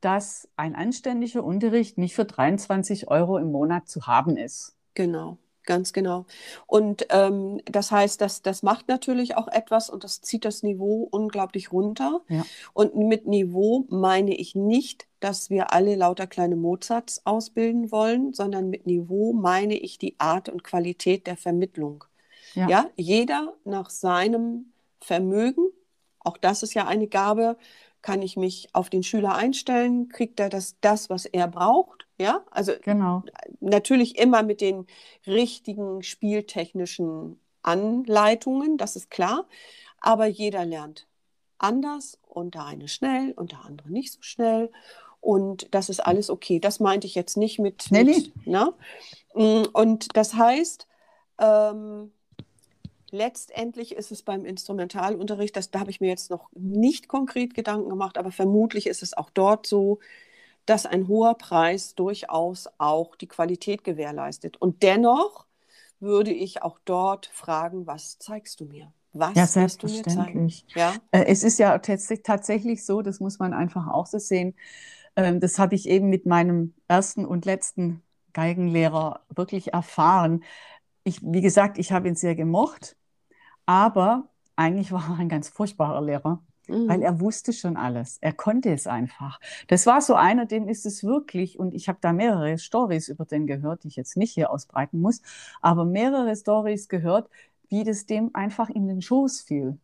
dass 0.00 0.48
ein 0.56 0.74
anständiger 0.76 1.42
Unterricht 1.44 1.98
nicht 1.98 2.14
für 2.14 2.24
23 2.24 3.08
Euro 3.08 3.38
im 3.38 3.50
Monat 3.50 3.88
zu 3.88 4.06
haben 4.06 4.36
ist. 4.36 4.76
Genau, 4.94 5.38
ganz 5.68 5.92
genau. 5.92 6.24
Und 6.66 7.06
ähm, 7.10 7.60
das 7.66 7.92
heißt, 7.92 8.20
das, 8.20 8.42
das 8.42 8.64
macht 8.64 8.88
natürlich 8.88 9.36
auch 9.36 9.46
etwas 9.48 9.90
und 9.90 10.02
das 10.02 10.22
zieht 10.22 10.44
das 10.44 10.64
Niveau 10.64 11.06
unglaublich 11.10 11.70
runter. 11.70 12.22
Ja. 12.28 12.44
Und 12.72 12.96
mit 12.96 13.26
Niveau 13.26 13.84
meine 13.88 14.34
ich 14.34 14.56
nicht, 14.56 15.06
dass 15.20 15.50
wir 15.50 15.72
alle 15.72 15.94
lauter 15.94 16.26
kleine 16.26 16.56
Mozarts 16.56 17.26
ausbilden 17.26 17.92
wollen, 17.92 18.32
sondern 18.32 18.70
mit 18.70 18.86
Niveau 18.86 19.34
meine 19.34 19.76
ich 19.76 19.98
die 19.98 20.16
Art 20.18 20.48
und 20.48 20.64
Qualität 20.64 21.26
der 21.26 21.36
Vermittlung. 21.36 22.04
Ja. 22.54 22.68
Ja, 22.68 22.90
jeder 22.96 23.52
nach 23.64 23.90
seinem 23.90 24.72
Vermögen, 25.00 25.68
auch 26.18 26.38
das 26.38 26.62
ist 26.62 26.72
ja 26.72 26.86
eine 26.86 27.08
Gabe, 27.08 27.58
kann 28.08 28.22
ich 28.22 28.38
mich 28.38 28.70
auf 28.72 28.88
den 28.88 29.02
Schüler 29.02 29.34
einstellen, 29.34 30.08
kriegt 30.08 30.40
er 30.40 30.48
das, 30.48 30.76
das, 30.80 31.10
was 31.10 31.26
er 31.26 31.46
braucht. 31.46 32.06
Ja, 32.16 32.42
also 32.50 32.72
Genau. 32.80 33.22
natürlich 33.60 34.16
immer 34.16 34.42
mit 34.42 34.62
den 34.62 34.86
richtigen 35.26 36.02
spieltechnischen 36.02 37.38
Anleitungen, 37.62 38.78
das 38.78 38.96
ist 38.96 39.10
klar. 39.10 39.46
Aber 40.00 40.24
jeder 40.24 40.64
lernt 40.64 41.06
anders 41.58 42.18
und 42.26 42.54
der 42.54 42.64
eine 42.64 42.88
schnell 42.88 43.32
und 43.32 43.52
der 43.52 43.66
andere 43.66 43.90
nicht 43.90 44.14
so 44.14 44.22
schnell. 44.22 44.72
Und 45.20 45.68
das 45.74 45.90
ist 45.90 46.00
alles 46.00 46.30
okay. 46.30 46.60
Das 46.60 46.80
meinte 46.80 47.06
ich 47.06 47.14
jetzt 47.14 47.36
nicht 47.36 47.58
mit. 47.58 47.88
Nee, 47.90 48.04
mit 48.04 48.46
ne? 48.46 48.72
Mm, 49.34 49.64
Und 49.74 50.16
das 50.16 50.32
heißt, 50.32 50.88
ähm, 51.38 52.12
letztendlich 53.12 53.92
ist 53.94 54.12
es 54.12 54.22
beim 54.22 54.44
Instrumentalunterricht, 54.44 55.56
das, 55.56 55.70
da 55.70 55.80
habe 55.80 55.90
ich 55.90 56.00
mir 56.00 56.08
jetzt 56.08 56.30
noch 56.30 56.48
nicht 56.52 57.08
konkret 57.08 57.54
Gedanken 57.54 57.88
gemacht, 57.90 58.18
aber 58.18 58.32
vermutlich 58.32 58.86
ist 58.86 59.02
es 59.02 59.14
auch 59.16 59.30
dort 59.30 59.66
so, 59.66 59.98
dass 60.66 60.86
ein 60.86 61.08
hoher 61.08 61.34
Preis 61.36 61.94
durchaus 61.94 62.68
auch 62.78 63.16
die 63.16 63.28
Qualität 63.28 63.84
gewährleistet. 63.84 64.56
Und 64.58 64.82
dennoch 64.82 65.46
würde 66.00 66.32
ich 66.32 66.62
auch 66.62 66.78
dort 66.84 67.26
fragen, 67.28 67.86
was 67.86 68.18
zeigst 68.18 68.60
du 68.60 68.66
mir? 68.66 68.92
Was 69.12 69.36
Ja, 69.36 69.46
wirst 69.54 69.82
du 69.84 69.88
mir 69.88 70.06
zeigen? 70.06 70.46
selbstverständlich. 70.46 70.66
Ja, 70.74 71.00
Äh, 71.12 71.24
Es 71.26 71.44
ist 71.44 71.58
ja 71.58 71.78
tats 71.78 72.08
tatsächlich 72.24 72.84
so, 72.84 73.02
das 73.02 73.20
muss 73.20 73.38
man 73.38 73.52
einfach 73.54 73.86
auch 73.88 74.06
so 74.06 74.18
sehen. 74.18 74.54
Ähm, 75.16 75.40
Das 75.40 75.58
habe 75.58 75.74
ich 75.76 75.88
eben 75.88 76.08
mit 76.10 76.26
meinem 76.26 76.74
ersten 76.88 77.26
und 77.26 77.44
letzten 77.46 78.02
Geigenlehrer 78.34 79.22
wirklich 79.34 79.72
erfahren. 79.74 80.44
Ich, 81.04 81.22
wie 81.22 81.42
gesagt, 81.42 81.78
ich 81.78 81.92
habe 81.92 82.08
ihn 82.08 82.16
sehr 82.16 82.36
gemocht, 82.36 82.96
aber 83.68 84.30
eigentlich 84.56 84.92
war 84.92 85.10
er 85.10 85.18
ein 85.18 85.28
ganz 85.30 85.48
furchtbarer 85.50 86.02
Lehrer, 86.02 86.42
weil 86.86 87.02
Mhm. 87.02 87.02
er 87.02 87.20
wusste 87.20 87.52
schon 87.52 87.76
alles. 87.76 88.18
Er 88.22 88.32
konnte 88.34 88.70
es 88.72 88.86
einfach. 88.88 89.40
Das 89.68 89.86
war 89.86 90.00
so 90.02 90.14
einer, 90.16 90.46
dem 90.46 90.68
ist 90.68 90.86
es 90.86 91.04
wirklich, 91.04 91.58
und 91.60 91.74
ich 91.74 91.88
habe 91.88 91.98
da 92.00 92.12
mehrere 92.14 92.58
Stories 92.58 93.08
über 93.08 93.26
den 93.26 93.46
gehört, 93.46 93.84
die 93.84 93.88
ich 93.88 93.96
jetzt 93.96 94.16
nicht 94.16 94.32
hier 94.34 94.50
ausbreiten 94.50 95.00
muss, 95.00 95.22
aber 95.62 95.84
mehrere 95.86 96.34
Stories 96.36 96.88
gehört, 96.88 97.30
wie 97.68 97.84
das 97.84 98.06
dem 98.06 98.30
einfach 98.34 98.70
in 98.70 98.88
den 98.88 99.02
Schoß 99.02 99.42
fiel. 99.42 99.78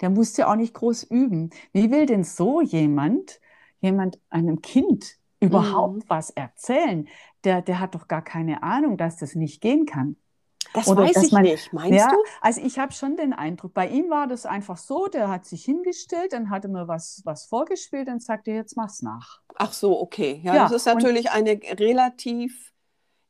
Der 0.00 0.10
musste 0.10 0.48
auch 0.48 0.56
nicht 0.56 0.74
groß 0.74 1.04
üben. 1.04 1.50
Wie 1.72 1.90
will 1.90 2.06
denn 2.06 2.24
so 2.24 2.60
jemand, 2.62 3.40
jemand 3.80 4.20
einem 4.30 4.60
Kind 4.62 5.18
überhaupt 5.40 6.02
Mhm. 6.02 6.08
was 6.08 6.30
erzählen? 6.30 7.08
Der, 7.44 7.62
der 7.62 7.80
hat 7.80 7.94
doch 7.96 8.08
gar 8.08 8.22
keine 8.22 8.62
Ahnung, 8.62 8.96
dass 8.98 9.16
das 9.18 9.34
nicht 9.36 9.60
gehen 9.60 9.86
kann. 9.86 10.16
Das 10.74 10.88
Oder 10.88 11.04
weiß 11.04 11.22
ich 11.22 11.32
man- 11.32 11.42
nicht. 11.42 11.72
Meinst 11.72 11.98
Ja, 11.98 12.10
du? 12.10 12.16
also 12.42 12.60
ich 12.60 12.78
habe 12.78 12.92
schon 12.92 13.16
den 13.16 13.32
Eindruck, 13.32 13.72
bei 13.72 13.88
ihm 13.88 14.10
war 14.10 14.26
das 14.26 14.44
einfach 14.44 14.76
so, 14.76 15.06
der 15.06 15.28
hat 15.28 15.46
sich 15.46 15.64
hingestellt, 15.64 16.32
dann 16.34 16.50
hat 16.50 16.64
er 16.64 16.70
mir 16.70 16.88
was, 16.88 17.22
was 17.24 17.46
vorgespielt 17.46 18.08
und 18.08 18.22
sagte, 18.22 18.50
jetzt 18.50 18.76
mach's 18.76 19.00
nach. 19.00 19.40
Ach 19.54 19.72
so, 19.72 19.98
okay. 20.00 20.40
Ja, 20.44 20.54
Ja, 20.56 20.62
das 20.64 20.72
ist 20.72 20.86
natürlich 20.86 21.30
eine 21.30 21.52
relativ 21.78 22.72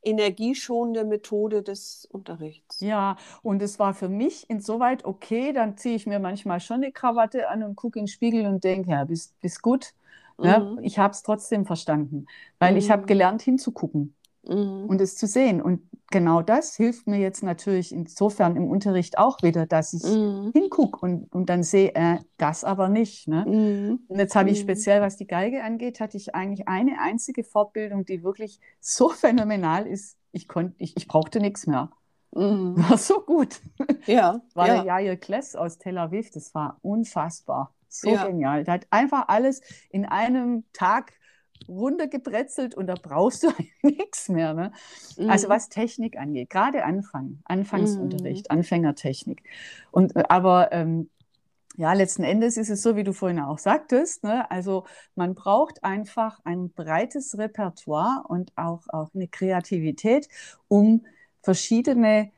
energieschonende 0.01 1.03
Methode 1.03 1.63
des 1.63 2.07
Unterrichts. 2.11 2.79
Ja, 2.81 3.17
und 3.41 3.61
es 3.61 3.79
war 3.79 3.93
für 3.93 4.09
mich 4.09 4.49
insoweit 4.49 5.03
okay, 5.05 5.51
dann 5.53 5.77
ziehe 5.77 5.95
ich 5.95 6.05
mir 6.07 6.19
manchmal 6.19 6.59
schon 6.59 6.77
eine 6.77 6.91
Krawatte 6.91 7.49
an 7.49 7.63
und 7.63 7.75
gucke 7.75 7.99
in 7.99 8.05
den 8.05 8.07
Spiegel 8.09 8.45
und 8.45 8.63
denke, 8.63 8.91
ja, 8.91 9.03
bist, 9.03 9.39
bist 9.41 9.61
gut. 9.61 9.93
Ja, 10.41 10.59
Mhm. 10.59 10.79
ich 10.83 10.99
habe 10.99 11.11
es 11.13 11.23
trotzdem 11.23 11.65
verstanden, 11.65 12.25
weil 12.59 12.75
ich 12.77 12.91
habe 12.91 13.03
Mhm. 13.03 13.07
gelernt 13.07 13.41
hinzugucken 13.41 14.15
Mhm. 14.43 14.85
und 14.87 14.99
es 15.01 15.15
zu 15.15 15.27
sehen. 15.27 15.61
Und 15.61 15.81
genau 16.11 16.41
das 16.41 16.75
hilft 16.75 17.07
mir 17.07 17.17
jetzt 17.19 17.43
natürlich 17.43 17.91
insofern 17.91 18.55
im 18.55 18.67
Unterricht 18.69 19.17
auch 19.17 19.41
wieder, 19.43 19.65
dass 19.65 19.93
ich 19.93 20.03
Mhm. 20.03 20.51
hingucke 20.53 20.99
und, 21.05 21.31
und 21.33 21.47
dann 21.49 21.63
sehe, 21.63 21.93
äh, 21.95 22.19
das 22.37 22.63
aber 22.63 22.89
nicht. 22.89 23.27
Ne? 23.27 23.45
Mhm. 23.45 23.99
Und 24.07 24.19
jetzt 24.19 24.35
habe 24.35 24.49
ich 24.49 24.59
Mhm. 24.59 24.63
speziell, 24.63 25.01
was 25.01 25.17
die 25.17 25.27
Geige 25.27 25.63
angeht, 25.63 25.99
hatte 25.99 26.17
ich 26.17 26.35
eigentlich 26.35 26.67
eine 26.67 26.99
einzige 27.01 27.43
Fortbildung, 27.43 28.05
die 28.05 28.23
wirklich 28.23 28.59
so 28.79 29.09
phänomenal 29.09 29.87
ist. 29.87 30.17
Ich 30.31 30.47
konnte, 30.47 30.75
ich, 30.79 30.95
ich 30.97 31.07
brauchte 31.07 31.39
nichts 31.39 31.67
mehr. 31.67 31.89
Mhm. 32.31 32.75
War 32.77 32.97
so 32.97 33.21
gut. 33.21 33.59
Ja, 34.05 34.41
War 34.53 34.67
ja. 34.67 34.75
der 34.75 34.83
Jair 34.85 35.17
Kless 35.17 35.55
aus 35.55 35.77
Tel 35.77 35.97
Aviv. 35.97 36.29
Das 36.31 36.53
war 36.53 36.77
unfassbar. 36.81 37.73
So 37.87 38.09
Ja. 38.09 38.27
genial. 38.27 38.63
Der 38.65 38.73
hat 38.75 38.87
einfach 38.89 39.29
alles 39.29 39.61
in 39.89 40.05
einem 40.05 40.65
Tag 40.73 41.13
runtergebrezelt 41.67 42.75
und 42.75 42.87
da 42.87 42.95
brauchst 42.95 43.43
du 43.43 43.49
nichts 43.83 44.29
mehr. 44.29 44.53
Ne? 44.53 44.71
Also 45.27 45.49
Mhm. 45.49 45.49
was 45.49 45.69
Technik 45.69 46.17
angeht, 46.17 46.49
gerade 46.49 46.83
Anfang, 46.85 47.41
Anfangsunterricht, 47.45 48.51
Anfängertechnik. 48.51 49.43
Und 49.91 50.15
äh, 50.15 50.23
aber 50.29 50.71
ähm, 50.71 51.09
ja, 51.77 51.93
letzten 51.93 52.23
Endes 52.23 52.57
ist 52.57 52.69
es 52.69 52.81
so, 52.81 52.95
wie 52.95 53.03
du 53.03 53.13
vorhin 53.13 53.39
auch 53.39 53.57
sagtest, 53.59 54.23
ne? 54.23 54.49
Also 54.49 54.85
man 55.15 55.35
braucht 55.35 55.83
einfach 55.83 56.39
ein 56.45 56.71
breites 56.71 57.37
Repertoire 57.37 58.23
und 58.27 58.51
auch, 58.57 58.83
auch 58.89 59.09
eine 59.13 59.27
Kreativität, 59.27 60.29
um 60.69 61.05
verschiedene 61.43 62.31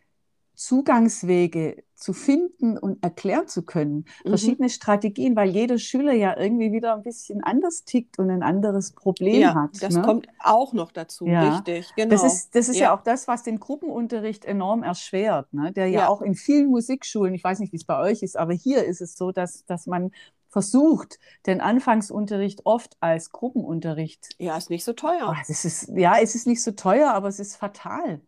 Zugangswege 0.55 1.84
zu 1.98 2.14
finden 2.14 2.78
und 2.78 3.04
erklären 3.04 3.48
zu 3.48 3.64
können. 3.64 4.06
Mhm. 4.24 4.30
Verschiedene 4.30 4.70
Strategien, 4.70 5.36
weil 5.36 5.50
jeder 5.50 5.80
Schüler 5.80 6.14
ja 6.14 6.38
irgendwie 6.38 6.72
wieder 6.72 6.93
ein 6.93 7.02
bisschen 7.04 7.43
anders 7.43 7.84
tickt 7.86 8.20
und 8.20 8.30
ein 8.30 8.43
anderes 8.43 8.91
Problem 8.93 9.41
Ja, 9.41 9.56
hat. 9.56 9.82
das 9.82 9.95
ne? 9.95 10.04
kommt 10.04 10.28
auch 10.39 10.74
noch 10.74 10.91
dazu, 10.91 11.26
Ja. 11.26 11.56
richtig, 11.56 11.93
genau. 11.95 12.12
Das 12.12 12.24
ist, 12.24 12.56
das 12.56 12.70
ist 12.70 12.76
ja. 12.78 12.84
Ja. 12.88 12.95
auch 12.95 13.02
das, 13.02 13.28
was 13.28 13.43
den 13.43 13.60
Gruppenunterricht 13.60 14.45
enorm 14.45 14.84
erschwert, 14.84 15.52
ne? 15.54 15.72
Der 15.72 15.88
ja, 15.88 16.08
auch 16.08 16.22
in 16.22 16.36
vielen 16.36 16.68
Musikschulen, 16.70 17.34
ich 17.34 17.43
weiß 17.43 17.60
nicht, 17.60 17.74
wie 17.74 17.78
es 17.78 17.86
bei 17.86 18.00
euch 18.00 18.22
ist, 18.22 18.38
aber 18.38 18.54
hier 18.54 18.86
ist 18.86 19.02
es 19.02 19.18
so, 19.18 19.32
dass, 19.32 19.66
dass 19.66 19.88
man 19.88 20.12
versucht, 20.50 21.20
den 21.45 21.62
Anfangsunterricht 21.62 22.66
oft 22.66 22.95
als 23.00 23.32
Gruppenunterricht. 23.32 24.30
Ja, 24.38 24.56
ist 24.58 24.70
nicht 24.70 24.84
so 24.86 24.93
teuer. 24.93 25.30
Oh, 25.32 25.43
das 25.48 25.66
ist, 25.66 25.89
ja, 25.95 26.18
es 26.22 26.36
ist 26.36 26.48
nicht 26.48 26.64
so 26.64 26.72
teuer, 26.72 27.12
aber 27.14 27.28
es 27.28 27.39
ist 27.39 27.56
fatal. 27.56 28.22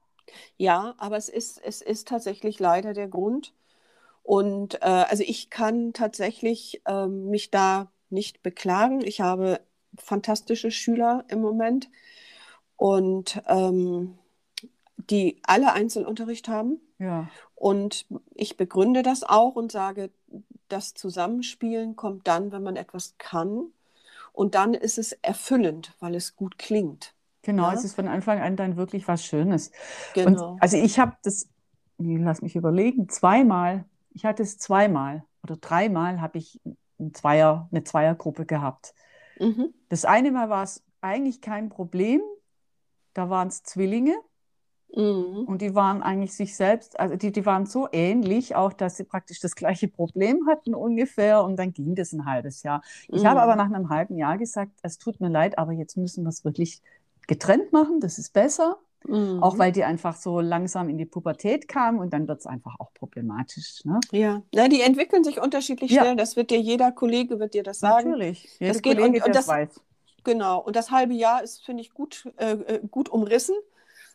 Ja, 0.58 0.96
aber 0.98 1.18
es 1.18 1.30
ist, 1.30 1.62
es 1.64 1.82
ist 1.82 2.08
tatsächlich 2.08 2.60
leider 2.60 2.94
der 2.94 3.08
Grund. 3.08 3.54
Und 4.24 4.76
äh, 4.82 4.86
also 4.86 5.24
ich 5.26 5.50
kann 5.50 5.94
tatsächlich 5.94 6.82
ähm, 6.88 7.30
mich 7.30 7.52
da 7.52 7.92
nicht 8.10 8.44
beklagen. 8.44 9.02
Ich 9.04 9.22
habe 9.22 9.62
fantastische 9.98 10.72
Schüler 10.72 11.26
im 11.30 11.42
Moment 11.42 11.90
und 12.78 13.42
ähm, 13.48 14.18
die 14.98 15.40
alle 15.44 15.74
Einzelunterricht 15.74 16.48
haben. 16.48 16.80
Ja, 17.00 17.28
Und 17.56 18.06
ich 18.36 18.58
begründe 18.58 19.04
das 19.04 19.24
auch 19.24 19.56
und 19.56 19.72
sage, 19.72 20.12
das 20.70 20.94
Zusammenspielen 20.94 21.96
kommt 21.96 22.28
dann, 22.28 22.52
wenn 22.52 22.64
man 22.64 22.76
etwas 22.76 23.16
kann. 23.18 23.74
Und 24.34 24.56
dann 24.56 24.74
ist 24.74 24.98
es 24.98 25.14
erfüllend, 25.14 25.96
weil 26.00 26.16
es 26.16 26.36
gut 26.36 26.58
klingt. 26.58 27.14
Genau. 27.42 27.68
Ja. 27.68 27.74
Es 27.74 27.84
ist 27.84 27.96
von 27.96 28.08
Anfang 28.08 28.40
an 28.40 28.56
dann 28.56 28.78
wirklich 28.78 29.08
was 29.08 29.26
Schönes. 29.26 29.72
Genau. 30.14 30.54
Und 30.54 30.62
also 30.62 30.78
ich 30.78 31.00
habe 31.00 31.14
das, 31.24 31.50
lass 31.98 32.42
mich 32.42 32.56
überlegen, 32.56 33.10
zweimal, 33.10 33.86
ich 34.14 34.26
hatte 34.26 34.44
es 34.44 34.58
zweimal 34.58 35.24
oder 35.44 35.58
dreimal 35.58 36.22
habe 36.22 36.38
ich 36.38 36.60
ein 37.00 37.14
Zweier, 37.14 37.68
eine 37.72 37.84
Zweiergruppe 37.84 38.46
gehabt. 38.46 38.94
Mhm. 39.40 39.74
Das 39.90 40.06
eine 40.06 40.32
Mal 40.32 40.50
war 40.50 40.64
es 40.64 40.84
eigentlich 41.02 41.42
kein 41.42 41.70
Problem. 41.70 42.22
Da 43.14 43.30
waren 43.30 43.48
es 43.48 43.64
Zwillinge 43.64 44.16
Mhm. 44.96 45.44
Und 45.46 45.62
die 45.62 45.76
waren 45.76 46.02
eigentlich 46.02 46.34
sich 46.34 46.56
selbst, 46.56 47.00
also 47.00 47.16
die, 47.16 47.32
die 47.32 47.46
waren 47.46 47.66
so 47.66 47.88
ähnlich, 47.92 48.56
auch 48.56 48.74
dass 48.74 48.98
sie 48.98 49.04
praktisch 49.04 49.40
das 49.40 49.56
gleiche 49.56 49.88
Problem 49.88 50.48
hatten 50.48 50.74
ungefähr. 50.74 51.44
Und 51.44 51.58
dann 51.58 51.74
ging 51.74 51.96
das 51.96 52.12
ein 52.12 52.26
halbes 52.26 52.64
Jahr. 52.64 52.82
Ich 53.08 53.24
Mhm. 53.24 53.28
habe 53.28 53.42
aber 53.42 53.56
nach 53.56 53.68
einem 53.72 53.90
halben 53.90 54.18
Jahr 54.18 54.38
gesagt, 54.38 54.72
es 54.82 54.98
tut 54.98 55.20
mir 55.22 55.30
leid, 55.30 55.58
aber 55.60 55.74
jetzt 55.74 55.96
müssen 55.96 56.24
wir 56.24 56.30
es 56.30 56.44
wirklich 56.44 56.82
getrennt 57.30 57.72
machen, 57.72 58.02
das 58.02 58.18
ist 58.18 58.34
besser. 58.34 58.78
Mhm. 59.08 59.42
Auch 59.42 59.58
weil 59.58 59.72
die 59.72 59.86
einfach 59.86 60.18
so 60.18 60.42
langsam 60.42 60.90
in 60.90 60.98
die 60.98 61.06
Pubertät 61.06 61.70
kamen 61.70 62.00
und 62.00 62.12
dann 62.12 62.28
wird 62.28 62.40
es 62.42 62.46
einfach 62.46 62.76
auch 62.80 62.94
problematisch. 62.94 63.86
Ne? 63.86 63.98
Ja, 64.12 64.42
Na, 64.54 64.68
die 64.68 64.82
entwickeln 64.82 65.24
sich 65.24 65.40
unterschiedlich 65.40 65.92
Ja. 65.92 66.02
schnell. 66.02 66.18
Das 66.18 66.36
wird 66.36 66.52
dir 66.52 66.60
jeder 66.60 66.92
Kollege 66.92 67.40
wird 67.40 67.54
dir 67.54 67.64
das 67.64 67.80
sagen. 67.80 68.10
Natürlich. 68.12 68.44
Jede 68.60 68.74
Das 68.74 68.82
geht- 68.82 68.98
Kollege, 68.98 69.20
und- 69.20 69.26
und 69.28 69.36
das- 69.36 69.48
weiß. 69.48 69.80
Genau. 70.26 70.60
Und 70.60 70.76
das 70.76 70.92
halbe 70.92 71.14
Jahr 71.14 71.42
ist, 71.42 71.64
finde 71.64 71.82
ich, 71.82 71.94
gut, 71.94 72.28
äh, 72.38 72.52
äh, 72.52 72.80
gut 72.92 73.08
umrissen. 73.08 73.56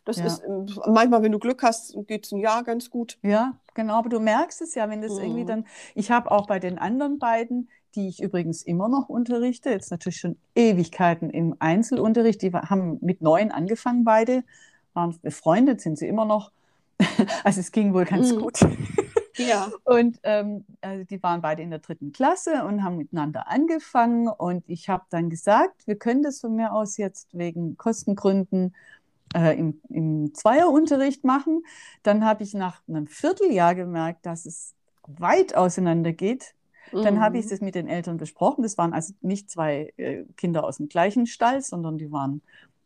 Das 0.05 0.17
Ja. 0.19 0.25
ist 0.27 0.43
ähm, 0.47 0.67
manchmal, 0.85 1.23
wenn 1.23 1.31
du 1.31 1.39
Glück 1.39 1.63
hast, 1.63 1.97
geht 2.05 2.27
es 2.27 2.31
ein 2.31 2.37
Jahr 2.37 2.63
ganz 2.63 2.91
gut. 2.91 3.17
Ja, 3.23 3.57
genau, 3.73 3.95
aber 3.95 4.09
du 4.09 4.19
merkst 4.19 4.61
es 4.61 4.75
ja, 4.75 4.87
wenn 4.87 5.01
das 5.01 5.17
irgendwie 5.17 5.41
Mhm. 5.41 5.47
dann, 5.47 5.67
ich 5.95 6.11
habe 6.11 6.29
auch 6.29 6.45
bei 6.45 6.59
den 6.59 6.77
anderen 6.77 7.17
beiden, 7.17 7.69
die 7.95 8.07
ich 8.09 8.21
übrigens 8.21 8.61
immer 8.63 8.89
noch 8.89 9.09
unterrichte, 9.09 9.69
jetzt 9.69 9.91
natürlich 9.91 10.17
schon 10.19 10.37
Ewigkeiten 10.55 11.29
im 11.29 11.55
Einzelunterricht, 11.59 12.41
die 12.41 12.51
haben 12.53 12.97
mit 13.01 13.21
neun 13.21 13.51
angefangen 13.51 14.03
beide, 14.03 14.43
waren 14.93 15.17
befreundet, 15.21 15.81
sind 15.81 15.97
sie 15.97 16.07
immer 16.07 16.25
noch. 16.25 16.51
Also 17.43 17.59
es 17.61 17.71
ging 17.71 17.93
wohl 17.93 18.05
ganz 18.05 18.31
Mhm. 18.33 18.39
gut. 18.39 18.59
Ja. 19.37 19.69
Und 19.83 20.17
ähm, 20.23 20.63
also 20.81 21.03
die 21.03 21.21
waren 21.21 21.41
beide 21.41 21.61
in 21.61 21.69
der 21.69 21.79
dritten 21.79 22.13
Klasse 22.13 22.63
und 22.63 22.83
haben 22.85 22.95
miteinander 22.97 23.49
angefangen. 23.49 24.29
Und 24.29 24.63
ich 24.67 24.87
habe 24.87 25.03
dann 25.09 25.29
gesagt, 25.29 25.85
wir 25.87 25.97
können 25.97 26.23
das 26.23 26.39
von 26.39 26.55
mir 26.55 26.71
aus 26.71 26.95
jetzt 26.95 27.37
wegen 27.37 27.75
Kostengründen 27.75 28.73
äh, 29.35 29.57
im, 29.59 29.81
im 29.89 30.33
Zweierunterricht 30.33 31.25
machen. 31.25 31.63
Dann 32.03 32.23
habe 32.25 32.43
ich 32.43 32.53
nach 32.53 32.81
einem 32.87 33.07
Vierteljahr 33.07 33.75
gemerkt, 33.75 34.25
dass 34.25 34.45
es 34.45 34.73
weit 35.05 35.55
auseinander 35.55 36.13
geht. 36.13 36.54
Dann 36.91 37.19
habe 37.19 37.37
ich 37.37 37.45
Mhm. 37.45 37.49
das 37.49 37.61
mit 37.61 37.75
den 37.75 37.87
Eltern 37.87 38.17
besprochen. 38.17 38.63
Das 38.63 38.77
waren 38.77 38.93
also 38.93 39.13
nicht 39.21 39.49
zwei 39.49 39.93
äh, 39.97 40.23
Kinder 40.37 40.63
aus 40.63 40.77
dem 40.77 40.87
gleichen 40.89 41.25
Stall, 41.27 41.61
sondern 41.61 41.97
die 41.97 42.11
waren 42.11 42.41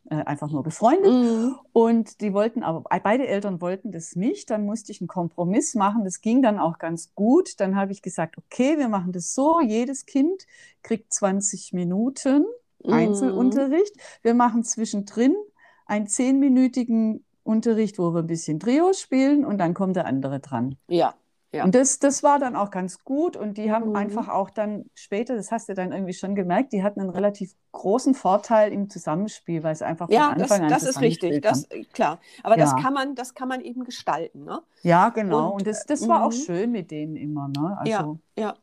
äh, 0.08 0.16
einfach 0.24 0.50
nur 0.50 0.62
befreundet. 0.62 1.12
Mhm. 1.12 1.56
Und 1.72 2.20
die 2.20 2.32
wollten 2.32 2.62
aber, 2.62 2.82
beide 3.02 3.26
Eltern 3.28 3.60
wollten 3.60 3.92
das 3.92 4.16
nicht. 4.16 4.48
Dann 4.50 4.64
musste 4.64 4.90
ich 4.92 5.00
einen 5.00 5.08
Kompromiss 5.08 5.74
machen. 5.74 6.04
Das 6.04 6.20
ging 6.22 6.42
dann 6.42 6.58
auch 6.58 6.78
ganz 6.78 7.14
gut. 7.14 7.60
Dann 7.60 7.76
habe 7.76 7.92
ich 7.92 8.00
gesagt, 8.02 8.36
okay, 8.38 8.78
wir 8.78 8.88
machen 8.88 9.12
das 9.12 9.34
so. 9.34 9.60
Jedes 9.60 10.06
Kind 10.06 10.46
kriegt 10.82 11.12
20 11.12 11.72
Minuten 11.72 12.44
Mhm. 12.82 12.92
Einzelunterricht. 12.94 13.94
Wir 14.22 14.32
machen 14.32 14.64
zwischendrin 14.64 15.36
einen 15.84 16.06
zehnminütigen 16.06 17.24
Unterricht, 17.42 17.98
wo 17.98 18.12
wir 18.14 18.20
ein 18.20 18.26
bisschen 18.26 18.58
Trio 18.58 18.92
spielen 18.94 19.44
und 19.44 19.58
dann 19.58 19.74
kommt 19.74 19.96
der 19.96 20.06
andere 20.06 20.40
dran. 20.40 20.76
Ja. 20.88 21.14
Ja. 21.52 21.64
Und 21.64 21.74
das, 21.74 21.98
das 21.98 22.22
war 22.22 22.38
dann 22.38 22.54
auch 22.54 22.70
ganz 22.70 23.02
gut 23.02 23.36
und 23.36 23.58
die 23.58 23.72
haben 23.72 23.90
Mhm. 23.90 23.96
einfach 23.96 24.28
auch 24.28 24.50
dann 24.50 24.84
später, 24.94 25.34
das 25.34 25.50
hast 25.50 25.68
du 25.68 25.74
dann 25.74 25.90
irgendwie 25.90 26.12
schon 26.12 26.36
gemerkt, 26.36 26.72
die 26.72 26.84
hatten 26.84 27.00
einen 27.00 27.10
relativ 27.10 27.54
großen 27.72 28.14
Vorteil 28.14 28.72
im 28.72 28.88
Zusammenspiel, 28.88 29.64
weil 29.64 29.74
sie 29.74 29.84
einfach 29.84 30.06
von 30.06 30.14
Ja, 30.14 30.32
das, 30.34 30.52
Anfang 30.52 30.62
an 30.62 30.68
das 30.70 30.82
ist 30.84 31.00
richtig, 31.00 31.42
das, 31.42 31.64
äh, 31.70 31.82
klar. 31.92 32.20
Aber 32.44 32.56
das 32.56 32.70
Ja. 32.70 32.76
kann 32.82 32.94
man, 32.94 33.14
das 33.16 33.34
kann 33.34 33.48
man 33.48 33.60
eben 33.62 33.82
gestalten, 33.84 34.44
ne? 34.44 34.62
Ja, 34.82 35.08
genau. 35.08 35.48
Und, 35.48 35.52
Und, 35.54 35.66
das, 35.66 35.86
das 35.86 36.08
war 36.08 36.24
auch 36.24 36.30
mhm. 36.30 36.36
schön 36.36 36.70
mit 36.70 36.90
denen 36.92 37.16
immer, 37.16 37.48
ne? 37.48 37.76
Also, 37.78 37.90
Ja, 37.90 38.16
ja. 38.36 38.54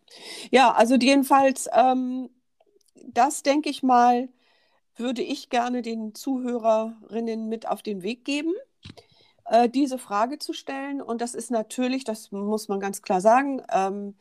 Ja, 0.52 0.72
also 0.74 0.96
jedenfalls, 0.96 1.70
ähm, 1.74 2.30
das 3.06 3.44
denke 3.44 3.70
ich 3.70 3.84
mal, 3.84 4.30
würde 4.96 5.22
ich 5.22 5.50
gerne 5.50 5.82
den 5.82 6.16
Zuhörerinnen 6.16 7.50
mit 7.50 7.68
auf 7.68 7.82
den 7.82 8.02
Weg 8.02 8.26
geben, 8.26 8.54
äh, 9.50 9.70
diese 9.70 9.98
Frage 9.98 10.39
zu 10.39 10.54
stellen. 10.54 11.02
Und 11.02 11.22
das 11.22 11.34
ist 11.34 11.52
natürlich, 11.52 12.04
das 12.04 12.32
muss 12.32 12.68
man 12.68 12.80
ganz 12.80 13.02
klar 13.02 13.22
sagen, 13.22 13.62
ähm, 13.72 14.16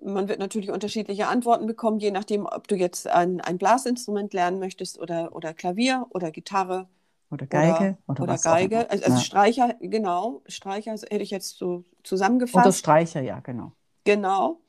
man 0.00 0.28
wird 0.28 0.38
natürlich 0.38 0.70
unterschiedliche 0.70 1.26
Antworten 1.26 1.66
bekommen, 1.66 1.98
je 1.98 2.10
nachdem, 2.10 2.46
ob 2.46 2.68
du 2.68 2.76
jetzt 2.76 3.08
ein, 3.08 3.40
ein 3.40 3.58
Blasinstrument 3.58 4.32
lernen 4.32 4.58
möchtest 4.60 4.98
oder, 4.98 5.34
oder 5.34 5.54
Klavier 5.54 6.06
oder 6.10 6.30
Gitarre 6.30 6.88
oder 7.30 7.46
Geige 7.46 7.98
oder, 8.06 8.22
oder, 8.22 8.34
oder. 8.34 8.38
Geige. 8.38 8.90
Also, 8.90 9.04
also 9.04 9.16
Ja. 9.16 9.22
Streicher, 9.24 9.74
genau, 9.80 10.42
Streicher 10.46 10.92
hätte 10.92 11.22
ich 11.22 11.30
jetzt 11.30 11.58
so 11.58 11.66
Oder 11.74 11.84
zusammengefasst. 12.04 12.78
Streicher, 12.78 13.20
ja, 13.22 13.40
genau. 13.40 13.72
Genau. 14.04 14.60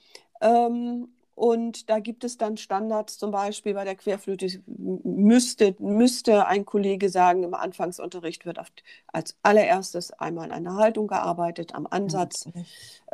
Ähm, 0.41 1.09
und 1.39 1.89
da 1.89 1.99
gibt 1.99 2.25
es 2.25 2.37
dann 2.37 2.57
Standards, 2.57 3.17
zum 3.17 3.31
Beispiel 3.31 3.73
bei 3.73 3.85
der 3.85 3.95
Querflöte 3.95 4.61
müsste, 4.67 5.73
müsste 5.79 6.47
ein 6.47 6.65
Kollege 6.65 7.09
sagen, 7.09 7.43
im 7.43 7.53
Anfangsunterricht 7.53 8.45
wird 8.45 8.59
oft 8.59 8.83
als 9.07 9.37
allererstes 9.41 10.11
einmal 10.11 10.51
eine 10.51 10.75
Haltung 10.75 11.07
gearbeitet, 11.07 11.73
am 11.75 11.87
Ansatz, 11.89 12.49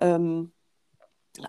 ähm, 0.01 0.51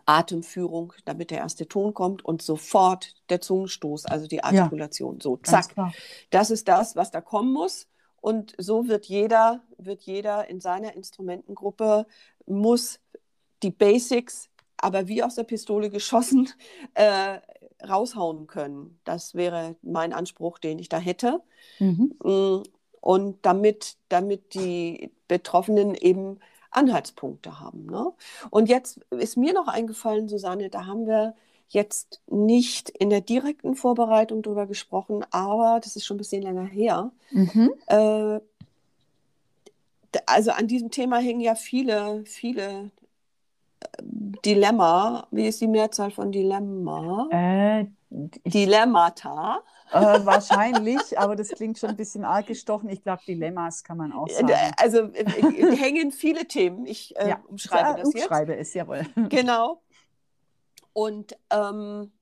Atemführung, 0.05 0.93
damit 1.07 1.31
der 1.31 1.39
erste 1.39 1.67
Ton 1.67 1.95
kommt 1.95 2.23
und 2.23 2.43
sofort 2.43 3.15
der 3.31 3.41
Zungenstoß, 3.41 4.05
also 4.05 4.27
die 4.27 4.45
Artikulation. 4.45 5.19
So, 5.23 5.39
Ganz 5.39 5.69
zack. 5.69 5.95
Das 6.29 6.51
ist 6.51 6.69
das, 6.69 6.95
was 6.95 7.11
da 7.11 7.23
kommen 7.23 7.55
muss. 7.55 7.89
Und 8.21 8.55
so 8.59 8.87
wird 8.87 9.07
jeder, 9.07 9.63
wird 9.79 10.03
jeder 10.03 10.51
in 10.51 10.61
seiner 10.61 10.95
Instrumentengruppe, 10.95 12.07
muss 12.45 13.01
die 13.63 13.71
Basics, 13.71 14.51
aber 14.79 15.09
wie 15.09 15.23
aus 15.23 15.35
der 15.35 15.45
Pistole 15.45 15.91
geschossen, 15.91 16.49
äh, 16.95 17.39
raushauen 17.87 18.47
können. 18.47 18.99
Das 19.05 19.35
wäre 19.35 19.77
mein 19.83 20.13
Anspruch, 20.13 20.59
den 20.59 20.79
ich 20.79 20.89
da 20.89 20.99
hätte. 20.99 21.43
Mhm. 21.79 22.15
Mm, 22.23 22.63
Und 23.01 23.39
damit, 23.43 23.97
damit 24.09 24.55
die 24.55 25.11
Betroffenen 25.29 25.95
eben 25.95 26.41
Anhaltspunkte 26.71 27.61
haben. 27.61 27.87
Ne? 27.87 28.13
Und 28.51 28.69
jetzt 28.69 29.01
ist 29.11 29.37
mir 29.37 29.53
noch 29.53 29.69
eingefallen, 29.69 30.29
Susanne, 30.29 30.69
da 30.71 30.87
haben 30.87 31.07
wir 31.07 31.35
jetzt 31.69 32.21
nicht 32.29 32.91
in 32.91 33.11
der 33.11 33.21
direkten 33.21 33.75
Vorbereitung 33.75 34.43
drüber 34.43 34.67
gesprochen, 34.67 35.25
aber 35.31 35.81
das 35.83 35.97
ist 35.97 36.05
schon 36.05 36.17
ein 36.17 36.19
bisschen 36.19 36.43
länger 36.43 36.65
her. 36.65 37.11
Mhm. 37.31 37.73
Äh, 37.87 38.41
also 40.27 40.51
an 40.53 40.67
diesem 40.67 40.91
Thema 40.91 41.19
hängen 41.19 41.41
ja 41.41 41.55
viele, 41.55 42.25
viele 42.25 42.91
Dilemma. 44.01 45.27
Wie 45.31 45.47
ist 45.47 45.61
die 45.61 45.67
Mehrzahl 45.67 46.11
von 46.11 46.33
Dilemma? 46.33 47.29
Äh, 47.31 47.87
Dilemmata. 48.11 49.63
äh, 49.93 50.25
wahrscheinlich, 50.25 51.19
aber 51.19 51.37
das 51.37 51.49
klingt 51.51 51.79
schon 51.79 51.91
ein 51.91 51.97
bisschen 51.97 52.25
arg 52.25 52.47
gestochen. 52.47 52.89
Ich 52.89 53.03
glaube, 53.03 53.23
Dilemmas 53.27 53.85
kann 53.85 53.99
man 53.99 54.13
auch 54.13 54.29
sagen. 54.29 54.51
Also 54.79 54.99
äh, 55.13 55.23
äh, 55.23 55.77
hängen 55.77 56.13
viele 56.13 56.47
Themen. 56.47 56.87
Ich 56.87 57.17
äh, 57.17 57.31
ja, 57.31 57.41
umschreibe 57.49 57.89
ja, 57.89 57.97
das 57.97 58.15
jetzt. 58.15 58.23
umschreibe 58.23 58.57
es, 58.57 58.75
jawohl. 58.75 59.07
Genau. 59.29 59.83
Und 60.93 61.37
ähm, 61.51 62.13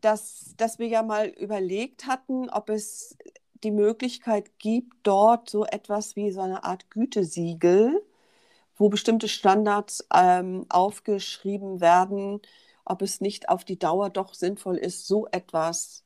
dass, 0.00 0.54
dass 0.56 0.78
wir 0.78 0.88
ja 0.88 1.02
mal 1.02 1.28
überlegt 1.28 2.06
hatten, 2.06 2.50
ob 2.50 2.68
es 2.68 3.16
die 3.62 3.70
Möglichkeit 3.70 4.58
gibt, 4.58 4.94
dort 5.02 5.50
so 5.50 5.64
etwas 5.64 6.16
wie 6.16 6.30
so 6.30 6.40
eine 6.40 6.64
Art 6.64 6.90
Gütesiegel, 6.90 8.02
wo 8.80 8.90
bestimmte 8.90 9.28
Standards 9.28 10.06
ähm, 10.14 10.66
aufgeschrieben 10.70 11.80
werden, 11.82 12.42
ob 12.86 13.02
es 13.02 13.20
nicht 13.22 13.48
auf 13.50 13.64
die 13.64 13.78
Dauer 13.78 14.10
doch 14.10 14.34
sinnvoll 14.34 14.78
ist, 14.78 15.06
so 15.08 15.28
etwas 15.32 16.04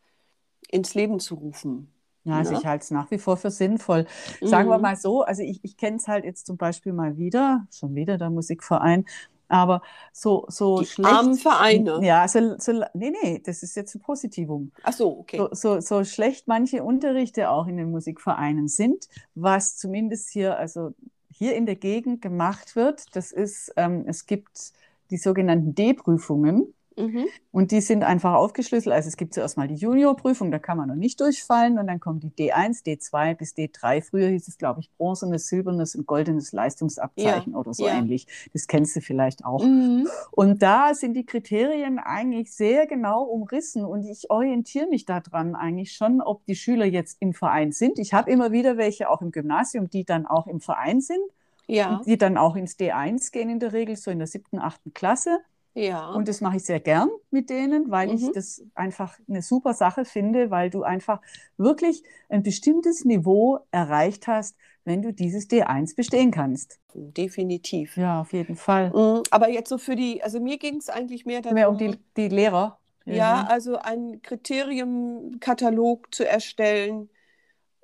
ins 0.71 0.95
Leben 0.95 1.21
zu 1.21 1.37
rufen. 1.37 1.93
Ja, 2.25 2.39
also 2.39 2.55
Ne? 2.55 2.55
ich 2.55 2.65
halte 2.67 2.85
es 2.85 2.91
nach 2.91 3.11
wie 3.11 3.19
vor 3.19 3.37
für 3.37 3.51
sinnvoll. 3.51 4.07
Sagen 4.43 4.71
wir 4.71 4.79
Mhm. 4.79 4.81
mal 4.81 4.97
so, 4.97 5.23
also 5.23 5.43
ich, 5.43 5.61
ich 5.63 5.77
kenne 5.77 5.99
es 5.99 6.09
halt 6.09 6.25
jetzt 6.25 6.47
zum 6.47 6.57
Beispiel 6.57 6.93
mal 6.95 7.19
wieder, 7.19 7.67
schon 7.71 7.95
wieder 7.95 8.17
der 8.17 8.31
Musikverein, 8.31 9.05
aber 9.49 9.83
so, 10.13 10.47
so 10.49 10.83
Die 10.83 10.87
schlecht. 10.87 11.03
armen 11.03 11.37
Vereine. 11.39 12.01
Ja, 12.01 12.27
so, 12.27 12.57
so, 12.59 12.73
nee, 12.95 13.13
nee, 13.23 13.41
das 13.45 13.63
ist 13.63 13.77
jetzt 13.77 13.95
ein 13.95 14.01
Positivum. 14.01 14.73
Ach 14.83 14.93
so, 14.93 15.19
okay. 15.19 15.39
So, 15.39 15.51
so, 15.53 15.81
so 15.81 16.05
schlecht 16.05 16.49
manche 16.49 16.85
Unterrichte 16.85 17.51
auch 17.51 17.67
in 17.67 17.77
den 17.77 17.91
Musikvereinen 17.91 18.69
sind, 18.69 19.09
was 19.35 19.77
zumindest 19.77 20.31
hier, 20.31 20.59
also 20.59 20.95
hier 21.37 21.57
in 21.57 21.67
der 21.67 21.75
Gegend 21.77 22.23
gemacht 22.23 22.77
wird, 22.77 23.17
das 23.17 23.33
ist, 23.33 23.73
ähm, 23.77 24.05
es 24.07 24.27
gibt 24.27 24.73
die 25.11 25.17
sogenannten 25.17 25.75
D-Prüfungen. 25.75 26.73
Mhm. 26.97 27.27
Und 27.51 27.71
die 27.71 27.81
sind 27.81 28.05
einfach 28.05 28.35
aufgeschlüsselt. 28.35 28.95
Also 28.95 29.09
es 29.09 29.17
gibt 29.17 29.35
zuerst 29.35 29.57
mal 29.57 29.69
die 29.69 29.75
Juniorprüfung, 29.75 30.51
da 30.51 30.59
kann 30.59 30.77
man 30.79 30.89
noch 30.89 30.95
nicht 30.95 31.21
durchfallen. 31.21 31.79
Und 31.79 31.87
dann 31.87 32.01
kommen 32.01 32.21
die 32.21 32.31
D1, 32.31 32.85
D2 32.85 33.35
bis 33.35 33.55
D3. 33.55 34.03
Früher 34.03 34.29
hieß 34.29 34.49
es, 34.49 34.59
glaube 34.59 34.81
ich, 34.81 34.91
bronzenes, 34.97 35.49
silbernes 35.49 35.95
und 35.97 36.07
goldenes 36.07 36.53
Leistungsabzeichen 36.53 37.55
oder 37.55 37.75
so 37.75 37.87
ja. 37.87 37.95
ähnlich. 37.95 38.27
Das 38.53 38.67
kennst 38.67 38.95
du 38.97 39.01
vielleicht 39.01 39.45
auch. 39.45 39.65
Mhm. 39.65 40.09
Und 40.31 40.63
da 40.63 40.95
sind 40.95 41.15
die 41.15 41.27
Kriterien 41.27 41.99
eigentlich 41.99 42.53
sehr 42.53 42.87
genau 42.87 43.23
umrissen. 43.25 43.85
Und 43.85 44.05
ich 44.05 44.31
orientiere 44.31 44.87
mich 44.87 45.05
daran 45.05 45.55
eigentlich 45.55 45.93
schon, 45.93 46.21
ob 46.21 46.45
die 46.47 46.57
Schüler 46.57 46.87
jetzt 46.87 47.17
im 47.21 47.35
Verein 47.35 47.73
sind. 47.73 47.99
Ich 47.99 48.15
habe 48.15 48.31
immer 48.31 48.53
wieder 48.53 48.77
welche 48.77 49.09
auch 49.11 49.21
im 49.23 49.33
Gymnasium, 49.33 49.91
die 49.91 50.05
dann 50.05 50.27
auch 50.27 50.47
im 50.47 50.61
Verein 50.61 51.01
sind, 51.01 51.23
Ja, 51.67 52.03
die 52.07 52.19
dann 52.19 52.37
auch 52.37 52.57
ins 52.57 52.79
D1 52.79 53.33
gehen 53.33 53.51
in 53.51 53.59
der 53.59 53.73
Regel, 53.73 53.97
so 53.97 54.11
in 54.11 54.19
der 54.19 54.27
siebten, 54.27 54.59
achten 54.59 54.93
Klasse. 54.95 55.39
Ja. 55.75 56.11
Und 56.13 56.29
das 56.29 56.41
mache 56.41 56.57
ich 56.57 56.65
sehr 56.65 56.81
gern 56.81 57.11
mit 57.31 57.51
denen, 57.51 57.91
weil 57.91 58.13
ich 58.15 58.23
Mhm. 58.23 58.33
das 58.33 58.63
einfach 58.75 59.19
eine 59.29 59.43
super 59.43 59.75
Sache 59.75 60.05
finde, 60.05 60.51
weil 60.51 60.71
du 60.71 60.83
einfach 60.83 61.21
wirklich 61.57 62.03
ein 62.29 62.43
bestimmtes 62.43 63.05
Niveau 63.05 63.59
erreicht 63.71 64.27
hast, 64.27 64.57
wenn 64.85 65.03
du 65.03 65.13
dieses 65.13 65.49
D1 65.49 65.95
bestehen 65.95 66.31
kannst. 66.31 66.79
Definitiv. 66.95 67.97
Ja, 67.97 68.21
auf 68.21 68.33
jeden 68.33 68.55
Fall. 68.57 68.91
Mm, 68.91 69.23
Aber 69.31 69.49
jetzt 69.49 69.69
so 69.69 69.79
für 69.79 69.97
die, 69.97 70.23
also 70.23 70.41
mir 70.41 70.59
ging 70.59 70.77
es 70.77 70.89
eigentlich 70.89 71.27
mehr 71.27 71.41
darum, 71.41 71.55
Mehr 71.55 71.71
um 71.71 71.79
die, 71.79 71.99
die 72.17 72.29
Lehrer. 72.29 72.79
ja, 73.07 73.45
also 73.45 73.77
einen 73.79 74.23
Kriteriumkatalog 74.23 76.15
zu 76.15 76.27
erstellen, 76.27 77.09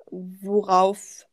worauf 0.09 1.25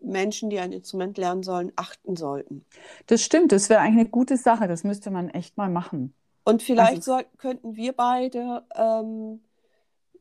Menschen, 0.00 0.50
die 0.50 0.58
ein 0.58 0.72
Instrument 0.72 1.18
lernen 1.18 1.42
sollen, 1.42 1.72
achten 1.76 2.16
sollten. 2.16 2.64
Das 3.06 3.22
stimmt, 3.22 3.52
das 3.52 3.68
wäre 3.68 3.80
eigentlich 3.80 4.00
eine 4.00 4.08
gute 4.10 4.36
Sache. 4.36 4.68
Das 4.68 4.84
müsste 4.84 5.10
man 5.10 5.28
echt 5.30 5.56
mal 5.56 5.68
machen. 5.70 6.14
Und 6.44 6.62
vielleicht 6.62 6.96
Also- 6.96 7.12
sollten, 7.12 7.38
könnten 7.38 7.76
wir 7.76 7.92
beide, 7.92 8.64
ähm, 8.74 9.40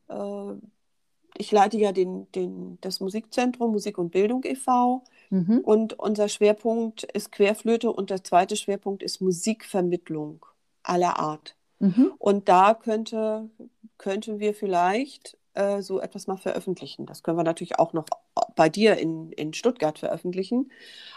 äh, 0.09 0.53
ich 1.38 1.51
leite 1.51 1.78
ja 1.78 1.91
den, 1.91 2.32
den, 2.32 2.78
das 2.82 2.99
Musikzentrum 2.99 3.71
Musik 3.71 3.97
und 3.97 4.11
Bildung 4.11 4.43
e.V. 4.43 5.03
Mhm. 5.32 5.59
und 5.63 5.97
unser 5.99 6.30
Schwerpunkt 6.30 7.03
ist 7.03 7.32
Querflöte 7.32 7.91
und 7.91 8.09
der 8.11 8.23
zweite 8.23 8.55
Schwerpunkt 8.55 9.01
ist 9.03 9.21
Musikvermittlung 9.21 10.45
aller 10.84 11.19
Art. 11.19 11.55
Mhm. 11.80 12.13
Und 12.19 12.47
da 12.47 12.73
könnte, 12.73 13.49
könnten 13.97 14.39
wir 14.39 14.53
vielleicht 14.53 15.38
äh, 15.55 15.82
so 15.82 15.99
etwas 15.99 16.28
mal 16.28 16.38
veröffentlichen. 16.38 17.05
Das 17.05 17.23
können 17.23 17.38
wir 17.38 17.43
natürlich 17.43 17.80
auch 17.80 17.91
noch 17.93 18.05
bei 18.55 18.69
dir 18.69 18.97
in, 18.97 19.31
in 19.33 19.53
Stuttgart 19.53 19.99
veröffentlichen. 19.99 20.71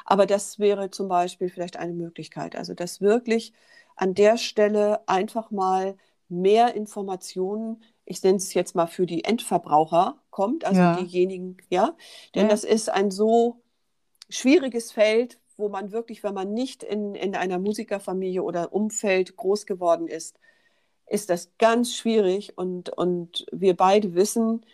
Aber 0.05 0.27
das 0.27 0.59
wäre 0.59 0.91
zum 0.91 1.09
Beispiel 1.09 1.51
vielleicht 1.51 1.77
eine 1.77 1.93
Möglichkeit. 1.95 2.57
Also, 2.57 2.75
dass 2.75 3.01
wirklich 3.01 3.53
an 3.97 4.15
der 4.15 4.37
Stelle 4.39 5.07
einfach 5.09 5.51
mal 5.51 5.97
mehr 6.29 6.75
Informationen, 6.75 7.83
ich 8.05 8.23
nenne 8.23 8.37
es 8.39 8.55
jetzt 8.55 8.75
mal 8.75 8.87
für 8.87 9.07
die 9.07 9.25
Endverbraucher, 9.25 10.21
kommt, 10.31 10.65
also 10.65 10.83
Ja. 10.83 10.95
diejenigen, 11.01 11.57
ja, 11.71 11.97
denn 12.35 12.45
Ja. 12.45 12.49
das 12.49 12.65
ist 12.65 12.91
ein 12.91 13.11
so 13.11 13.61
schwieriges 14.29 14.93
Feld, 14.93 15.39
wo 15.57 15.69
man 15.69 15.93
wirklich, 15.93 16.23
wenn 16.23 16.35
man 16.35 16.55
nicht 16.55 16.83
in, 16.83 17.15
in 17.15 17.35
einer 17.35 17.59
Musikerfamilie 17.59 18.43
oder 18.43 18.73
Umfeld 18.73 19.37
groß 19.37 19.67
geworden 19.67 20.07
ist, 20.09 20.39
ist 21.07 21.31
das 21.31 21.51
ganz 21.59 21.95
schwierig 21.97 22.57
und, 22.59 22.91
und 22.91 23.47
wir 23.53 23.77
beide 23.77 24.15
wissen, 24.15 24.65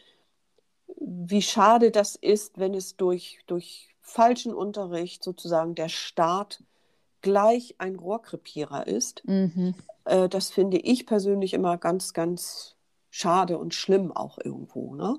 wie 1.01 1.43
schade 1.43 1.91
das 1.91 2.17
ist, 2.17 2.59
wenn 2.59 2.75
es 2.75 2.97
durch, 2.97 3.41
durch 3.47 3.95
falschen 4.01 4.55
Unterricht 4.55 5.25
sozusagen 5.25 5.75
der 5.75 5.89
Start 5.89 6.63
gleich 7.23 7.75
ein 7.79 7.97
Rohrkrepierer 7.97 8.87
ist. 8.87 9.23
Mhm. 9.27 9.75
Äh, 10.05 10.29
das 10.29 10.51
finde 10.51 10.79
ich 10.79 11.07
persönlich 11.07 11.55
immer 11.55 11.79
ganz, 11.79 12.13
ganz 12.13 12.77
schade 13.11 13.59
und 13.59 13.75
schlimm 13.75 14.13
auch 14.13 14.39
irgendwo. 14.39 14.95
Ne? 14.95 15.19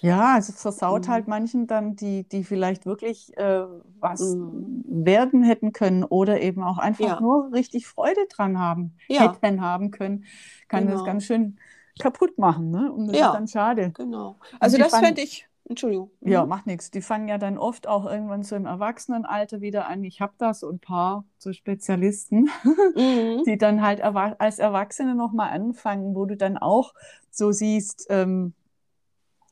Ja, 0.00 0.34
also 0.34 0.52
es 0.52 0.60
versaut 0.60 1.06
Mhm. 1.06 1.12
halt 1.12 1.28
manchen 1.28 1.66
dann, 1.66 1.96
die, 1.96 2.24
die 2.28 2.44
vielleicht 2.44 2.86
wirklich 2.86 3.36
äh, 3.36 3.64
was 4.00 4.20
Mhm. 4.20 4.82
werden 5.04 5.42
hätten 5.44 5.72
können 5.72 6.04
oder 6.04 6.40
eben 6.40 6.62
auch 6.62 6.78
einfach 6.78 7.06
Ja. 7.06 7.20
nur 7.20 7.52
richtig 7.52 7.86
Freude 7.86 8.26
dran 8.28 8.58
haben, 8.58 8.96
Ja. 9.08 9.32
hätten 9.32 9.60
haben 9.60 9.90
können, 9.90 10.24
kann 10.68 10.86
das 10.86 11.00
Genau. 11.00 11.04
ganz 11.04 11.24
schön 11.24 11.58
kaputt 11.98 12.38
machen, 12.38 12.70
ne? 12.70 12.90
Und 12.92 13.08
das 13.08 13.16
Ja. 13.18 13.28
ist 13.28 13.34
dann 13.34 13.48
schade. 13.48 13.90
Genau. 13.94 14.36
Also 14.60 14.78
das 14.78 14.96
fände 14.96 15.20
ich, 15.20 15.46
Entschuldigung. 15.68 16.10
Ja, 16.20 16.42
Mhm. 16.42 16.48
macht 16.48 16.66
nichts. 16.66 16.90
Die 16.90 17.02
fangen 17.02 17.28
ja 17.28 17.38
dann 17.38 17.58
oft 17.58 17.86
auch 17.86 18.06
irgendwann 18.06 18.42
so 18.42 18.56
im 18.56 18.66
Erwachsenenalter 18.66 19.60
wieder 19.60 19.86
an. 19.88 20.02
Ich 20.04 20.20
habe 20.20 20.32
da 20.38 20.54
so 20.54 20.68
ein 20.70 20.78
paar 20.80 21.24
so 21.38 21.52
Spezialisten, 21.52 22.50
Mhm. 22.96 23.44
die 23.44 23.58
dann 23.58 23.82
halt 23.82 24.00
erwa 24.00 24.34
als 24.38 24.58
Erwachsene 24.58 25.14
nochmal 25.14 25.50
anfangen, 25.50 26.14
wo 26.14 26.24
du 26.26 26.36
dann 26.36 26.58
auch 26.58 26.94
so 27.30 27.52
siehst, 27.52 28.06
ähm, 28.10 28.54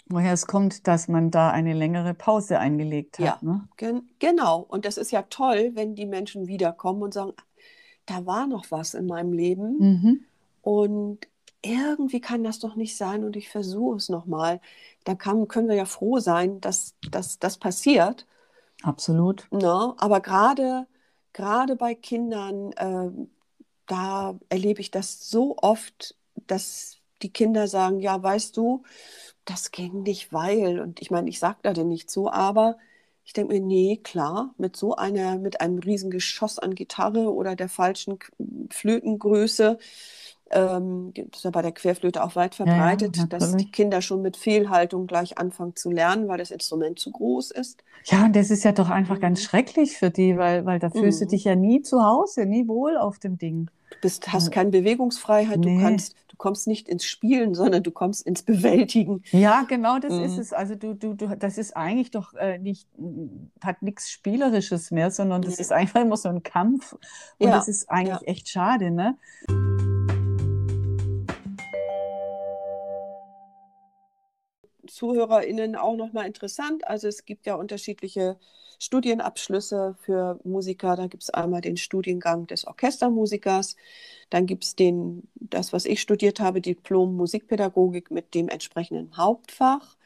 woher 0.06 0.32
es 0.32 0.46
kommt, 0.46 0.88
dass 0.88 1.06
man 1.08 1.30
da 1.30 1.50
eine 1.50 1.72
längere 1.72 2.14
Pause 2.14 2.58
eingelegt 2.58 3.18
hat. 3.20 3.24
Ja. 3.26 3.38
Ne? 3.42 3.68
Gen 3.76 4.08
genau. 4.18 4.58
Und 4.68 4.84
das 4.84 4.96
ist 4.98 5.12
ja 5.12 5.22
toll, 5.22 5.70
wenn 5.74 5.94
die 5.94 6.06
Menschen 6.06 6.48
wiederkommen 6.48 7.02
und 7.02 7.14
sagen, 7.14 7.32
da 8.06 8.26
war 8.26 8.48
noch 8.48 8.64
was 8.70 8.94
in 8.94 9.06
meinem 9.06 9.32
Leben 9.32 9.76
Mhm. 9.78 10.20
und 10.62 11.18
irgendwie 11.62 12.20
kann 12.20 12.44
das 12.44 12.58
doch 12.58 12.74
nicht 12.74 12.96
sein 12.96 13.24
und 13.24 13.36
ich 13.36 13.48
versuche 13.48 13.96
es 13.96 14.08
nochmal. 14.08 14.60
Da 15.04 15.14
kann, 15.14 15.48
können 15.48 15.68
wir 15.68 15.76
ja 15.76 15.84
froh 15.84 16.18
sein, 16.18 16.60
dass, 16.60 16.94
dass 17.10 17.38
das 17.38 17.58
passiert. 17.58 18.26
Absolut. 18.82 19.46
Ne? 19.50 19.94
Aber 19.98 20.20
gerade 20.20 20.86
gerade 21.32 21.76
bei 21.76 21.94
Kindern, 21.94 22.72
ähm, 22.78 23.30
da 23.86 24.38
erlebe 24.48 24.80
ich 24.80 24.90
das 24.90 25.28
so 25.28 25.56
oft, 25.58 26.16
dass 26.46 26.98
die 27.22 27.32
Kinder 27.32 27.68
sagen, 27.68 28.00
ja, 28.00 28.22
weißt 28.22 28.56
du, 28.56 28.82
das 29.44 29.70
ging 29.72 30.02
nicht, 30.02 30.32
weil, 30.32 30.80
und 30.80 31.00
ich 31.00 31.10
meine, 31.10 31.28
ich 31.28 31.38
sage 31.38 31.58
da 31.62 31.72
denn 31.72 31.88
nicht 31.88 32.10
so, 32.10 32.30
aber 32.30 32.78
ich 33.24 33.32
denke 33.32 33.54
mir, 33.54 33.60
nee, 33.60 33.96
klar, 34.02 34.54
mit 34.58 34.76
so 34.76 34.96
einer, 34.96 35.38
mit 35.38 35.60
einem 35.60 35.78
riesen 35.78 36.10
Geschoss 36.10 36.58
an 36.58 36.74
Gitarre 36.74 37.32
oder 37.32 37.56
der 37.56 37.68
falschen 37.68 38.18
Flötengröße, 38.70 39.78
ähm, 40.50 41.12
das 41.14 41.38
ist 41.38 41.44
ja 41.44 41.50
bei 41.50 41.62
der 41.62 41.72
Querflöte 41.72 42.22
auch 42.24 42.34
weit 42.36 42.56
Ja, 42.58 42.64
ja, 42.66 42.72
verbreitet, 42.72 43.32
dass 43.32 43.56
die. 43.56 43.70
Kinder 43.70 44.02
schon 44.02 44.20
mit 44.22 44.36
Fehlhaltung 44.36 45.06
gleich 45.06 45.38
anfangen 45.38 45.76
zu 45.76 45.90
lernen, 45.90 46.28
weil 46.28 46.38
das 46.38 46.50
Instrument 46.50 46.98
zu 46.98 47.10
groß 47.12 47.50
ist. 47.52 47.82
Ja, 48.06 48.24
und 48.24 48.34
das 48.34 48.50
ist 48.50 48.64
ja 48.64 48.72
doch 48.72 48.90
einfach 48.90 49.16
Mhm. 49.16 49.20
ganz 49.20 49.42
schrecklich 49.42 49.96
für 49.96 50.10
die, 50.10 50.36
weil, 50.36 50.66
weil 50.66 50.78
da 50.78 50.90
fühlst 50.90 51.20
du 51.20 51.24
Mhm. 51.26 51.28
dich 51.30 51.44
ja 51.44 51.54
nie 51.54 51.82
zu 51.82 52.02
Hause, 52.02 52.46
nie 52.46 52.66
wohl 52.66 52.96
auf 52.96 53.18
dem 53.18 53.38
Ding. 53.38 53.70
Du 53.90 53.96
bist, 54.02 54.32
hast 54.32 54.44
Ja. 54.46 54.50
keine 54.50 54.70
Bewegungsfreiheit, 54.70 55.56
du 55.64 55.68
Nee. 55.68 55.82
kannst, 55.82 56.14
du 56.28 56.36
kommst 56.36 56.66
nicht 56.66 56.88
ins 56.88 57.04
Spielen, 57.04 57.54
sondern 57.54 57.82
du 57.82 57.90
kommst 57.90 58.26
ins 58.26 58.42
Bewältigen. 58.42 59.22
Ja, 59.32 59.64
genau 59.68 59.98
das 59.98 60.14
ist 60.14 60.34
Mhm. 60.36 60.40
es. 60.40 60.52
Also 60.52 60.74
du, 60.74 60.94
du, 60.94 61.14
du, 61.14 61.36
das 61.36 61.58
ist 61.58 61.76
eigentlich 61.76 62.10
doch 62.10 62.32
äh, 62.34 62.58
nicht, 62.58 62.86
hat 63.60 63.82
nichts 63.82 64.10
Spielerisches 64.10 64.90
mehr, 64.90 65.10
sondern 65.10 65.42
das 65.42 65.56
Nee. 65.56 65.62
ist 65.62 65.72
einfach 65.72 66.00
immer 66.00 66.16
so 66.16 66.28
ein 66.28 66.42
Kampf. 66.42 66.92
Und 66.94 67.48
Ja, 67.48 67.50
das 67.50 67.68
ist 67.68 67.90
eigentlich 67.90 68.20
ja. 68.20 68.26
echt 68.26 68.48
schade, 68.48 68.90
ne? 68.90 69.16
ZuhörerInnen 74.90 75.76
auch 75.76 75.96
nochmal 75.96 76.26
interessant. 76.26 76.86
Also 76.86 77.08
es 77.08 77.24
gibt 77.24 77.46
ja 77.46 77.54
unterschiedliche 77.54 78.38
Studienabschlüsse 78.78 79.96
für 80.00 80.40
Musiker. 80.44 80.96
Da 80.96 81.06
gibt 81.06 81.22
es 81.24 81.30
einmal 81.30 81.60
den 81.60 81.76
Studiengang 81.76 82.46
des 82.46 82.66
Orchestermusikers, 82.66 83.76
dann 84.30 84.46
gibt 84.46 84.64
es 84.64 84.76
den, 84.76 85.28
das, 85.34 85.72
was 85.72 85.84
ich 85.84 86.00
studiert 86.00 86.40
habe, 86.40 86.60
Diplom 86.60 87.16
Musikpädagogik 87.16 88.10
mit 88.10 88.34
dem 88.34 88.48
entsprechenden 88.48 89.16
Hauptfach. 89.16 89.96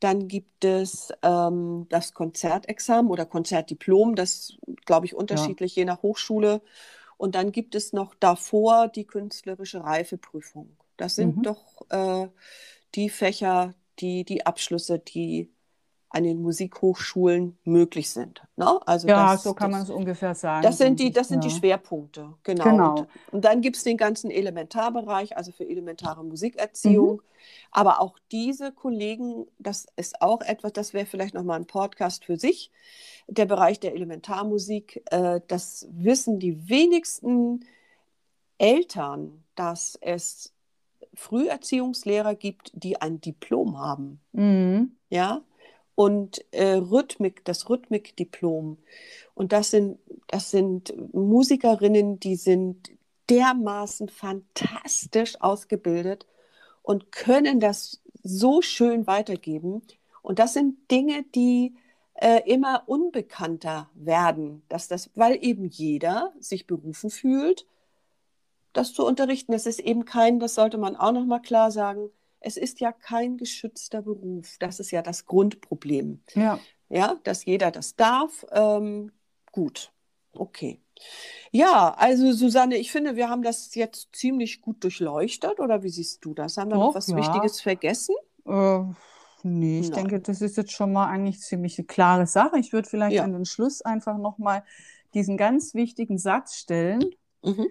Dann 0.00 0.28
gibt 0.28 0.64
es 0.64 1.12
ähm, 1.22 1.86
das 1.90 2.14
Konzertexamen 2.14 3.10
oder 3.10 3.26
Konzertdiplom, 3.26 4.14
das 4.14 4.56
glaube 4.86 5.06
ich 5.06 5.14
unterschiedlich 5.14 5.74
je 5.76 5.84
nach 5.84 6.02
Hochschule. 6.02 6.62
Und 7.16 7.34
dann 7.34 7.52
gibt 7.52 7.74
es 7.74 7.92
noch 7.92 8.14
davor 8.16 8.88
die 8.88 9.04
künstlerische 9.06 9.84
Reifeprüfung. 9.84 10.76
Das 10.96 11.16
sind 11.16 11.36
Mhm. 11.36 11.46
doch 11.46 11.82
äh, 11.90 12.28
die 12.94 13.10
Fächer, 13.10 13.74
die, 14.00 14.24
die 14.24 14.46
Abschlüsse, 14.46 14.98
die 14.98 15.50
an 16.12 16.24
den 16.24 16.42
Musikhochschulen 16.42 17.56
möglich 17.64 18.10
sind. 18.10 18.42
Ne? 18.56 18.80
Also 18.84 19.06
Ja, 19.06 19.32
das, 19.32 19.44
so 19.44 19.54
kann 19.54 19.70
man 19.70 19.82
es 19.82 19.90
ungefähr 19.90 20.34
sagen. 20.34 20.62
das 20.62 20.78
sind 20.78 20.98
die, 20.98 21.12
das 21.12 21.28
sind 21.28 21.44
die 21.44 21.48
ja. 21.48 21.54
Schwerpunkte, 21.54 22.34
genau. 22.42 22.64
Genau. 22.64 22.94
Und, 22.98 23.08
und 23.30 23.44
dann 23.44 23.60
gibt 23.60 23.76
es 23.76 23.84
den 23.84 23.96
ganzen 23.96 24.28
Elementarbereich, 24.30 25.36
also 25.36 25.52
für 25.52 25.68
elementare 25.68 26.24
Musikerziehung. 26.24 27.16
Mhm. 27.16 27.22
Aber 27.70 28.00
auch 28.00 28.18
diese 28.32 28.72
Kollegen, 28.72 29.46
das 29.60 29.86
ist 29.96 30.20
auch 30.20 30.40
etwas, 30.40 30.72
das 30.72 30.92
wäre 30.92 31.06
vielleicht 31.06 31.34
nochmal 31.34 31.60
ein 31.60 31.66
Podcast 31.66 32.24
für 32.24 32.36
sich, 32.36 32.72
der 33.28 33.46
Bereich 33.46 33.78
der 33.78 33.94
Elementarmusik, 33.94 35.04
äh, 35.12 35.40
das 35.46 35.86
wissen 35.92 36.40
die 36.40 36.68
wenigsten 36.68 37.64
Eltern, 38.58 39.44
dass 39.54 39.96
es 40.00 40.52
Früherziehungslehrer 41.14 42.34
gibt, 42.34 42.72
die 42.74 43.00
ein 43.00 43.20
Diplom 43.20 43.78
haben. 43.78 44.20
Mhm. 44.32 44.92
Ja, 45.08 45.42
und 45.94 46.42
äh, 46.52 46.76
Rhythmik, 46.76 47.44
das 47.44 47.68
Rhythmikdiplom. 47.68 48.78
Und 49.34 49.52
das 49.52 49.70
sind, 49.70 49.98
das 50.28 50.50
sind 50.50 50.94
Musikerinnen, 51.12 52.18
die 52.20 52.36
sind 52.36 52.90
dermaßen 53.28 54.08
fantastisch 54.08 55.40
ausgebildet 55.40 56.26
und 56.82 57.12
können 57.12 57.60
das 57.60 58.00
so 58.22 58.62
schön 58.62 59.06
weitergeben. 59.06 59.82
Und 60.22 60.38
das 60.38 60.54
sind 60.54 60.90
Dinge, 60.90 61.24
die 61.34 61.74
äh, 62.14 62.40
immer 62.50 62.84
unbekannter 62.86 63.90
werden, 63.94 64.62
dass 64.68 64.88
das, 64.88 65.10
weil 65.14 65.38
eben 65.42 65.66
jeder 65.66 66.32
sich 66.40 66.66
berufen 66.66 67.10
fühlt, 67.10 67.66
das 68.72 68.92
zu 68.92 69.06
unterrichten. 69.06 69.52
Es 69.52 69.66
ist 69.66 69.80
eben 69.80 70.04
kein, 70.04 70.40
das 70.40 70.54
sollte 70.54 70.78
man 70.78 70.96
auch 70.96 71.12
noch 71.12 71.24
mal 71.24 71.40
klar 71.40 71.70
sagen, 71.70 72.10
es 72.40 72.56
ist 72.56 72.80
ja 72.80 72.92
kein 72.92 73.36
geschützter 73.36 74.02
Beruf. 74.02 74.56
Das 74.58 74.80
ist 74.80 74.90
ja 74.90 75.02
das 75.02 75.26
Grundproblem. 75.26 76.22
Ja. 76.34 76.58
Ja, 76.88 77.16
dass 77.24 77.44
jeder 77.44 77.70
das 77.70 77.94
darf. 77.96 78.44
Ähm, 78.50 79.12
gut, 79.52 79.92
okay. 80.32 80.80
Ja, 81.50 81.94
also 81.96 82.32
Susanne, 82.32 82.76
ich 82.76 82.90
finde, 82.90 83.16
wir 83.16 83.28
haben 83.28 83.42
das 83.42 83.74
jetzt 83.74 84.08
ziemlich 84.14 84.60
gut 84.60 84.82
durchleuchtet. 84.84 85.60
Oder 85.60 85.82
wie 85.82 85.88
siehst 85.88 86.24
du 86.24 86.34
das? 86.34 86.56
Haben 86.56 86.70
wir 86.70 86.76
noch 86.76 86.88
Doch, 86.88 86.94
was 86.96 87.06
ja. 87.08 87.16
Wichtiges 87.16 87.60
vergessen? 87.60 88.14
Äh, 88.46 88.80
Nee, 89.42 89.80
ich 89.80 89.88
Nein. 89.90 90.08
denke, 90.08 90.20
das 90.20 90.42
ist 90.42 90.56
jetzt 90.56 90.72
schon 90.72 90.92
mal 90.92 91.06
eigentlich 91.06 91.40
ziemlich 91.40 91.78
eine 91.78 91.86
klare 91.86 92.26
Sache. 92.26 92.58
Ich 92.58 92.72
würde 92.72 92.88
vielleicht 92.88 93.16
Ja. 93.16 93.24
an 93.24 93.32
den 93.32 93.46
Schluss 93.46 93.82
einfach 93.82 94.18
nochmal 94.18 94.64
diesen 95.14 95.36
ganz 95.36 95.74
wichtigen 95.74 96.18
Satz 96.18 96.56
stellen. 96.56 97.04
Mhm. 97.42 97.66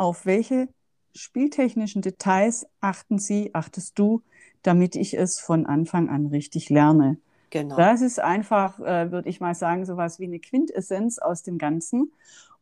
Auf 0.00 0.24
welche 0.24 0.68
spieltechnischen 1.14 2.00
Details 2.00 2.66
achten 2.80 3.18
Sie, 3.18 3.54
achtest 3.54 3.98
du, 3.98 4.22
damit 4.62 4.96
ich 4.96 5.12
es 5.12 5.38
von 5.40 5.66
Anfang 5.66 6.08
an 6.08 6.26
richtig 6.26 6.70
lerne? 6.70 7.18
Genau. 7.50 7.76
Das 7.76 8.00
ist 8.00 8.18
einfach, 8.18 8.80
äh, 8.80 9.12
würde 9.12 9.28
ich 9.28 9.40
mal 9.40 9.54
sagen, 9.54 9.84
sowas 9.84 10.18
wie 10.18 10.24
eine 10.24 10.40
Quintessenz 10.40 11.18
aus 11.18 11.42
dem 11.42 11.58
Ganzen, 11.58 12.12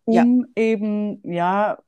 Ja. 0.06 0.22
um 0.22 0.46
eben, 0.56 1.20
ja, 1.22 1.78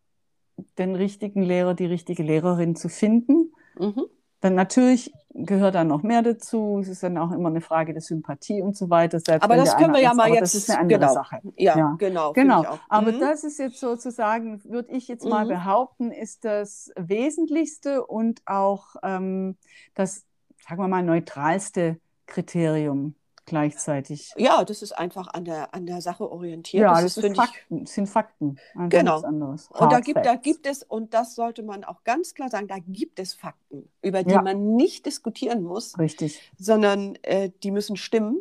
den 0.78 0.94
richtigen 0.94 1.42
Lehrer, 1.42 1.74
die 1.74 1.86
richtige 1.86 2.22
Lehrerin 2.22 2.76
zu 2.76 2.88
finden. 2.88 3.53
Mhm. 3.76 4.05
Dann 4.41 4.55
natürlich 4.55 5.12
gehört 5.34 5.74
dann 5.74 5.88
noch 5.88 6.03
mehr 6.03 6.22
dazu. 6.22 6.78
Es 6.80 6.88
ist 6.88 7.03
dann 7.03 7.16
auch 7.18 7.30
immer 7.32 7.51
eine 7.51 7.61
Frage 7.61 7.93
der 7.93 8.03
Sympathie 8.03 8.62
und 8.62 8.76
so 8.76 8.88
weiter. 8.91 9.20
Selbst 9.20 9.45
Aber 9.45 9.57
das 9.57 9.76
können 9.76 9.93
wir 9.93 10.01
ja 10.01 10.11
ist, 10.11 10.16
mal 10.16 10.28
jetzt. 10.30 10.41
das 10.41 10.55
ist 10.55 10.70
eine 10.70 10.80
andere 10.80 10.99
genau. 10.99 11.12
Sache. 11.12 11.41
Ja, 11.57 11.76
Ja. 11.78 11.95
genau. 11.99 12.32
Genau, 12.32 12.78
aber 12.88 13.12
Mhm. 13.12 13.20
das 13.20 13.45
ist 13.45 13.59
jetzt 13.59 13.78
sozusagen, 13.78 14.62
würde 14.64 14.91
ich 14.93 15.09
jetzt 15.09 15.24
mal 15.24 15.45
Mhm. 15.45 15.49
behaupten, 15.51 16.11
ist 16.11 16.45
das 16.45 16.91
Wesentlichste 16.97 18.05
und 18.07 18.41
auch 18.47 18.97
ähm, 19.03 19.57
das, 19.95 20.24
sagen 20.66 20.80
wir 20.82 20.88
mal, 20.88 21.03
neutralste 21.03 21.99
Kriterium 22.26 23.14
gleichzeitig. 23.51 24.32
Ja, 24.36 24.64
das 24.64 24.80
ist 24.80 24.92
einfach 24.92 25.28
an 25.28 25.44
der, 25.44 25.74
an 25.74 25.84
der 25.84 26.01
Sache 26.01 26.30
orientiert. 26.30 26.82
Ja, 26.82 26.92
das, 26.94 27.03
das 27.03 27.16
ist, 27.18 27.24
finde 27.24 27.40
ich, 27.42 27.51
Fakten, 27.51 27.86
sind 27.86 28.07
Fakten, 28.09 28.59
einfach 28.74 28.88
Genau. 28.88 29.20
Und 29.22 29.92
da 29.92 30.01
gibt, 30.01 30.24
da 30.24 30.36
gibt 30.36 30.66
es, 30.66 30.82
und 30.82 31.12
das 31.12 31.34
sollte 31.34 31.62
man 31.62 31.84
auch 31.84 32.03
ganz 32.05 32.34
klar 32.34 32.48
sagen, 32.48 32.68
da 32.68 32.78
gibt 32.78 33.18
es 33.18 33.34
Fakten, 33.34 33.90
über 34.01 34.22
die 34.22 34.30
Ja. 34.30 34.40
man 34.42 34.76
nicht 34.76 35.05
diskutieren 35.05 35.62
muss, 35.62 35.98
Richtig. 35.98 36.40
sondern 36.59 37.16
äh, 37.22 37.51
die 37.62 37.70
müssen 37.70 37.96
stimmen. 37.96 38.38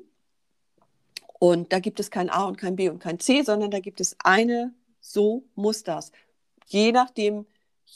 Und 1.39 1.73
da 1.73 1.79
gibt 1.79 1.99
es 1.99 2.11
kein 2.11 2.29
A 2.29 2.45
und 2.45 2.57
kein 2.57 2.75
B 2.75 2.89
und 2.89 2.99
kein 2.99 3.19
C, 3.19 3.41
sondern 3.43 3.71
da 3.71 3.79
gibt 3.79 3.99
es 4.01 4.15
eine, 4.23 4.73
so 5.01 5.43
muss 5.55 5.83
das. 5.83 6.11
Je 6.67 6.91
nachdem, 6.91 7.45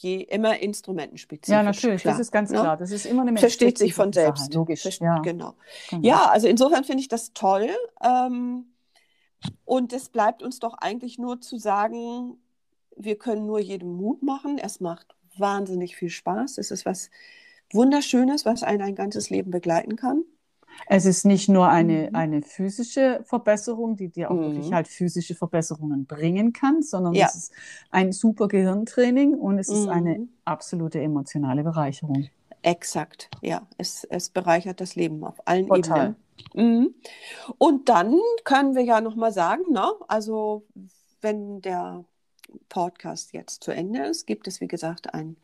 je 0.02 0.22
immer 0.22 0.60
instrumentenspezifisch. 0.60 1.52
Ja, 1.54 1.64
natürlich, 1.64 2.02
klar, 2.02 2.14
das 2.14 2.20
ist 2.22 2.32
ganz 2.32 2.50
ne? 2.52 2.60
klar. 2.60 2.78
Das 2.78 2.92
ist 2.92 3.06
immer 3.06 3.22
eine 3.22 3.38
Versteht 3.38 3.78
sich 3.78 3.94
von 3.94 4.12
spezifische 4.12 4.28
Sache, 4.28 4.38
selbst. 4.42 4.54
Logisch. 4.54 4.82
Verste- 4.86 5.04
Ja, 5.06 5.20
Genau. 5.20 5.56
genau. 5.90 6.04
Ja, 6.06 6.26
also 6.30 6.48
insofern 6.48 6.84
finde 6.84 7.02
ich 7.02 7.08
das 7.08 7.34
toll. 7.34 7.70
Ähm, 8.04 8.66
und 9.66 9.94
es 9.94 10.10
bleibt 10.10 10.42
uns 10.44 10.60
doch 10.60 10.74
eigentlich 10.76 11.18
nur 11.18 11.42
zu 11.42 11.58
sagen, 11.58 12.38
wir 12.96 13.18
können 13.18 13.46
nur 13.46 13.60
jedem 13.60 13.94
Mut 13.96 14.24
machen. 14.24 14.58
Es 14.58 14.80
macht 14.80 15.08
wahnsinnig 15.38 15.96
viel 15.96 16.10
Spaß. 16.10 16.58
Es 16.58 16.72
ist 16.72 16.86
was 16.86 17.10
Wunderschönes, 17.72 18.46
was 18.46 18.64
einen 18.64 18.82
ein 18.82 18.96
ganzes 18.96 19.30
Leben 19.30 19.52
begleiten 19.52 19.96
kann. 19.96 20.24
Es 20.88 21.06
ist 21.06 21.26
nicht 21.26 21.50
nur 21.50 21.68
eine, 21.70 22.10
Mhm. 22.10 22.16
eine 22.16 22.42
physische 22.42 23.22
Verbesserung, 23.26 23.96
die 23.96 24.10
dir 24.10 24.30
auch 24.32 24.38
wirklich 24.38 24.70
Mhm. 24.70 24.76
halt 24.76 24.88
physische 24.88 25.36
Verbesserungen 25.36 26.06
bringen 26.06 26.54
kann, 26.54 26.82
sondern 26.82 27.14
Ja. 27.14 27.28
es 27.28 27.36
ist 27.36 27.52
ein 27.92 28.12
super 28.12 28.48
Gehirntraining 28.48 29.34
und 29.36 29.60
es 29.60 29.70
ist 29.70 29.88
eine 29.88 30.20
Mhm. 30.20 30.30
absolute 30.46 31.00
emotionale 31.02 31.64
Bereicherung. 31.64 32.28
Exakt, 32.62 33.30
ja. 33.42 33.68
Es, 33.78 34.04
es 34.06 34.30
bereichert 34.30 34.80
das 34.82 34.96
Leben 34.96 35.24
auf 35.24 35.36
allen 35.48 35.68
Total. 35.68 36.16
Ebenen. 36.54 36.80
Mhm. 36.82 36.94
Und 37.58 37.90
dann 37.90 38.18
können 38.44 38.76
wir 38.76 38.84
ja 38.84 39.02
nochmal 39.02 39.32
sagen, 39.34 39.64
ne? 39.72 39.86
also 40.08 40.64
wenn 41.22 41.62
der 41.62 42.04
Podcast 42.70 43.34
jetzt 43.34 43.64
zu 43.64 43.72
Ende 43.72 44.04
ist, 44.06 44.28
gibt 44.28 44.48
es, 44.48 44.60
wie 44.62 44.68
gesagt, 44.68 45.14
ein 45.14 45.38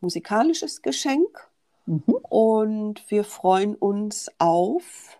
musikalisches 0.00 0.82
Geschenk. 0.82 1.48
Mhm. 1.86 2.02
Und 2.28 3.10
wir 3.10 3.24
freuen 3.24 3.74
uns 3.74 4.30
auf 4.38 5.18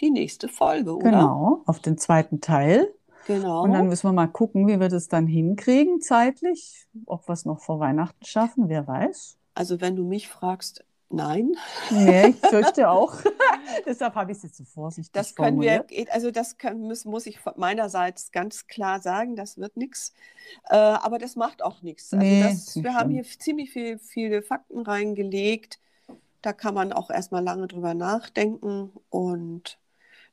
die 0.00 0.10
nächste 0.10 0.48
Folge, 0.48 0.96
oder? 0.96 1.10
Genau, 1.10 1.62
auf 1.66 1.80
den 1.80 1.98
zweiten 1.98 2.40
Teil. 2.40 2.92
Genau. 3.26 3.62
Und 3.62 3.72
dann 3.72 3.88
müssen 3.88 4.08
wir 4.08 4.12
mal 4.12 4.28
gucken, 4.28 4.66
wie 4.66 4.80
wir 4.80 4.88
das 4.88 5.08
dann 5.08 5.26
hinkriegen 5.26 6.00
zeitlich, 6.00 6.88
ob 7.06 7.28
wir 7.28 7.34
es 7.34 7.44
noch 7.44 7.60
vor 7.60 7.78
Weihnachten 7.78 8.24
schaffen, 8.24 8.68
wer 8.68 8.86
weiß. 8.86 9.36
also 9.54 9.80
wenn 9.80 9.94
du 9.94 10.04
mich 10.04 10.28
fragst, 10.28 10.84
nein. 11.10 11.52
Nee, 11.90 12.28
ich 12.28 12.36
fürchte 12.48 12.88
auch. 12.90 13.14
Deshalb 13.86 14.14
habe 14.14 14.32
ich 14.32 14.38
es 14.38 14.42
jetzt 14.44 14.56
so 14.56 14.64
vorsichtig 14.64 15.12
Das 15.12 15.34
können 15.34 15.60
wir, 15.60 15.78
formuliert. 15.84 16.10
also 16.12 16.30
das 16.30 16.56
können, 16.58 16.80
muss, 16.82 17.04
muss 17.04 17.26
ich 17.26 17.38
von 17.40 17.52
meinerseits 17.56 18.32
ganz 18.32 18.66
klar 18.66 19.00
sagen, 19.00 19.36
das 19.36 19.58
wird 19.58 19.76
nichts. 19.76 20.14
Äh, 20.68 20.76
aber 20.76 21.18
das 21.18 21.36
macht 21.36 21.62
auch 21.62 21.82
nichts. 21.82 22.12
Also 22.12 22.24
Nee, 22.24 22.42
das, 22.42 22.76
wir 22.82 22.94
haben 22.94 23.10
hier 23.10 23.24
ziemlich 23.24 23.70
viel, 23.70 23.98
viele 23.98 24.42
Fakten 24.42 24.80
reingelegt. 24.80 25.78
Da 26.42 26.52
kann 26.52 26.74
man 26.74 26.92
auch 26.92 27.10
erstmal 27.10 27.42
lange 27.44 27.66
drüber 27.68 27.94
nachdenken. 27.94 28.92
Und 29.10 29.78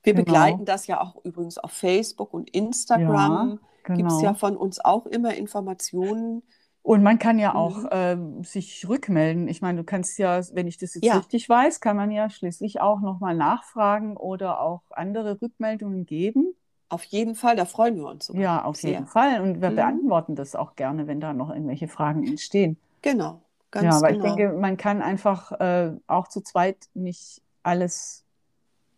wir 0.03 0.13
Genau. 0.13 0.25
begleiten 0.25 0.65
das 0.65 0.88
ja 0.88 1.01
auch 1.01 1.23
übrigens 1.25 1.57
auf 1.57 1.71
Facebook 1.71 2.34
und 2.34 2.49
Instagram. 2.51 3.59
Gibt 3.84 4.11
es 4.11 4.19
Genau. 4.19 4.23
ja 4.23 4.34
von 4.34 4.55
uns 4.57 4.80
auch 4.84 5.05
immer 5.05 5.34
Informationen. 5.36 6.43
Und 6.88 7.03
man 7.03 7.19
kann 7.19 7.38
ja 7.38 7.53
auch 7.53 7.83
ähm, 7.91 8.45
sich 8.45 8.88
rückmelden. 8.88 9.49
Ich 9.49 9.61
meine, 9.61 9.79
du 9.79 9.83
kannst 9.83 10.17
ja, 10.19 10.39
wenn 10.53 10.67
ich 10.67 10.77
das 10.77 10.95
jetzt 10.95 11.03
Ja. 11.03 11.17
richtig 11.17 11.49
weiß, 11.49 11.81
kann 11.81 11.97
man 11.97 12.11
ja 12.11 12.29
schließlich 12.29 12.79
auch 12.79 13.01
nochmal 13.01 13.35
nachfragen 13.35 14.15
oder 14.15 14.61
auch 14.61 14.83
andere 14.91 15.41
Rückmeldungen 15.41 16.05
geben. 16.05 16.55
Auf 16.88 17.03
jeden 17.03 17.35
Fall, 17.35 17.57
da 17.57 17.65
freuen 17.65 17.97
wir 17.97 18.07
uns 18.07 18.27
sogar. 18.27 18.41
Ja, 18.41 18.63
auf 18.63 18.77
sehr. 18.77 18.91
jeden 18.91 19.05
Fall. 19.05 19.41
Und 19.41 19.59
wir 19.59 19.71
Mhm. 19.71 19.75
beantworten 19.75 20.35
das 20.35 20.55
auch 20.55 20.77
gerne, 20.77 21.07
wenn 21.07 21.19
da 21.19 21.33
noch 21.33 21.49
irgendwelche 21.49 21.89
Fragen 21.89 22.23
entstehen. 22.25 22.77
Genau, 23.01 23.41
ganz 23.69 23.83
Ja, 23.83 23.97
aber 23.97 24.13
genau. 24.13 24.29
ich 24.29 24.35
denke, 24.35 24.57
man 24.57 24.77
kann 24.77 25.01
einfach 25.01 25.51
äh, 25.59 25.91
auch 26.07 26.29
zu 26.29 26.39
zweit 26.39 26.88
nicht 26.93 27.41
alles 27.63 28.23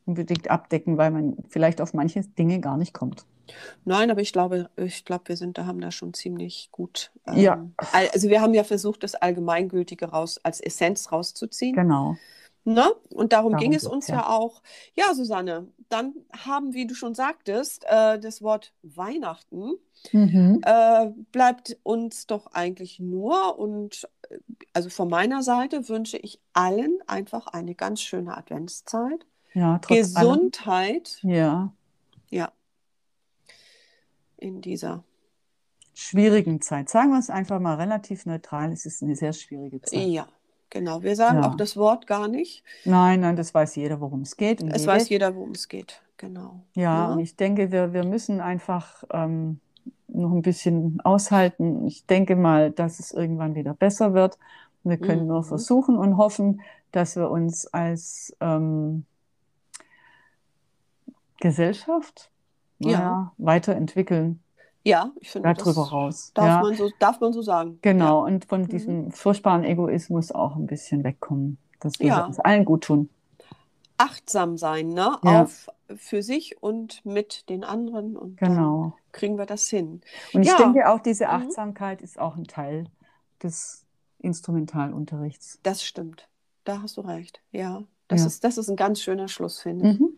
unbedingt 0.06 0.52
abdecken, 0.52 1.00
weil 1.00 1.10
man 1.10 1.38
vielleicht 1.50 1.82
auf 1.82 1.96
manche 1.96 2.22
Dinge 2.22 2.60
gar 2.60 2.78
nicht 2.78 2.94
kommt. 2.94 3.26
Nein, 3.86 4.12
aber 4.12 4.22
ich 4.22 4.34
glaube, 4.34 4.70
ich 4.76 5.06
glaube, 5.06 5.24
wir 5.28 5.38
sind, 5.38 5.58
da 5.58 5.66
haben 5.66 5.82
da 5.82 5.92
schon 5.92 6.14
ziemlich 6.14 6.70
gut. 6.72 7.12
Ja. 7.36 7.54
ähm, 7.56 7.74
al- 7.94 8.10
Also 8.14 8.30
wir 8.30 8.42
haben 8.42 8.54
ja 8.54 8.64
versucht, 8.64 9.04
das 9.04 9.16
Allgemeingültige 9.16 10.06
raus 10.06 10.40
als 10.44 10.60
Essenz 10.62 11.12
rauszuziehen. 11.12 11.76
Genau. 11.76 12.16
Ne? 12.66 12.92
Und 13.14 13.34
darum, 13.34 13.54
Darum 13.54 13.58
ging 13.58 13.74
es 13.74 13.86
uns 13.86 14.08
ja. 14.10 14.16
ja. 14.18 14.28
auch. 14.30 14.62
Ja, 14.94 15.14
Susanne, 15.16 15.68
dann 15.88 16.14
haben, 16.46 16.74
wie 16.74 16.86
du 16.86 16.94
schon 16.94 17.16
sagtest, 17.16 17.86
äh, 17.88 18.20
das 18.20 18.42
Wort 18.42 18.74
Weihnachten 18.84 19.74
Mhm. 20.14 20.62
äh, 20.66 21.08
bleibt 21.34 21.78
uns 21.84 22.26
doch 22.28 22.48
eigentlich 22.54 23.00
nur. 23.00 23.60
Und 23.60 24.08
äh, 24.30 24.38
also 24.74 24.90
von 24.90 25.10
meiner 25.10 25.42
Seite 25.44 25.90
wünsche 25.90 26.18
ich 26.18 26.40
allen 26.54 27.00
einfach 27.08 27.48
eine 27.48 27.76
ganz 27.76 28.02
schöne 28.02 28.38
Adventszeit. 28.38 29.26
Ja, 29.54 29.80
trotz 29.80 30.16
allem. 30.16 30.30
Gesundheit, 30.30 31.20
Ja, 31.24 31.74
ja, 32.30 32.52
in 34.40 34.62
dieser 34.62 35.04
schwierigen 35.94 36.62
Zeit. 36.62 36.90
Sagen 36.90 37.12
wir 37.12 37.20
es 37.20 37.30
einfach 37.30 37.60
mal 37.60 37.76
relativ 37.76 38.26
neutral. 38.26 38.72
Es 38.72 38.86
ist 38.86 39.04
eine 39.04 39.16
sehr 39.16 39.34
schwierige 39.34 39.82
Zeit. 39.82 40.00
Ja, 40.08 40.28
genau. 40.70 41.04
Wir 41.04 41.16
sagen 41.16 41.42
Ja. 41.44 41.50
auch 41.50 41.56
das 41.56 41.76
Wort 41.76 42.08
gar 42.08 42.28
nicht. 42.28 42.64
Nein, 42.86 43.20
nein, 43.22 43.36
das 43.36 43.54
weiß 43.54 43.76
jeder, 43.76 44.00
worum 44.00 44.22
es 44.22 44.38
geht. 44.38 44.62
Es 44.62 44.82
jede. 44.82 44.88
weiß 44.88 45.10
jeder, 45.10 45.36
worum 45.36 45.52
es 45.52 45.68
geht. 45.68 46.02
Genau. 46.18 46.62
Ja, 46.74 47.08
Ja. 47.08 47.14
und 47.14 47.20
ich 47.20 47.36
denke, 47.36 47.72
wir, 47.72 47.94
wir 47.94 48.04
müssen 48.06 48.40
einfach 48.42 49.04
ähm, 49.12 49.60
noch 50.08 50.32
ein 50.32 50.42
bisschen 50.42 51.00
aushalten. 51.02 51.86
Ich 51.86 52.06
denke 52.06 52.36
mal, 52.36 52.72
dass 52.72 53.00
es 53.00 53.12
irgendwann 53.12 53.56
wieder 53.56 53.74
besser 53.74 54.14
wird. 54.14 54.38
Wir 54.84 54.98
können 54.98 55.28
nur 55.28 55.42
Mhm. 55.42 55.46
versuchen 55.46 55.98
und 55.98 56.18
hoffen, 56.18 56.62
dass 56.92 57.16
wir 57.18 57.30
uns 57.30 57.68
als 57.68 58.36
ähm, 58.40 59.06
Gesellschaft 61.40 62.32
Ja. 62.80 62.90
naja, 63.00 63.32
weiterentwickeln, 63.38 64.42
Ja, 64.86 65.12
ich 65.20 65.30
finde, 65.32 65.54
darüber 65.54 65.82
das 65.82 65.92
raus. 65.92 66.32
darf, 66.34 66.46
Ja, 66.48 66.62
man 66.62 66.76
so, 66.76 66.90
darf 67.00 67.20
man 67.20 67.34
so 67.34 67.42
sagen. 67.42 67.78
genau. 67.82 68.26
Und 68.26 68.46
von 68.46 68.62
Mhm. 68.64 68.68
diesem 68.70 69.12
furchtbaren 69.12 69.64
Egoismus 69.64 70.32
auch 70.32 70.56
ein 70.56 70.66
bisschen 70.68 71.04
wegkommen. 71.04 71.58
Das 71.82 72.00
würde 72.00 72.08
Ja. 72.08 72.26
uns 72.26 72.40
allen 72.40 72.66
gut 72.66 72.86
tun. 72.86 73.10
Achtsam 73.98 74.58
sein, 74.58 74.88
ne? 74.90 75.18
Ja. 75.24 75.44
Auf 75.44 75.68
für 75.98 76.22
sich 76.22 76.62
und 76.64 77.04
mit 77.06 77.50
den 77.50 77.64
anderen. 77.64 78.16
Und 78.16 78.38
Genau. 78.38 78.94
kriegen 79.12 79.38
wir 79.38 79.46
das 79.46 79.68
hin. 79.68 80.02
Und 80.34 80.44
ich 80.44 80.48
Ja. 80.50 80.58
denke 80.58 80.88
auch, 80.90 81.00
diese 81.00 81.26
Mhm. 81.26 81.32
Achtsamkeit 81.32 82.02
ist 82.02 82.20
auch 82.20 82.36
ein 82.38 82.46
Teil 82.46 82.86
des 83.44 83.86
Instrumentalunterrichts. 84.20 85.60
Das 85.64 85.84
stimmt. 85.84 86.28
Da 86.64 86.82
hast 86.82 86.98
du 86.98 87.02
recht. 87.02 87.42
Ja. 87.52 87.84
Das, 88.08 88.22
Ja. 88.22 88.28
Ist, 88.28 88.44
das 88.44 88.58
ist 88.58 88.70
ein 88.70 88.76
ganz 88.76 89.02
schöner 89.02 89.28
Schluss, 89.28 89.60
finde 89.60 89.92
ich. 89.92 90.00
Mhm. 90.00 90.10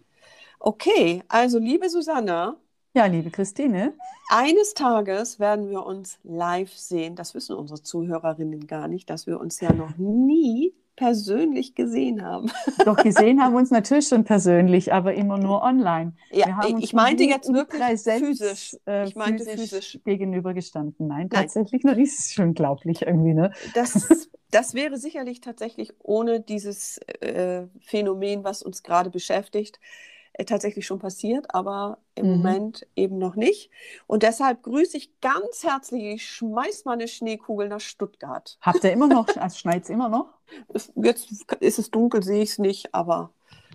Okay, 0.63 1.23
also 1.27 1.57
liebe 1.57 1.89
Susanne, 1.89 2.55
Ja, 2.93 3.05
liebe 3.07 3.31
Christine, 3.31 3.93
Eines 4.29 4.75
Tages 4.75 5.39
werden 5.39 5.69
wir 5.71 5.85
uns 5.85 6.19
live 6.23 6.71
sehen. 6.73 7.15
Das 7.15 7.33
wissen 7.33 7.55
unsere 7.55 7.81
Zuhörerinnen 7.81 8.67
gar 8.67 8.87
nicht, 8.87 9.09
dass 9.09 9.25
wir 9.25 9.39
uns 9.39 9.59
ja 9.59 9.73
noch 9.73 9.97
nie 9.97 10.75
persönlich 10.95 11.73
gesehen 11.73 12.21
haben. 12.23 12.51
Doch 12.85 12.97
gesehen 12.97 13.41
haben 13.41 13.53
wir 13.53 13.59
uns 13.59 13.71
natürlich 13.71 14.07
schon 14.07 14.23
persönlich, 14.23 14.93
aber 14.93 15.15
immer 15.15 15.39
nur 15.39 15.63
online. 15.63 16.13
Ja, 16.31 16.59
ich 16.77 16.93
meinte 16.93 17.23
jetzt 17.23 17.51
wirklich 17.51 17.81
Präsenz, 17.81 18.27
physisch. 18.27 18.77
Äh, 18.85 19.07
ich 19.07 19.15
meinte 19.15 19.43
physisch, 19.43 19.69
physisch. 19.69 19.99
gegenübergestanden. 20.05 21.07
Nein, 21.07 21.21
Nein. 21.21 21.29
tatsächlich 21.29 21.83
noch 21.83 21.95
nicht. 21.95 22.11
Das 22.11 22.19
ist 22.19 22.33
schon 22.35 22.49
unglaublich 22.49 23.01
irgendwie, 23.01 23.33
ne? 23.33 23.51
Das, 23.73 23.93
das 24.51 24.75
wäre 24.75 24.97
sicherlich 24.97 25.41
tatsächlich 25.41 25.91
ohne 25.97 26.39
dieses 26.39 26.99
äh, 26.99 27.65
Phänomen, 27.79 28.43
was 28.43 28.61
uns 28.61 28.83
gerade 28.83 29.09
beschäftigt, 29.09 29.79
tatsächlich 30.45 30.85
schon 30.85 30.99
passiert, 30.99 31.53
aber 31.53 31.97
im 32.15 32.27
Mhm. 32.27 32.37
Moment 32.37 32.87
eben 32.95 33.17
noch 33.17 33.35
nicht. 33.35 33.69
Und 34.07 34.23
deshalb 34.23 34.63
grüße 34.63 34.97
ich 34.97 35.19
ganz 35.21 35.63
herzlich, 35.63 36.03
ich 36.03 36.25
schmeiß 36.29 36.85
mal 36.85 36.93
eine 36.93 37.07
Schneekugel 37.07 37.67
nach 37.67 37.79
Stuttgart. 37.81 38.57
Habt 38.61 38.83
ihr 38.83 38.91
immer 38.93 39.07
noch, 39.07 39.27
also 39.37 39.57
schneit 39.57 39.83
es 39.83 39.89
immer 39.89 40.09
noch? 40.09 40.27
Jetzt 40.95 41.31
ist 41.59 41.79
es 41.79 41.91
dunkel, 41.91 42.23
sehe 42.23 42.43
ich 42.43 42.51
es 42.51 42.59
nicht, 42.59 42.93
aber 42.93 43.31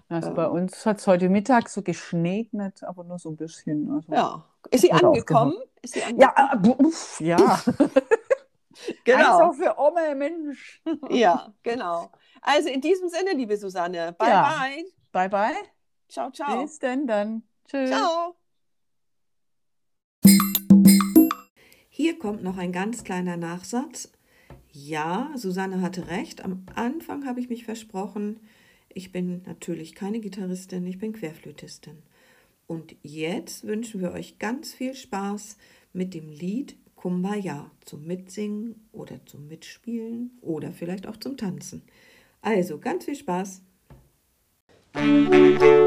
Also 0.09 0.29
Ähm. 0.29 0.35
bei 0.37 0.47
uns 0.47 0.87
hat 0.87 0.99
es 0.99 1.07
heute 1.07 1.29
Mittag 1.29 1.69
so 1.69 1.83
geschneegnet, 1.83 2.85
aber 2.85 3.03
nur 3.05 3.19
so 3.19 3.31
ein 3.31 3.37
bisschen. 3.37 3.91
Also. 3.91 4.13
ja. 4.13 4.45
Ist 4.71 4.81
sie 4.83 4.93
angekommen? 4.93 5.55
Ist 5.83 5.95
sie 5.95 6.01
Ja, 6.17 6.29
angekommen? 6.31 6.81
äh, 6.81 6.85
uff, 6.85 7.21
ja. 7.21 7.61
genau. 9.05 9.39
Also 9.49 9.53
für 9.63 9.79
Ome, 9.79 10.15
Mensch. 10.15 10.83
Ja, 11.11 11.53
genau. 11.63 12.11
Also 12.43 12.69
in 12.69 12.81
diesem 12.81 13.09
Sinne, 13.09 13.33
liebe 13.35 13.57
Susanne, 13.57 14.15
bye 14.19 14.29
Ja. 14.29 14.43
bye. 14.59 14.85
Bye, 15.13 15.29
bye. 15.29 15.76
Ciao, 16.09 16.31
ciao. 16.31 16.63
Bis 16.63 16.79
denn 16.79 17.07
dann. 17.07 17.43
Tschüss. 17.69 17.91
Ciao. 17.91 18.37
Hier 21.89 22.19
kommt 22.19 22.43
noch 22.43 22.59
ein 22.59 22.73
ganz 22.73 23.05
kleiner 23.05 23.37
Nachsatz. 23.37 24.13
Ja, 24.71 25.33
Susanne 25.35 25.81
hatte 25.81 26.09
recht. 26.09 26.45
Am 26.45 26.67
Anfang 26.75 27.27
habe 27.27 27.41
ich 27.41 27.49
mich 27.49 27.65
versprochen. 27.65 28.41
Ich 28.93 29.13
bin 29.13 29.43
natürlich 29.47 29.95
keine 29.95 30.21
Gitarristin, 30.21 30.87
ich 30.87 30.99
bin 30.99 31.13
Querflötistin. 31.13 32.03
Und 32.67 32.97
jetzt 33.03 33.67
wünschen 33.67 34.01
wir 34.01 34.13
euch 34.13 34.39
ganz 34.39 34.75
viel 34.75 34.95
Spaß 34.95 35.57
mit 35.93 36.15
dem 36.15 36.29
Lied 36.29 36.77
Kumbaya 36.95 37.71
zum 37.85 38.05
Mitsingen 38.05 38.89
oder 38.93 39.25
zum 39.27 39.47
Mitspielen 39.49 40.39
oder 40.41 40.73
vielleicht 40.73 41.07
auch 41.07 41.17
zum 41.17 41.37
Tanzen. 41.37 41.83
Also 42.43 42.79
ganz 42.79 43.05
viel 43.05 43.17
Spaß. 43.17 43.63
Musik 44.95 45.86